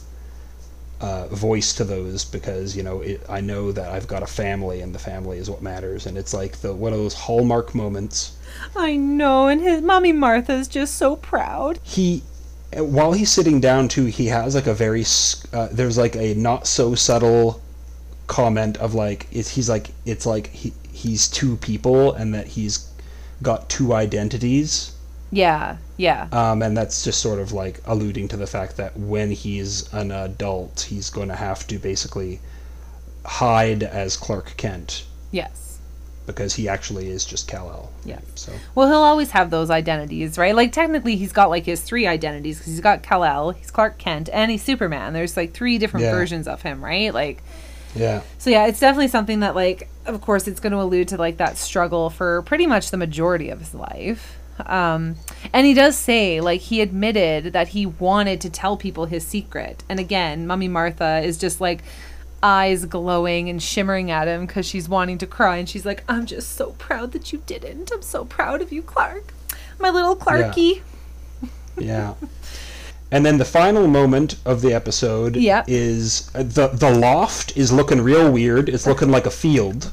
uh, 1.00 1.26
voice 1.28 1.74
to 1.74 1.84
those 1.84 2.24
because 2.24 2.76
you 2.76 2.82
know 2.82 3.00
it, 3.00 3.20
I 3.28 3.40
know 3.40 3.72
that 3.72 3.90
I've 3.90 4.06
got 4.06 4.22
a 4.22 4.26
family 4.26 4.80
and 4.80 4.94
the 4.94 4.98
family 4.98 5.38
is 5.38 5.50
what 5.50 5.62
matters, 5.62 6.06
and 6.06 6.16
it's 6.16 6.32
like 6.32 6.58
the 6.58 6.72
one 6.72 6.92
of 6.92 6.98
those 6.98 7.14
hallmark 7.14 7.74
moments 7.74 8.36
I 8.76 8.96
know, 8.96 9.48
and 9.48 9.60
his 9.60 9.82
mommy 9.82 10.12
Martha's 10.12 10.68
just 10.68 10.96
so 10.96 11.16
proud. 11.16 11.78
he 11.82 12.22
while 12.76 13.12
he's 13.12 13.30
sitting 13.30 13.60
down 13.60 13.88
too 13.88 14.06
he 14.06 14.26
has 14.26 14.54
like 14.54 14.66
a 14.66 14.74
very 14.74 15.04
uh, 15.52 15.68
there's 15.70 15.98
like 15.98 16.16
a 16.16 16.34
not 16.34 16.66
so 16.66 16.94
subtle 16.94 17.60
comment 18.26 18.76
of 18.78 18.94
like 18.94 19.26
it's, 19.30 19.50
he's 19.50 19.68
like 19.68 19.88
it's 20.06 20.24
like 20.24 20.46
he, 20.48 20.72
he's 20.90 21.28
two 21.28 21.56
people 21.58 22.12
and 22.14 22.34
that 22.34 22.46
he's 22.46 22.88
got 23.42 23.68
two 23.68 23.92
identities. 23.92 24.92
Yeah, 25.30 25.78
yeah, 25.96 26.28
um, 26.30 26.62
and 26.62 26.76
that's 26.76 27.04
just 27.04 27.20
sort 27.20 27.38
of 27.38 27.52
like 27.52 27.80
alluding 27.86 28.28
to 28.28 28.36
the 28.36 28.46
fact 28.46 28.76
that 28.76 28.96
when 28.98 29.30
he's 29.30 29.90
an 29.92 30.10
adult 30.10 30.88
he's 30.90 31.08
going 31.08 31.28
to 31.28 31.36
have 31.36 31.66
to 31.68 31.78
basically 31.78 32.40
hide 33.24 33.82
as 33.82 34.16
clark 34.16 34.54
kent. 34.58 35.06
Yes, 35.30 35.71
because 36.26 36.54
he 36.54 36.68
actually 36.68 37.08
is 37.08 37.24
just 37.24 37.48
kal-el 37.48 37.90
Yeah. 38.04 38.20
so 38.34 38.52
Well, 38.74 38.86
he'll 38.88 38.96
always 38.98 39.30
have 39.32 39.50
those 39.50 39.70
identities, 39.70 40.38
right? 40.38 40.54
Like 40.54 40.72
technically, 40.72 41.16
he's 41.16 41.32
got 41.32 41.50
like 41.50 41.64
his 41.64 41.80
three 41.80 42.06
identities 42.06 42.58
because 42.58 42.72
he's 42.72 42.80
got 42.80 43.02
Kal 43.02 43.24
El, 43.24 43.50
he's 43.50 43.70
Clark 43.70 43.98
Kent, 43.98 44.28
and 44.32 44.50
he's 44.50 44.62
Superman. 44.62 45.12
There's 45.12 45.36
like 45.36 45.52
three 45.52 45.78
different 45.78 46.04
Yeah. 46.06 46.12
versions 46.12 46.46
of 46.46 46.62
him, 46.62 46.82
right? 46.84 47.12
Like, 47.12 47.42
yeah 47.94 48.22
so 48.38 48.48
yeah, 48.50 48.66
it's 48.66 48.80
definitely 48.80 49.08
something 49.08 49.40
that 49.40 49.54
like, 49.54 49.88
of 50.06 50.20
course, 50.20 50.48
it's 50.48 50.60
going 50.60 50.72
to 50.72 50.80
allude 50.80 51.08
to 51.08 51.16
like 51.16 51.36
that 51.38 51.56
struggle 51.58 52.08
for 52.08 52.42
pretty 52.42 52.66
much 52.66 52.90
the 52.90 52.96
majority 52.96 53.50
of 53.50 53.58
his 53.58 53.74
life. 53.74 54.38
Um, 54.66 55.16
and 55.52 55.66
he 55.66 55.74
does 55.74 55.96
say 55.96 56.40
like 56.40 56.60
he 56.60 56.80
admitted 56.80 57.52
that 57.52 57.68
he 57.68 57.86
wanted 57.86 58.40
to 58.42 58.50
tell 58.50 58.76
people 58.76 59.06
his 59.06 59.26
secret. 59.26 59.82
And 59.88 59.98
again, 59.98 60.46
Mummy 60.46 60.68
Martha 60.68 61.20
is 61.24 61.36
just 61.36 61.60
like 61.60 61.82
eyes 62.42 62.84
glowing 62.86 63.48
and 63.48 63.62
shimmering 63.62 64.10
at 64.10 64.26
him 64.28 64.46
because 64.46 64.66
she's 64.66 64.88
wanting 64.88 65.18
to 65.18 65.26
cry 65.26 65.56
and 65.58 65.68
she's 65.68 65.86
like 65.86 66.02
i'm 66.08 66.26
just 66.26 66.54
so 66.56 66.70
proud 66.72 67.12
that 67.12 67.32
you 67.32 67.42
didn't 67.46 67.90
i'm 67.92 68.02
so 68.02 68.24
proud 68.24 68.60
of 68.60 68.72
you 68.72 68.82
clark 68.82 69.32
my 69.78 69.90
little 69.90 70.16
clarky 70.16 70.82
Yeah. 71.76 72.14
yeah. 72.20 72.28
And 73.10 73.26
then 73.26 73.36
the 73.36 73.44
final 73.44 73.86
moment 73.88 74.36
of 74.46 74.62
the 74.62 74.72
episode 74.72 75.36
Yeah. 75.36 75.64
is 75.66 76.30
uh, 76.34 76.42
the 76.42 76.68
the 76.68 76.90
loft 76.90 77.54
is 77.56 77.70
looking 77.70 78.00
real 78.00 78.30
weird. 78.32 78.70
It's 78.70 78.86
looking 78.86 79.10
like 79.10 79.26
a 79.26 79.30
field 79.30 79.90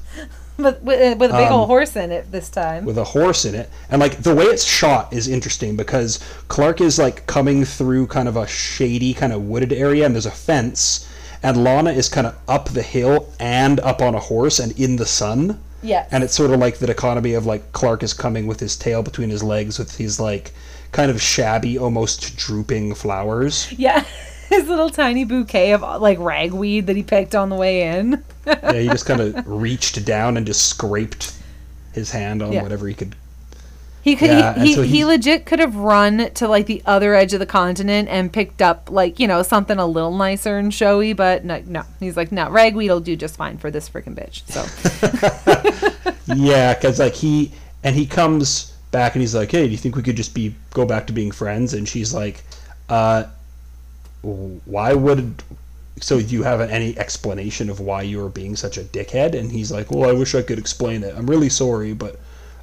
but 0.58 0.82
with, 0.84 1.18
with 1.18 1.32
a 1.32 1.34
big 1.38 1.48
Um, 1.48 1.54
old 1.54 1.68
horse 1.68 1.96
in 1.98 2.12
it 2.12 2.32
this 2.32 2.50
time 2.50 2.86
with 2.86 2.98
a 2.98 3.04
horse 3.04 3.44
in 3.44 3.56
it. 3.56 3.70
And 3.90 4.00
like 4.00 4.24
the 4.24 4.34
way 4.34 4.46
it's 4.46 4.64
shot 4.64 5.12
is 5.12 5.28
interesting 5.28 5.76
because 5.76 6.20
Clark 6.48 6.80
is 6.80 6.98
like 6.98 7.28
coming 7.28 7.66
through 7.66 8.08
kind 8.08 8.30
of 8.30 8.38
a 8.38 8.48
shady 8.48 9.14
kind 9.14 9.34
of 9.34 9.42
wooded 9.44 9.74
area 9.74 10.06
and 10.06 10.16
there's 10.16 10.26
a 10.26 10.32
fence 10.32 11.06
and 11.44 11.64
Lana 11.64 11.92
is 11.92 12.10
kind 12.10 12.28
of 12.28 12.36
up 12.48 12.70
the 12.70 12.82
hill 12.82 13.32
and 13.40 13.80
up 13.80 14.02
on 14.02 14.16
a 14.16 14.20
horse 14.20 14.60
and 14.60 14.78
in 14.80 14.96
the 14.98 15.06
sun. 15.06 15.60
yes 15.82 16.08
And 16.12 16.24
it's 16.24 16.34
sort 16.36 16.52
of 16.52 16.60
like 16.60 16.78
the 16.80 16.88
dichotomy 16.88 17.34
of 17.34 17.46
like 17.46 17.72
Clark 17.72 18.04
is 18.04 18.14
coming 18.14 18.48
with 18.48 18.60
his 18.60 18.76
tail 18.76 19.02
between 19.04 19.30
his 19.30 19.44
legs 19.44 19.80
with 19.80 19.98
these 19.98 20.20
like 20.20 20.52
kind 20.92 21.10
of 21.12 21.22
shabby, 21.22 21.78
almost 21.78 22.36
drooping 22.38 22.96
flowers. 22.96 23.72
yeah 23.72 24.04
his 24.50 24.68
little 24.68 24.90
tiny 24.90 25.24
bouquet 25.26 25.74
of 25.74 25.82
like 26.02 26.18
ragweed 26.20 26.88
that 26.88 26.96
he 26.96 27.04
picked 27.04 27.36
on 27.36 27.50
the 27.50 27.56
way 27.56 27.84
in 27.98 28.24
yeah, 28.48 28.74
he 28.74 28.88
just 28.88 29.06
kind 29.06 29.22
of 29.22 29.48
reached 29.48 30.04
down 30.06 30.36
and 30.38 30.46
just 30.48 30.68
scraped 30.68 31.34
his 31.94 32.10
hand 32.12 32.42
on 32.42 32.52
Yeah. 32.52 32.64
whatever 32.64 32.88
he 32.88 32.94
could. 32.96 33.16
He 34.10 34.16
He 34.16 34.28
could 34.28 34.30
Yeah, 34.30 34.64
he, 34.64 34.74
so 34.74 34.82
he, 34.82 34.90
he 34.90 35.06
legit 35.06 35.46
could 35.46 35.60
have 35.60 35.76
run 35.76 36.32
to 36.34 36.48
like 36.48 36.66
the 36.66 36.82
other 36.86 37.14
edge 37.16 37.34
of 37.34 37.40
the 37.40 37.46
continent 37.46 38.10
and 38.10 38.32
picked 38.32 38.62
up 38.62 38.90
like, 38.92 39.20
you 39.20 39.28
know, 39.28 39.44
something 39.44 39.78
a 39.78 39.86
little 39.86 40.16
nicer 40.16 40.58
and 40.58 40.74
showy, 40.74 41.14
but 41.14 41.46
no, 41.46 41.62
no. 41.66 41.84
He's 42.00 42.18
like, 42.18 42.32
no, 42.32 42.50
ragweed 42.50 42.90
will 42.90 43.00
do 43.00 43.16
just 43.16 43.36
fine 43.38 43.58
for 43.58 43.72
this 43.72 43.90
freaking 43.90 44.16
bitch. 44.16 44.44
So 44.48 44.64
yeah, 46.36 46.74
because 46.74 47.00
like 47.00 47.14
he 47.14 47.52
and 47.84 47.96
he 47.96 48.06
comes 48.06 48.76
back 48.92 49.16
and 49.16 49.22
he's 49.22 49.36
like, 49.36 49.52
"Hey, 49.52 49.66
do 49.66 49.72
you 49.72 49.78
think 49.78 49.96
we 49.96 50.04
could 50.04 50.18
just 50.18 50.34
be 50.34 50.56
go 50.72 50.86
back 50.86 51.08
to 51.08 51.14
being 51.14 51.32
friends?" 51.32 51.74
And 51.74 51.88
she's 51.88 52.14
like, 52.14 52.44
"Uh, 52.88 53.26
why 54.22 54.94
would?" 54.94 55.44
So 56.02 56.20
do 56.20 56.28
you 56.28 56.44
have 56.44 56.62
any 56.62 56.98
explanation 56.98 57.70
of 57.70 57.80
why 57.80 58.04
you 58.04 58.20
were 58.20 58.30
being 58.30 58.56
such 58.56 58.78
a 58.78 58.84
dickhead? 58.84 59.38
And 59.38 59.52
he's 59.52 59.72
like, 59.72 59.92
"Well, 59.92 60.10
I 60.10 60.14
wish 60.14 60.36
I 60.36 60.42
could 60.42 60.60
explain 60.60 61.04
it. 61.04 61.14
I'm 61.16 61.30
really 61.30 61.50
sorry, 61.50 61.94
but 61.94 62.20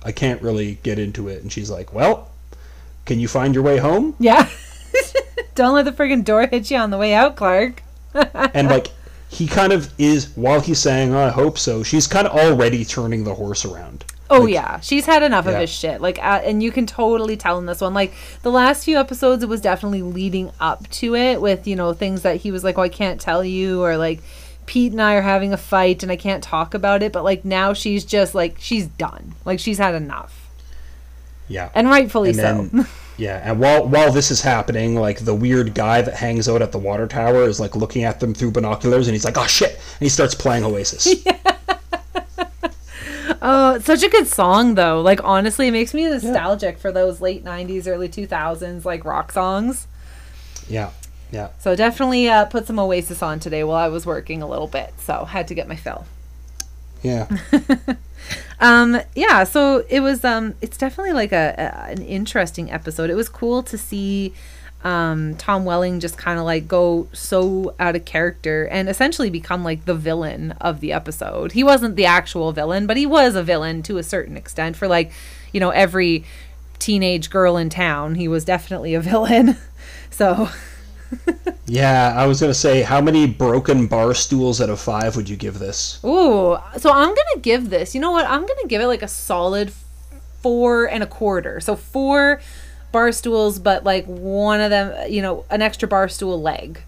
I 0.06 0.12
can't 0.12 0.40
really 0.40 0.78
get 0.82 0.98
into 0.98 1.28
it." 1.28 1.42
And 1.42 1.52
she's 1.52 1.70
like, 1.70 1.92
"Well, 1.92 2.30
can 3.04 3.20
you 3.20 3.28
find 3.28 3.54
your 3.54 3.64
way 3.64 3.78
home?" 3.78 4.14
yeah. 4.20 4.48
Don't 5.54 5.74
let 5.74 5.84
the 5.84 5.92
friggin' 5.92 6.24
door 6.24 6.46
hit 6.46 6.70
you 6.70 6.76
on 6.78 6.90
the 6.90 6.98
way 6.98 7.12
out, 7.12 7.36
Clark. 7.36 7.82
and 8.54 8.68
like 8.68 8.88
he 9.28 9.46
kind 9.46 9.72
of 9.72 9.92
is 9.98 10.28
while 10.36 10.60
he's 10.60 10.78
saying 10.78 11.12
oh, 11.12 11.18
i 11.18 11.28
hope 11.28 11.58
so 11.58 11.82
she's 11.82 12.06
kind 12.06 12.26
of 12.26 12.32
already 12.38 12.84
turning 12.84 13.24
the 13.24 13.34
horse 13.34 13.64
around 13.64 14.04
Oh 14.28 14.40
Like, 14.40 14.54
yeah, 14.54 14.80
she's 14.80 15.06
had 15.06 15.22
enough 15.22 15.46
of 15.46 15.54
his 15.54 15.70
shit. 15.70 16.00
Like, 16.00 16.18
uh, 16.18 16.40
and 16.42 16.62
you 16.62 16.72
can 16.72 16.86
totally 16.86 17.36
tell 17.36 17.58
in 17.58 17.66
this 17.66 17.80
one. 17.80 17.94
Like, 17.94 18.12
the 18.42 18.50
last 18.50 18.84
few 18.84 18.98
episodes, 18.98 19.42
it 19.44 19.48
was 19.48 19.60
definitely 19.60 20.02
leading 20.02 20.50
up 20.58 20.88
to 20.90 21.14
it 21.14 21.40
with 21.40 21.66
you 21.68 21.76
know 21.76 21.92
things 21.92 22.22
that 22.22 22.38
he 22.38 22.50
was 22.50 22.64
like, 22.64 22.76
"Oh, 22.76 22.82
I 22.82 22.88
can't 22.88 23.20
tell 23.20 23.44
you," 23.44 23.82
or 23.84 23.96
like, 23.96 24.20
"Pete 24.66 24.92
and 24.92 25.00
I 25.00 25.14
are 25.14 25.22
having 25.22 25.52
a 25.52 25.56
fight 25.56 26.02
and 26.02 26.12
I 26.12 26.16
can't 26.16 26.42
talk 26.42 26.74
about 26.74 27.02
it." 27.02 27.12
But 27.12 27.24
like 27.24 27.44
now, 27.44 27.72
she's 27.72 28.04
just 28.04 28.34
like 28.34 28.56
she's 28.58 28.86
done. 28.86 29.34
Like 29.44 29.58
she's 29.60 29.78
had 29.78 29.94
enough, 29.94 30.48
yeah 31.48 31.70
and 31.74 31.88
rightfully 31.88 32.30
and 32.38 32.70
so. 32.70 32.84
yeah 33.16 33.40
and 33.48 33.58
while 33.58 33.86
while 33.88 34.12
this 34.12 34.30
is 34.30 34.42
happening 34.42 34.94
like 34.94 35.20
the 35.20 35.34
weird 35.34 35.74
guy 35.74 36.02
that 36.02 36.14
hangs 36.14 36.48
out 36.48 36.60
at 36.60 36.70
the 36.72 36.78
water 36.78 37.06
tower 37.06 37.44
is 37.44 37.58
like 37.58 37.74
looking 37.74 38.04
at 38.04 38.20
them 38.20 38.34
through 38.34 38.50
binoculars 38.50 39.06
and 39.08 39.14
he's 39.14 39.24
like 39.24 39.38
oh 39.38 39.46
shit 39.46 39.70
and 39.72 40.00
he 40.00 40.08
starts 40.08 40.34
playing 40.34 40.64
oasis 40.64 41.08
Oh, 43.42 43.74
it's 43.74 43.84
such 43.84 44.02
a 44.02 44.08
good 44.08 44.26
song 44.26 44.74
though. 44.74 45.00
Like 45.00 45.22
honestly, 45.22 45.68
it 45.68 45.70
makes 45.72 45.94
me 45.94 46.04
nostalgic 46.08 46.78
for 46.78 46.90
those 46.90 47.20
late 47.20 47.44
'90s, 47.44 47.86
early 47.86 48.08
2000s 48.08 48.84
like 48.84 49.04
rock 49.04 49.30
songs. 49.30 49.86
yeah 50.68 50.90
yeah 51.30 51.48
So 51.58 51.74
definitely 51.76 52.28
uh, 52.28 52.44
put 52.46 52.66
some 52.66 52.78
Oasis 52.78 53.22
on 53.22 53.40
today 53.40 53.64
while 53.64 53.76
I 53.76 53.88
was 53.88 54.06
working 54.06 54.42
a 54.42 54.48
little 54.48 54.68
bit. 54.68 54.94
So 55.00 55.24
had 55.24 55.48
to 55.48 55.54
get 55.54 55.68
my 55.68 55.76
fill. 55.76 56.06
yeah 57.02 57.26
Um, 58.58 59.00
yeah, 59.14 59.44
so 59.44 59.84
it 59.88 60.00
was 60.00 60.24
um 60.24 60.54
it's 60.62 60.78
definitely 60.78 61.12
like 61.12 61.32
a, 61.32 61.54
a 61.58 61.90
an 61.92 62.02
interesting 62.02 62.70
episode. 62.70 63.10
It 63.10 63.14
was 63.14 63.28
cool 63.28 63.62
to 63.64 63.76
see 63.76 64.32
um 64.82 65.34
Tom 65.36 65.64
Welling 65.64 66.00
just 66.00 66.16
kind 66.16 66.38
of 66.38 66.44
like 66.44 66.66
go 66.66 67.08
so 67.12 67.74
out 67.78 67.96
of 67.96 68.04
character 68.04 68.66
and 68.70 68.88
essentially 68.88 69.28
become 69.30 69.62
like 69.62 69.84
the 69.84 69.94
villain 69.94 70.52
of 70.60 70.80
the 70.80 70.92
episode. 70.92 71.52
He 71.52 71.62
wasn't 71.62 71.96
the 71.96 72.06
actual 72.06 72.52
villain, 72.52 72.86
but 72.86 72.96
he 72.96 73.04
was 73.06 73.34
a 73.34 73.42
villain 73.42 73.82
to 73.84 73.98
a 73.98 74.02
certain 74.02 74.36
extent 74.36 74.76
for 74.76 74.88
like, 74.88 75.12
you 75.52 75.60
know, 75.60 75.70
every 75.70 76.24
teenage 76.78 77.28
girl 77.30 77.56
in 77.58 77.68
town. 77.68 78.14
He 78.14 78.26
was 78.28 78.44
definitely 78.44 78.94
a 78.94 79.00
villain. 79.00 79.56
So, 80.08 80.48
yeah 81.66 82.12
i 82.16 82.26
was 82.26 82.40
gonna 82.40 82.54
say 82.54 82.82
how 82.82 83.00
many 83.00 83.26
broken 83.26 83.86
bar 83.86 84.14
stools 84.14 84.60
out 84.60 84.70
of 84.70 84.80
five 84.80 85.16
would 85.16 85.28
you 85.28 85.36
give 85.36 85.58
this 85.58 85.98
ooh, 86.04 86.56
so 86.78 86.90
I'm 86.92 87.08
going 87.08 87.32
to 87.34 87.40
give 87.42 87.70
this. 87.70 87.94
You 87.94 88.00
know 88.00 88.10
what? 88.12 88.24
I'm 88.26 88.40
going 88.40 88.58
to 88.62 88.68
give 88.68 88.80
it 88.80 88.86
like 88.86 89.02
a 89.02 89.08
solid 89.08 89.72
four 90.42 90.86
and 90.86 91.02
a 91.02 91.06
quarter. 91.06 91.60
So 91.60 91.74
four 91.76 92.40
bar 92.92 93.10
stools, 93.12 93.58
but 93.58 93.84
like 93.84 94.04
one 94.06 94.60
of 94.60 94.70
them, 94.70 95.10
you 95.10 95.22
know, 95.22 95.44
an 95.50 95.62
extra 95.62 95.88
bar 95.88 96.08
stool 96.08 96.40
leg 96.40 96.80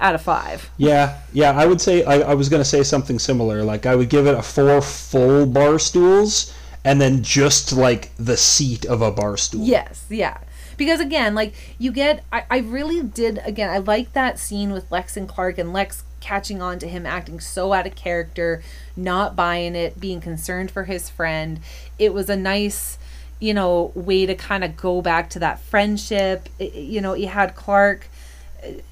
out 0.00 0.14
of 0.16 0.20
five. 0.22 0.68
yeah 0.78 1.20
yeah 1.32 1.52
i 1.52 1.64
would 1.64 1.80
say 1.80 2.02
I, 2.02 2.32
I 2.32 2.34
was 2.34 2.48
gonna 2.48 2.64
say 2.64 2.82
something 2.82 3.20
similar 3.20 3.62
like 3.62 3.86
i 3.86 3.94
would 3.94 4.08
give 4.08 4.26
it 4.26 4.34
a 4.34 4.42
four 4.42 4.82
full 4.82 5.46
bar 5.46 5.78
stools 5.78 6.52
and 6.84 7.00
then 7.00 7.22
just 7.22 7.72
like 7.72 8.10
the 8.16 8.36
seat 8.36 8.84
of 8.84 9.00
a 9.00 9.12
bar 9.12 9.36
stool 9.36 9.62
Yes, 9.64 10.04
yeah. 10.10 10.38
Because 10.76 11.00
again, 11.00 11.34
like 11.34 11.54
you 11.78 11.92
get, 11.92 12.24
I, 12.32 12.44
I 12.50 12.58
really 12.58 13.02
did, 13.02 13.40
again, 13.44 13.70
I 13.70 13.78
like 13.78 14.12
that 14.12 14.38
scene 14.38 14.72
with 14.72 14.90
Lex 14.90 15.16
and 15.16 15.28
Clark 15.28 15.58
and 15.58 15.72
Lex 15.72 16.04
catching 16.20 16.62
on 16.62 16.78
to 16.78 16.86
him 16.88 17.04
acting 17.04 17.40
so 17.40 17.72
out 17.72 17.86
of 17.86 17.94
character, 17.94 18.62
not 18.96 19.34
buying 19.34 19.74
it, 19.74 19.98
being 20.00 20.20
concerned 20.20 20.70
for 20.70 20.84
his 20.84 21.08
friend. 21.10 21.60
It 21.98 22.14
was 22.14 22.30
a 22.30 22.36
nice, 22.36 22.96
you 23.40 23.52
know, 23.54 23.90
way 23.94 24.26
to 24.26 24.34
kind 24.34 24.62
of 24.64 24.76
go 24.76 25.02
back 25.02 25.28
to 25.30 25.38
that 25.40 25.60
friendship. 25.60 26.48
It- 26.58 26.74
you 26.74 27.00
know, 27.00 27.14
you 27.14 27.26
had 27.28 27.54
Clark 27.56 28.06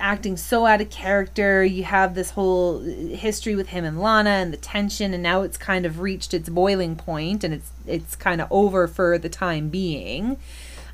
acting 0.01 0.37
so 0.37 0.67
out 0.67 0.81
of 0.81 0.91
character. 0.91 1.65
You 1.65 1.85
have 1.85 2.17
this 2.17 2.31
whole 2.31 2.81
history 2.81 3.55
with 3.55 3.69
him 3.69 3.85
and 3.85 4.01
Lana 4.01 4.31
and 4.31 4.53
the 4.53 4.57
tension, 4.57 5.15
and 5.15 5.23
now 5.23 5.43
it's 5.43 5.57
kind 5.57 5.87
of 5.87 6.01
reached 6.01 6.35
its 6.35 6.49
boiling 6.49 6.97
point, 6.97 7.45
and 7.45 7.55
it's 7.55 7.71
it's 7.87 8.17
kind 8.17 8.41
of 8.41 8.49
over 8.51 8.89
for 8.89 9.17
the 9.19 9.29
time 9.29 9.69
being. 9.69 10.39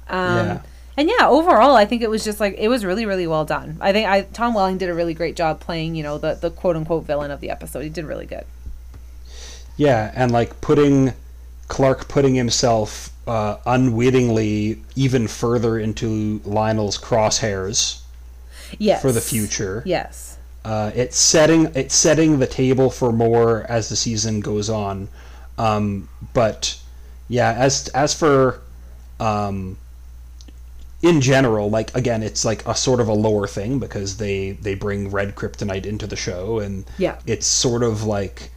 Um, 0.08 0.36
Yeah. 0.46 0.60
And 0.96 1.08
yeah, 1.10 1.28
overall, 1.28 1.76
I 1.76 1.84
think 1.84 2.00
it 2.02 2.08
was 2.08 2.24
just 2.24 2.40
like 2.40 2.54
it 2.58 2.68
was 2.68 2.84
really, 2.84 3.04
really 3.04 3.26
well 3.26 3.44
done. 3.44 3.76
I 3.80 3.92
think 3.92 4.08
I 4.08 4.22
Tom 4.22 4.54
Welling 4.54 4.78
did 4.78 4.88
a 4.88 4.94
really 4.94 5.12
great 5.14 5.36
job 5.36 5.60
playing, 5.60 5.94
you 5.94 6.02
know, 6.02 6.16
the 6.18 6.34
the 6.34 6.50
quote 6.50 6.74
unquote 6.76 7.04
villain 7.04 7.30
of 7.30 7.40
the 7.40 7.50
episode. 7.50 7.82
He 7.82 7.88
did 7.90 8.06
really 8.06 8.26
good. 8.26 8.44
Yeah, 9.76 10.10
and 10.14 10.32
like 10.32 10.60
putting 10.62 11.12
Clark 11.68 12.08
putting 12.08 12.34
himself 12.34 13.10
uh, 13.26 13.56
unwittingly 13.66 14.82
even 14.94 15.28
further 15.28 15.78
into 15.78 16.40
Lionel's 16.44 16.96
crosshairs 16.98 18.00
Yes. 18.78 19.02
for 19.02 19.12
the 19.12 19.20
future. 19.20 19.82
Yes. 19.86 20.38
Uh, 20.64 20.90
it's 20.94 21.16
setting 21.18 21.66
it's 21.74 21.94
setting 21.94 22.38
the 22.38 22.46
table 22.46 22.90
for 22.90 23.12
more 23.12 23.64
as 23.68 23.88
the 23.88 23.96
season 23.96 24.40
goes 24.40 24.68
on. 24.70 25.08
Um, 25.58 26.08
but 26.32 26.78
yeah, 27.28 27.52
as 27.52 27.88
as 27.88 28.14
for 28.14 28.60
um, 29.20 29.76
in 31.02 31.20
general, 31.20 31.68
like 31.70 31.94
again, 31.94 32.22
it's 32.22 32.44
like 32.44 32.66
a 32.66 32.74
sort 32.74 33.00
of 33.00 33.08
a 33.08 33.12
lower 33.12 33.46
thing 33.46 33.78
because 33.78 34.16
they 34.16 34.52
they 34.52 34.74
bring 34.74 35.10
red 35.10 35.34
kryptonite 35.36 35.86
into 35.86 36.06
the 36.06 36.16
show, 36.16 36.58
and 36.58 36.84
Yeah. 36.98 37.18
it's 37.26 37.46
sort 37.46 37.82
of 37.82 38.04
like 38.04 38.50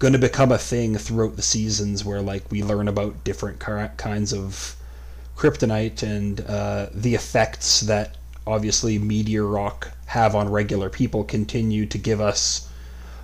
going 0.00 0.12
to 0.12 0.18
become 0.18 0.50
a 0.52 0.58
thing 0.58 0.96
throughout 0.98 1.36
the 1.36 1.42
seasons 1.42 2.04
where 2.04 2.20
like 2.20 2.50
we 2.50 2.62
learn 2.62 2.88
about 2.88 3.22
different 3.24 3.60
ki- 3.64 3.94
kinds 3.96 4.32
of 4.34 4.76
kryptonite 5.36 6.02
and 6.02 6.40
uh, 6.42 6.88
the 6.92 7.14
effects 7.14 7.80
that 7.80 8.16
obviously 8.46 8.98
meteor 8.98 9.46
rock 9.46 9.90
have 10.06 10.34
on 10.34 10.48
regular 10.50 10.90
people 10.90 11.24
continue 11.24 11.86
to 11.86 11.96
give 11.96 12.20
us 12.20 12.68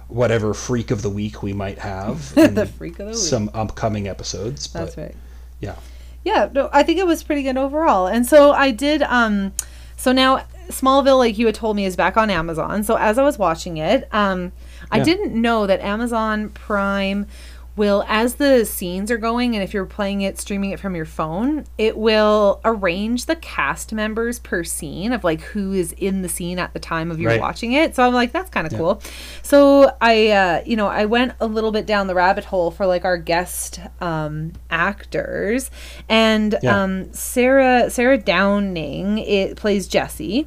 whatever 0.09 0.55
freak 0.55 0.91
of 0.91 1.03
the 1.03 1.11
week 1.11 1.43
we 1.43 1.53
might 1.53 1.79
have 1.79 2.33
in 2.37 2.55
the 2.55 2.67
freak 2.67 2.93
of 2.99 3.07
the 3.07 3.13
week. 3.13 3.17
some 3.17 3.51
upcoming 3.53 4.09
episodes 4.09 4.67
but 4.67 4.81
That's 4.87 4.97
right. 4.97 5.15
yeah 5.61 5.77
yeah 6.25 6.49
no 6.53 6.69
i 6.73 6.83
think 6.83 6.99
it 6.99 7.07
was 7.07 7.23
pretty 7.23 7.43
good 7.43 7.57
overall 7.57 8.07
and 8.07 8.27
so 8.27 8.53
i 8.53 8.71
did 8.71 9.03
um 9.03 9.53
so 9.97 10.13
now 10.13 10.45
smallville 10.69 11.19
like 11.19 11.37
you 11.39 11.47
had 11.47 11.55
told 11.55 11.75
me 11.77 11.85
is 11.85 11.97
back 11.97 12.17
on 12.17 12.31
amazon 12.31 12.83
so 12.85 12.97
as 12.97 13.19
i 13.19 13.23
was 13.23 13.39
watching 13.39 13.77
it 13.79 14.09
um 14.13 14.53
i 14.91 14.99
Yeah. 14.99 15.05
didn't 15.05 15.41
know 15.41 15.67
that 15.67 15.81
amazon 15.81 16.49
prime 16.51 17.27
will 17.81 18.05
as 18.09 18.35
the 18.35 18.65
scenes 18.65 19.11
are 19.11 19.17
going 19.19 19.55
and 19.57 19.63
if 19.65 19.73
you're 19.75 19.87
playing 19.87 20.21
it 20.21 20.39
streaming 20.39 20.71
it 20.71 20.79
from 20.79 20.95
your 20.95 21.05
phone 21.07 21.65
it 21.79 21.97
will 21.97 22.61
arrange 22.65 23.25
the 23.27 23.37
cast 23.37 23.93
members 23.93 24.39
per 24.39 24.63
scene 24.63 25.13
of 25.13 25.25
like 25.25 25.41
who 25.53 25.73
is 25.73 25.93
in 25.93 26.21
the 26.23 26.29
scene 26.29 26.59
at 26.59 26.73
the 26.75 26.79
time 26.79 27.11
of 27.11 27.19
you 27.19 27.27
Right. 27.29 27.41
watching 27.41 27.73
it. 27.73 27.97
So 27.97 28.03
i'm 28.07 28.13
like 28.13 28.33
that's 28.33 28.51
kind 28.51 28.67
of 28.67 28.73
cool. 28.75 29.01
So 29.43 29.61
i 30.01 30.29
uh 30.29 30.63
you 30.67 30.77
know 30.77 30.89
i 30.89 31.05
went 31.07 31.33
a 31.41 31.47
little 31.47 31.73
bit 31.73 31.87
down 31.87 32.07
the 32.07 32.15
rabbit 32.15 32.45
hole 32.45 32.71
for 32.71 32.85
like 32.87 33.05
our 33.05 33.17
guest 33.17 33.81
um 34.01 34.53
actors. 34.71 35.71
And 36.09 36.59
Yeah. 36.63 36.83
um 36.83 37.13
sarah 37.15 37.89
sarah 37.91 38.19
downing 38.19 39.19
it 39.19 39.57
plays 39.57 39.89
jessie 39.89 40.47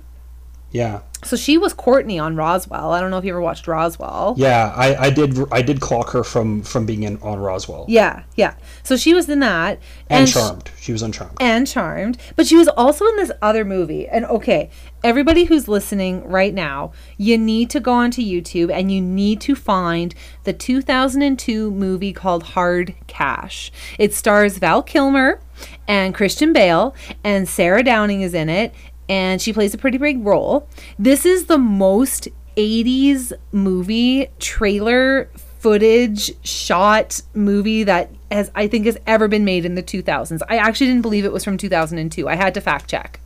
yeah. 0.73 1.01
So 1.23 1.37
she 1.37 1.57
was 1.57 1.71
courtney 1.71 2.19
on 2.19 2.35
roswell. 2.35 2.91
I 2.91 2.99
don't 2.99 3.09
know 3.09 3.17
if 3.17 3.23
you 3.23 3.31
ever 3.31 3.39
watched 3.39 3.65
roswell. 3.67 4.33
Yeah 4.37 4.73
i 4.75 5.05
i 5.05 5.09
did 5.09 5.37
i 5.53 5.61
did 5.61 5.79
clock 5.79 6.09
her 6.09 6.23
from 6.23 6.63
from 6.63 6.85
being 6.85 7.03
in 7.03 7.17
on 7.21 7.39
roswell. 7.39 7.85
Yeah 7.87 8.23
yeah. 8.35 8.55
So 8.83 8.97
she 8.97 9.13
was 9.13 9.29
in 9.29 9.39
that. 9.39 9.79
And, 10.09 10.27
sh- 10.27 10.33
charmed. 10.33 10.71
She 10.77 10.91
was 10.91 11.01
on 11.01 11.13
charmed. 11.13 11.37
And 11.39 11.65
Charmed, 11.65 12.17
but 12.35 12.45
she 12.45 12.57
was 12.57 12.67
also 12.67 13.05
in 13.05 13.15
this 13.15 13.31
other 13.41 13.63
movie. 13.63 14.07
And 14.07 14.25
okay, 14.25 14.69
everybody 15.03 15.45
who's 15.45 15.67
listening 15.69 16.27
right 16.27 16.53
now, 16.53 16.91
you 17.17 17.37
need 17.37 17.69
to 17.69 17.79
go 17.79 17.93
onto 17.93 18.21
YouTube 18.21 18.69
and 18.71 18.91
you 18.91 18.99
need 19.01 19.39
to 19.41 19.55
find 19.55 20.13
the 20.43 20.53
2002 20.53 21.71
movie 21.71 22.11
called 22.11 22.43
Hard 22.43 22.95
Cash. 23.07 23.71
It 23.97 24.13
stars 24.13 24.57
Val 24.57 24.83
Kilmer 24.83 25.39
and 25.87 26.13
Christian 26.15 26.51
Bale, 26.53 26.95
and 27.23 27.47
Sarah 27.47 27.83
Downing 27.83 28.21
is 28.21 28.33
in 28.33 28.49
it, 28.49 28.73
and 29.09 29.41
she 29.41 29.53
plays 29.53 29.73
a 29.73 29.77
pretty 29.77 29.97
big 29.97 30.25
role. 30.25 30.67
This 30.99 31.25
is 31.25 31.45
the 31.45 31.57
most 31.57 32.27
80s 32.57 33.33
movie 33.51 34.27
trailer 34.39 35.29
footage 35.59 36.31
shot 36.45 37.21
movie 37.33 37.83
that 37.83 38.09
has 38.31 38.51
I 38.53 38.67
think 38.67 38.85
has 38.85 38.97
ever 39.07 39.27
been 39.27 39.45
made 39.45 39.65
in 39.65 39.75
the 39.75 39.83
2000s. 39.83 40.41
I 40.49 40.57
actually 40.57 40.87
didn't 40.87 41.01
believe 41.03 41.25
it 41.25 41.31
was 41.33 41.43
from 41.43 41.57
2002. 41.57 42.27
I 42.27 42.35
had 42.35 42.53
to 42.55 42.61
fact 42.61 42.89
check 42.89 43.19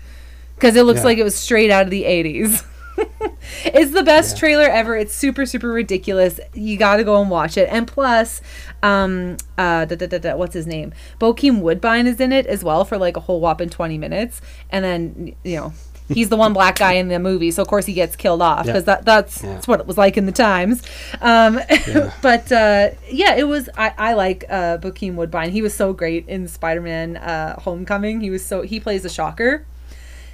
because 0.56 0.76
it 0.76 0.84
looks 0.84 1.00
Yeah. 1.00 1.06
like 1.06 1.18
it 1.18 1.24
was 1.24 1.36
straight 1.36 1.72
out 1.72 1.84
of 1.86 1.90
the 1.90 2.04
80s. 2.04 2.64
it's 3.66 3.92
the 3.92 4.04
best 4.04 4.36
Yeah. 4.36 4.40
trailer 4.40 4.66
ever. 4.66 4.96
It's 4.96 5.14
super 5.14 5.46
super 5.46 5.70
ridiculous. 5.70 6.40
You 6.54 6.78
got 6.78 6.98
to 6.98 7.04
go 7.04 7.22
and 7.22 7.30
watch 7.30 7.58
it. 7.58 7.70
And 7.72 7.88
plus, 7.88 8.42
um, 8.84 9.38
uh, 9.58 9.86
da, 9.86 9.96
da, 9.96 10.18
da, 10.18 10.36
what's 10.36 10.54
his 10.54 10.68
name? 10.68 10.94
Bokeem 11.20 11.62
Woodbine 11.62 12.08
is 12.08 12.20
in 12.20 12.32
it 12.32 12.46
as 12.48 12.64
well 12.64 12.86
for 12.86 12.98
like 12.98 13.18
a 13.18 13.22
whole 13.22 13.40
whopping 13.40 13.70
20 13.70 13.98
minutes. 13.98 14.42
And 14.70 14.84
then 14.84 15.36
you 15.44 15.56
know. 15.58 15.74
He's 16.10 16.30
the 16.30 16.38
one 16.38 16.54
black 16.54 16.78
guy 16.78 16.94
in 16.94 17.10
the 17.10 17.20
movie, 17.20 17.52
so 17.52 17.62
of 17.62 17.68
course 17.68 17.86
he 17.86 17.92
gets 17.92 18.16
killed 18.16 18.42
off 18.42 18.66
Yeah. 18.66 18.72
because 18.72 18.86
that, 18.86 19.04
that's 19.04 19.44
Yeah. 19.44 19.56
that's 19.56 19.68
what 19.68 19.82
it 19.82 19.86
was 19.88 19.98
like 19.98 20.16
in 20.16 20.26
the 20.26 20.32
times. 20.32 20.82
Um, 21.20 21.60
Yeah. 21.86 22.14
but 22.22 22.50
uh, 22.50 22.92
yeah, 23.12 23.36
it 23.36 23.46
was. 23.46 23.68
I, 23.78 23.92
I 23.98 24.14
like 24.14 24.46
uh, 24.48 24.78
Bokeem 24.78 25.16
Woodbine. 25.16 25.50
He 25.52 25.62
was 25.62 25.74
so 25.74 25.92
great 25.92 26.26
in 26.30 26.48
Spider-Man: 26.48 27.18
uh, 27.18 27.60
Homecoming. 27.60 28.22
He 28.22 28.30
was 28.30 28.46
so 28.46 28.62
he 28.62 28.80
plays 28.80 29.04
a 29.04 29.10
shocker 29.10 29.66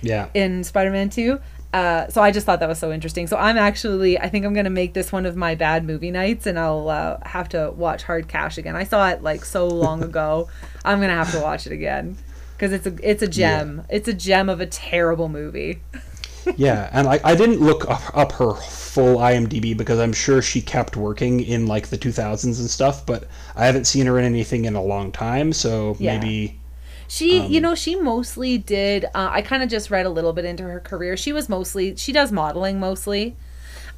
Yeah. 0.03 0.27
in 0.35 0.63
Spider-Man 0.63 1.09
2. 1.09 1.39
Uh, 1.73 2.07
so 2.07 2.21
I 2.21 2.29
just 2.31 2.45
thought 2.45 2.59
that 2.59 2.69
was 2.69 2.77
so 2.77 2.91
interesting. 2.91 3.25
So 3.25 3.35
I'm 3.35 3.57
actually, 3.57 4.19
I 4.19 4.29
think 4.29 4.45
I'm 4.45 4.53
gonna 4.53 4.69
make 4.69 4.93
this 4.93 5.11
one 5.11 5.25
of 5.25 5.35
my 5.35 5.55
bad 5.55 5.83
movie 5.83 6.11
nights, 6.11 6.45
and 6.45 6.59
I'll 6.59 6.87
uh, 6.87 7.17
have 7.23 7.49
to 7.49 7.71
watch 7.75 8.03
Hard 8.03 8.27
Cash 8.27 8.57
again. 8.59 8.75
I 8.75 8.83
saw 8.83 9.09
it 9.09 9.23
like 9.23 9.43
so 9.43 9.67
long 9.67 10.03
ago. 10.11 10.47
I'm 10.85 11.01
gonna 11.01 11.15
have 11.15 11.31
to 11.31 11.39
watch 11.39 11.65
it 11.65 11.73
again 11.73 12.15
because 12.55 12.71
it's 12.71 12.85
a 12.85 12.93
it's 13.09 13.23
a 13.23 13.27
gem. 13.27 13.81
It's 13.89 14.07
a 14.07 14.13
gem 14.13 14.49
of 14.49 14.61
a 14.61 14.67
terrible 14.67 15.29
movie. 15.29 15.81
yeah, 16.57 16.89
and 16.93 17.07
I, 17.07 17.19
I 17.23 17.35
didn't 17.35 17.59
look 17.59 17.89
up, 17.89 18.01
up 18.15 18.31
her 18.33 18.53
full 18.53 19.17
IMDb 19.17 19.75
because 19.75 19.97
I'm 19.97 20.13
sure 20.13 20.41
she 20.41 20.61
kept 20.61 20.95
working 20.97 21.39
in 21.39 21.67
like 21.67 21.87
the 21.87 21.97
2000s 21.97 22.43
and 22.43 22.69
stuff, 22.69 23.05
but 23.05 23.27
I 23.55 23.65
haven't 23.65 23.85
seen 23.85 24.05
her 24.05 24.19
in 24.19 24.25
anything 24.25 24.65
in 24.65 24.75
a 24.75 24.83
long 24.83 25.11
time, 25.11 25.53
so 25.53 25.95
Yeah. 25.99 26.19
maybe 26.19 26.59
She, 27.07 27.39
Um, 27.39 27.51
you 27.51 27.61
know, 27.61 27.75
she 27.75 27.95
mostly 27.95 28.57
did. 28.57 29.05
Uh, 29.05 29.29
I 29.31 29.41
kind 29.41 29.63
of 29.63 29.69
just 29.69 29.91
read 29.91 30.05
a 30.05 30.09
little 30.09 30.33
bit 30.33 30.45
into 30.45 30.63
her 30.63 30.79
career. 30.79 31.15
She 31.17 31.31
was 31.33 31.49
mostly, 31.49 31.95
she 31.95 32.11
does 32.11 32.31
modeling 32.31 32.79
mostly. 32.79 33.35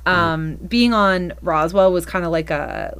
Um, 0.05 0.55
being 0.57 0.93
on 0.93 1.33
Roswell 1.41 1.91
was 1.91 2.05
kind 2.05 2.25
of 2.25 2.31
like 2.31 2.51
a, 2.51 2.95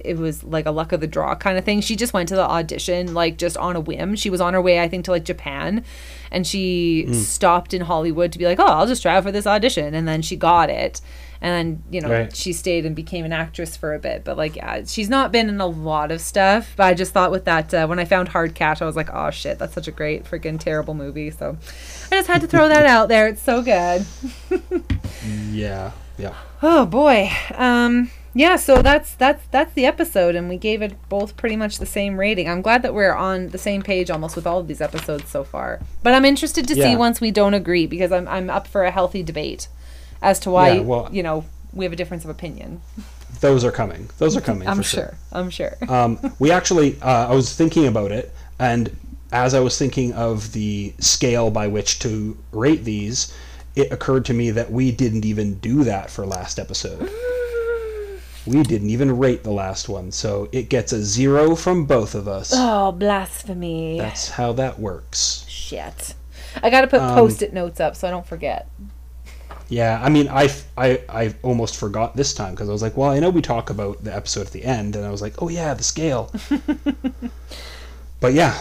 it 0.00 0.16
was 0.16 0.42
like 0.42 0.64
a 0.64 0.70
luck 0.70 0.92
of 0.92 1.00
the 1.00 1.06
draw 1.06 1.34
kind 1.34 1.58
of 1.58 1.64
thing. 1.64 1.82
She 1.82 1.96
just 1.96 2.12
went 2.14 2.28
to 2.30 2.34
the 2.36 2.48
audition 2.48 3.12
like 3.12 3.36
just 3.36 3.56
on 3.58 3.76
a 3.76 3.80
whim. 3.80 4.16
She 4.16 4.30
was 4.30 4.40
on 4.40 4.54
her 4.54 4.60
way, 4.62 4.80
I 4.80 4.88
think, 4.88 5.04
to 5.04 5.10
like 5.10 5.24
Japan, 5.24 5.84
and 6.30 6.46
she 6.46 7.12
stopped 7.12 7.74
in 7.74 7.82
Hollywood 7.82 8.32
to 8.32 8.38
be 8.38 8.46
like, 8.46 8.58
oh, 8.58 8.66
I'll 8.66 8.86
just 8.86 9.02
try 9.02 9.16
out 9.16 9.24
for 9.24 9.32
this 9.32 9.46
audition, 9.46 9.94
and 9.94 10.08
then 10.08 10.22
she 10.22 10.34
got 10.36 10.70
it, 10.70 11.02
and 11.42 11.52
then 11.52 11.82
you 11.92 12.00
know 12.00 12.10
Right. 12.10 12.34
she 12.34 12.54
stayed 12.54 12.86
and 12.86 12.96
became 12.96 13.26
an 13.26 13.32
actress 13.34 13.76
for 13.76 13.92
a 13.92 13.98
bit. 13.98 14.24
But 14.24 14.38
like, 14.38 14.56
yeah, 14.56 14.82
she's 14.86 15.10
not 15.10 15.32
been 15.32 15.50
in 15.50 15.60
a 15.60 15.66
lot 15.66 16.10
of 16.10 16.22
stuff. 16.22 16.72
But 16.76 16.84
I 16.84 16.94
just 16.94 17.12
thought 17.12 17.30
with 17.30 17.44
that, 17.44 17.74
uh, 17.74 17.86
when 17.86 17.98
I 17.98 18.06
found 18.06 18.28
Hard 18.28 18.54
Cash, 18.54 18.80
I 18.80 18.86
was 18.86 18.96
like, 18.96 19.10
oh 19.12 19.30
shit, 19.30 19.58
that's 19.58 19.74
such 19.74 19.88
a 19.88 19.92
great 19.92 20.24
freaking 20.24 20.58
terrible 20.58 20.94
movie. 20.94 21.30
So 21.30 21.58
I 22.10 22.16
just 22.16 22.28
had 22.28 22.40
to 22.40 22.46
throw 22.46 22.68
that 22.68 22.86
out 22.94 23.08
there. 23.08 23.28
It's 23.28 23.42
so 23.42 23.60
good. 23.60 24.06
yeah, 25.50 25.92
yeah. 26.18 26.34
Oh 26.62 26.86
boy. 26.86 27.30
Um 27.54 28.10
yeah, 28.34 28.56
so 28.56 28.82
that's 28.82 29.14
that's 29.14 29.46
that's 29.50 29.72
the 29.74 29.86
episode 29.86 30.34
and 30.34 30.48
we 30.48 30.58
gave 30.58 30.82
it 30.82 30.94
both 31.08 31.36
pretty 31.36 31.56
much 31.56 31.78
the 31.78 31.86
same 31.86 32.18
rating. 32.20 32.48
I'm 32.48 32.60
glad 32.62 32.82
that 32.82 32.92
we're 32.94 33.14
on 33.14 33.48
the 33.48 33.58
same 33.58 33.82
page 33.82 34.10
almost 34.10 34.36
with 34.36 34.46
all 34.46 34.58
of 34.60 34.68
these 34.68 34.80
episodes 34.82 35.30
so 35.30 35.42
far. 35.44 35.80
But 36.02 36.12
I'm 36.14 36.24
interested 36.24 36.66
to 36.68 36.74
see 36.74 36.96
once 36.96 37.20
we 37.20 37.30
don't 37.30 37.54
agree 37.54 37.86
because 37.86 38.12
I'm 38.12 38.28
I'm 38.28 38.50
up 38.50 38.66
for 38.66 38.84
a 38.84 38.90
healthy 38.90 39.22
debate 39.22 39.68
as 40.22 40.38
to 40.40 40.50
why 40.50 40.72
Yeah, 40.74 40.80
well- 40.80 41.08
you 41.12 41.22
know, 41.22 41.44
we 41.72 41.84
have 41.84 41.92
a 41.92 41.96
difference 41.96 42.24
of 42.24 42.30
opinion. 42.30 42.80
Those 43.40 43.64
are 43.64 43.72
coming. 43.72 44.08
Those 44.18 44.34
are 44.36 44.40
coming. 44.40 44.66
I'm 44.66 44.78
for 44.78 44.82
sure. 44.82 45.14
I'm 45.30 45.50
sure. 45.50 45.76
um, 45.88 46.18
we 46.38 46.50
actually, 46.50 46.98
uh, 47.02 47.28
I 47.28 47.34
was 47.34 47.54
thinking 47.54 47.86
about 47.86 48.10
it, 48.10 48.32
and 48.58 48.94
as 49.30 49.52
I 49.52 49.60
was 49.60 49.78
thinking 49.78 50.14
of 50.14 50.52
the 50.52 50.94
scale 50.98 51.50
by 51.50 51.66
which 51.66 51.98
to 51.98 52.36
rate 52.52 52.84
these, 52.84 53.34
it 53.76 53.92
occurred 53.92 54.24
to 54.26 54.34
me 54.34 54.50
that 54.50 54.72
we 54.72 54.90
didn't 54.90 55.24
even 55.24 55.58
do 55.60 55.84
that 55.84 56.10
for 56.10 56.26
last 56.26 56.58
episode. 56.58 57.08
We 58.46 58.62
didn't 58.62 58.90
even 58.90 59.18
rate 59.18 59.42
the 59.42 59.50
last 59.50 59.88
one, 59.88 60.12
so 60.12 60.48
it 60.52 60.68
gets 60.68 60.92
a 60.92 61.02
zero 61.02 61.56
from 61.56 61.84
both 61.84 62.14
of 62.14 62.28
us. 62.28 62.52
oh, 62.54 62.92
blasphemy. 62.92 63.98
That's 63.98 64.30
how 64.30 64.52
that 64.52 64.78
works. 64.78 65.44
Shit. 65.48 66.14
I 66.62 66.70
got 66.70 66.82
to 66.82 66.86
put 66.86 67.00
Um, 67.00 67.16
post-it 67.16 67.52
notes 67.52 67.80
up 67.80 67.96
so 67.96 68.06
I 68.06 68.12
don't 68.12 68.24
forget. 68.24 68.70
Yeah, 69.68 70.00
I 70.00 70.10
mean, 70.10 70.28
I, 70.28 70.48
I, 70.78 71.00
I 71.08 71.34
almost 71.42 71.76
forgot 71.76 72.14
this 72.14 72.34
time 72.34 72.54
because 72.54 72.68
I 72.68 72.72
was 72.72 72.82
like, 72.82 72.96
well, 72.96 73.10
I 73.10 73.18
know 73.18 73.30
we 73.30 73.42
talk 73.42 73.68
about 73.68 74.04
the 74.04 74.14
episode 74.14 74.46
at 74.46 74.52
the 74.52 74.62
end, 74.62 74.94
and 74.94 75.04
I 75.04 75.10
was 75.10 75.20
like, 75.20 75.42
oh 75.42 75.48
yeah, 75.48 75.74
the 75.74 75.82
scale. 75.82 76.32
but 78.20 78.32
yeah. 78.32 78.56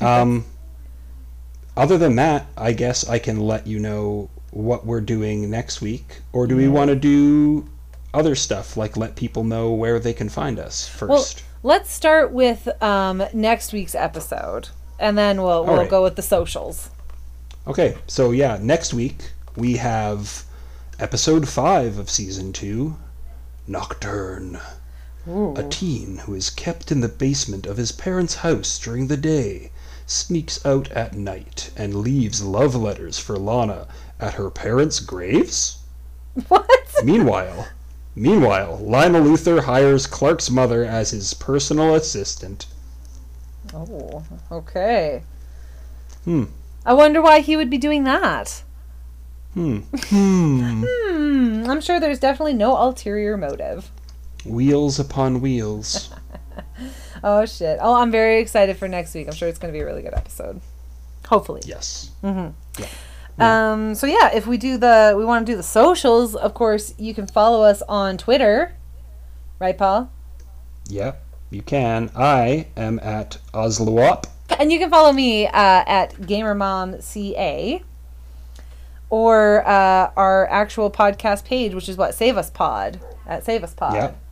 Um, 0.00 0.46
other 1.76 1.98
than 1.98 2.16
that, 2.16 2.46
I 2.56 2.72
guess 2.72 3.08
I 3.08 3.18
can 3.18 3.40
let 3.40 3.66
you 3.66 3.78
know 3.78 4.30
what 4.50 4.86
we're 4.86 5.02
doing 5.02 5.50
next 5.50 5.80
week, 5.80 6.22
or 6.32 6.46
do 6.46 6.56
we 6.56 6.68
want 6.68 6.88
to 6.88 6.96
do 6.96 7.68
other 8.14 8.34
stuff 8.34 8.76
like 8.76 8.96
let 8.96 9.16
people 9.16 9.44
know 9.44 9.72
where 9.72 9.98
they 9.98 10.14
can 10.14 10.30
find 10.30 10.58
us 10.58 10.88
first? 10.88 11.42
Well, 11.62 11.74
let's 11.74 11.92
start 11.92 12.32
with 12.32 12.68
um, 12.82 13.22
next 13.34 13.74
week's 13.74 13.94
episode, 13.94 14.68
and 14.98 15.18
then 15.18 15.42
we'll 15.42 15.64
we'll 15.64 15.76
right. 15.76 15.90
go 15.90 16.02
with 16.02 16.16
the 16.16 16.22
socials. 16.22 16.90
Okay, 17.66 17.96
so 18.06 18.30
yeah, 18.30 18.58
next 18.62 18.94
week 18.94 19.32
we 19.56 19.76
have 19.76 20.44
episode 20.98 21.46
five 21.48 21.98
of 21.98 22.08
season 22.08 22.52
two, 22.52 22.96
Nocturne. 23.66 24.58
A 25.28 25.66
teen 25.68 26.18
who 26.18 26.34
is 26.36 26.50
kept 26.50 26.92
in 26.92 27.00
the 27.00 27.08
basement 27.08 27.66
of 27.66 27.78
his 27.78 27.90
parents' 27.90 28.36
house 28.36 28.78
during 28.78 29.08
the 29.08 29.16
day 29.16 29.72
sneaks 30.06 30.64
out 30.64 30.90
at 30.92 31.14
night 31.14 31.70
and 31.76 31.96
leaves 31.96 32.42
love 32.42 32.74
letters 32.74 33.18
for 33.18 33.36
Lana 33.36 33.86
at 34.20 34.34
her 34.34 34.50
parents' 34.50 35.00
graves? 35.00 35.78
What? 36.48 36.68
Meanwhile, 37.02 37.68
meanwhile, 38.14 38.78
Lionel 38.78 39.22
Luthor 39.22 39.64
hires 39.64 40.06
Clark's 40.06 40.50
mother 40.50 40.84
as 40.84 41.10
his 41.10 41.32
personal 41.34 41.94
assistant. 41.94 42.66
Oh, 43.74 44.22
okay. 44.52 45.22
Hmm. 46.24 46.44
I 46.84 46.92
wonder 46.92 47.20
why 47.22 47.40
he 47.40 47.56
would 47.56 47.70
be 47.70 47.78
doing 47.78 48.04
that. 48.04 48.62
Hmm. 49.54 49.78
Hmm. 50.08 50.84
Hmm. 50.86 51.70
I'm 51.70 51.80
sure 51.80 51.98
there's 51.98 52.20
definitely 52.20 52.54
no 52.54 52.76
ulterior 52.76 53.36
motive. 53.36 53.90
Wheels 54.44 54.98
upon 55.00 55.40
wheels. 55.40 56.10
Oh 57.22 57.46
shit. 57.46 57.78
Oh, 57.80 57.94
I'm 57.94 58.10
very 58.10 58.40
excited 58.40 58.76
for 58.76 58.88
next 58.88 59.14
week. 59.14 59.26
I'm 59.28 59.34
sure 59.34 59.48
it's 59.48 59.58
going 59.58 59.72
to 59.72 59.76
be 59.76 59.82
a 59.82 59.86
really 59.86 60.02
good 60.02 60.14
episode. 60.14 60.60
Hopefully. 61.28 61.62
Yes. 61.64 62.10
Mm-hmm. 62.22 62.82
Yeah. 63.38 63.72
Um. 63.72 63.94
So 63.94 64.06
yeah, 64.06 64.34
if 64.34 64.46
we 64.46 64.56
do 64.56 64.78
the, 64.78 65.14
we 65.16 65.24
want 65.24 65.46
to 65.46 65.52
do 65.52 65.56
the 65.56 65.62
socials. 65.62 66.34
Of 66.34 66.54
course, 66.54 66.94
you 66.98 67.14
can 67.14 67.26
follow 67.26 67.62
us 67.62 67.82
on 67.88 68.16
Twitter, 68.16 68.74
right, 69.58 69.76
Paul? 69.76 70.10
Yeah, 70.88 71.14
you 71.50 71.62
can. 71.62 72.10
I 72.16 72.68
am 72.76 72.98
at 73.00 73.38
Osluop. 73.52 74.26
And 74.58 74.72
you 74.72 74.78
can 74.78 74.90
follow 74.90 75.12
me 75.12 75.46
uh, 75.46 75.50
at 75.52 76.14
GamerMomCA 76.14 77.82
or 79.10 79.66
uh, 79.66 80.10
our 80.16 80.48
actual 80.48 80.90
podcast 80.90 81.44
page, 81.44 81.74
which 81.74 81.88
is 81.88 81.96
what 81.96 82.14
Save 82.14 82.36
Us 82.36 82.50
Pod 82.50 83.00
at 83.26 83.44
Save 83.44 83.64
Us 83.64 83.74
Pod. 83.74 83.94
Yep. 83.94 84.22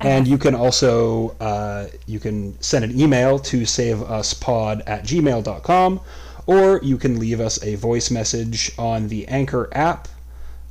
And 0.00 0.28
you 0.28 0.38
can 0.38 0.54
also 0.54 1.36
uh, 1.40 1.86
you 2.06 2.20
can 2.20 2.60
send 2.60 2.84
an 2.84 3.00
email 3.00 3.38
to 3.40 3.62
saveuspod 3.62 4.82
at 4.86 5.04
gmail.com 5.04 6.00
or 6.46 6.80
you 6.82 6.96
can 6.96 7.18
leave 7.18 7.40
us 7.40 7.62
a 7.62 7.74
voice 7.74 8.10
message 8.10 8.70
on 8.78 9.08
the 9.08 9.26
Anchor 9.26 9.68
app. 9.72 10.08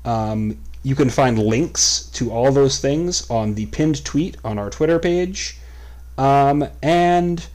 Um, 0.05 0.57
you 0.83 0.95
can 0.95 1.09
find 1.09 1.39
links 1.39 2.09
to 2.13 2.31
all 2.31 2.51
those 2.51 2.79
things 2.79 3.29
on 3.29 3.55
the 3.55 3.65
pinned 3.67 4.05
tweet 4.05 4.37
on 4.45 4.57
our 4.57 4.69
Twitter 4.69 4.99
page. 4.99 5.57
Um, 6.17 6.67
and 6.81 7.45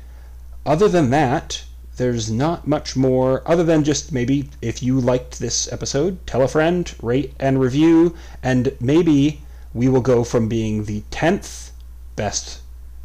other 0.67 0.89
than 0.89 1.11
that, 1.11 1.65
there's 1.97 2.31
not 2.31 2.67
much 2.67 2.97
more 2.97 3.43
other 3.47 3.63
than 3.63 3.85
just 3.85 4.13
maybe 4.13 4.49
if 4.61 4.83
you 4.83 5.01
liked 5.01 5.39
this 5.39 5.73
episode, 5.73 6.27
tell 6.27 6.43
a 6.43 6.49
friend, 6.49 6.95
rate 7.03 7.33
and 7.39 7.61
review, 7.61 8.15
and 8.43 8.75
maybe 8.81 9.41
we 9.75 9.89
will 9.89 10.01
go 10.01 10.25
from 10.25 10.49
being 10.49 10.85
the 10.85 11.03
10th 11.11 11.71
best 12.17 12.61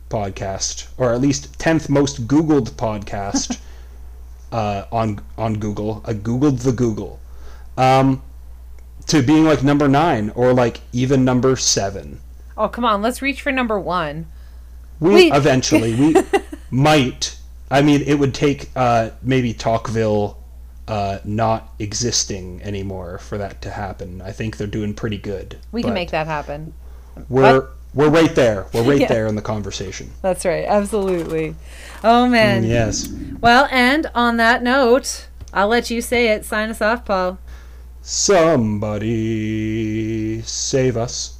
podcast, 0.10 0.88
or 0.98 1.14
at 1.14 1.22
least 1.22 1.58
10th 1.60 1.90
most 1.90 2.28
Googled 2.28 2.72
podcast 2.72 3.60
uh, 4.52 4.86
on 4.92 5.20
on 5.38 5.56
Google. 5.60 6.02
I 6.06 6.14
Googled 6.14 6.64
the 6.64 6.72
Google. 6.72 7.20
Um, 7.78 8.22
to 9.08 9.22
being 9.22 9.44
like 9.46 9.64
number 9.64 9.88
nine 9.88 10.32
or 10.36 10.54
like 10.54 10.82
even 10.94 11.26
number 11.26 11.56
seven. 11.56 12.20
Oh, 12.58 12.68
come 12.68 12.86
on. 12.86 13.02
Let's 13.02 13.22
reach 13.22 13.42
for 13.42 13.52
number 13.52 13.80
one. 13.80 14.28
We 15.00 15.14
Wait. 15.14 15.34
eventually 15.34 15.94
we 15.94 16.16
might. 16.72 17.38
I 17.70 17.82
mean, 17.82 18.02
it 18.02 18.16
would 18.16 18.34
take 18.34 18.70
uh, 18.76 19.10
maybe 19.22 19.54
Talkville 19.54 20.38
uh, 20.88 21.20
not 21.24 21.74
existing 21.80 22.62
anymore 22.64 23.18
for 23.18 23.38
that 23.38 23.62
to 23.64 23.72
happen. 23.72 24.22
I 24.22 24.32
think 24.32 24.58
they're 24.58 24.68
doing 24.68 24.94
pretty 24.94 25.18
good. 25.18 25.58
We 25.72 25.82
can 25.84 25.94
make 25.94 26.12
that 26.12 26.28
happen. 26.28 26.74
We're 27.30 27.68
we're 27.94 28.10
right 28.10 28.36
there. 28.36 28.68
We're 28.74 28.84
right 28.90 29.00
Yeah. 29.02 29.08
there 29.08 29.26
in 29.28 29.36
the 29.36 29.42
conversation. 29.42 30.12
That's 30.22 30.46
right. 30.46 30.66
Absolutely. 30.66 31.56
Oh 32.04 32.28
man. 32.28 32.64
Yes. 32.64 33.08
Well, 33.42 33.68
and 33.72 34.08
on 34.14 34.38
that 34.38 34.62
note, 34.62 35.28
I'll 35.54 35.70
let 35.70 35.90
you 35.90 36.02
say 36.02 36.28
it. 36.30 36.46
Sign 36.46 36.70
us 36.70 36.82
off, 36.82 37.06
Paul. 37.06 37.40
Somebody 39.06 40.42
save 40.42 40.98
us. 40.98 41.35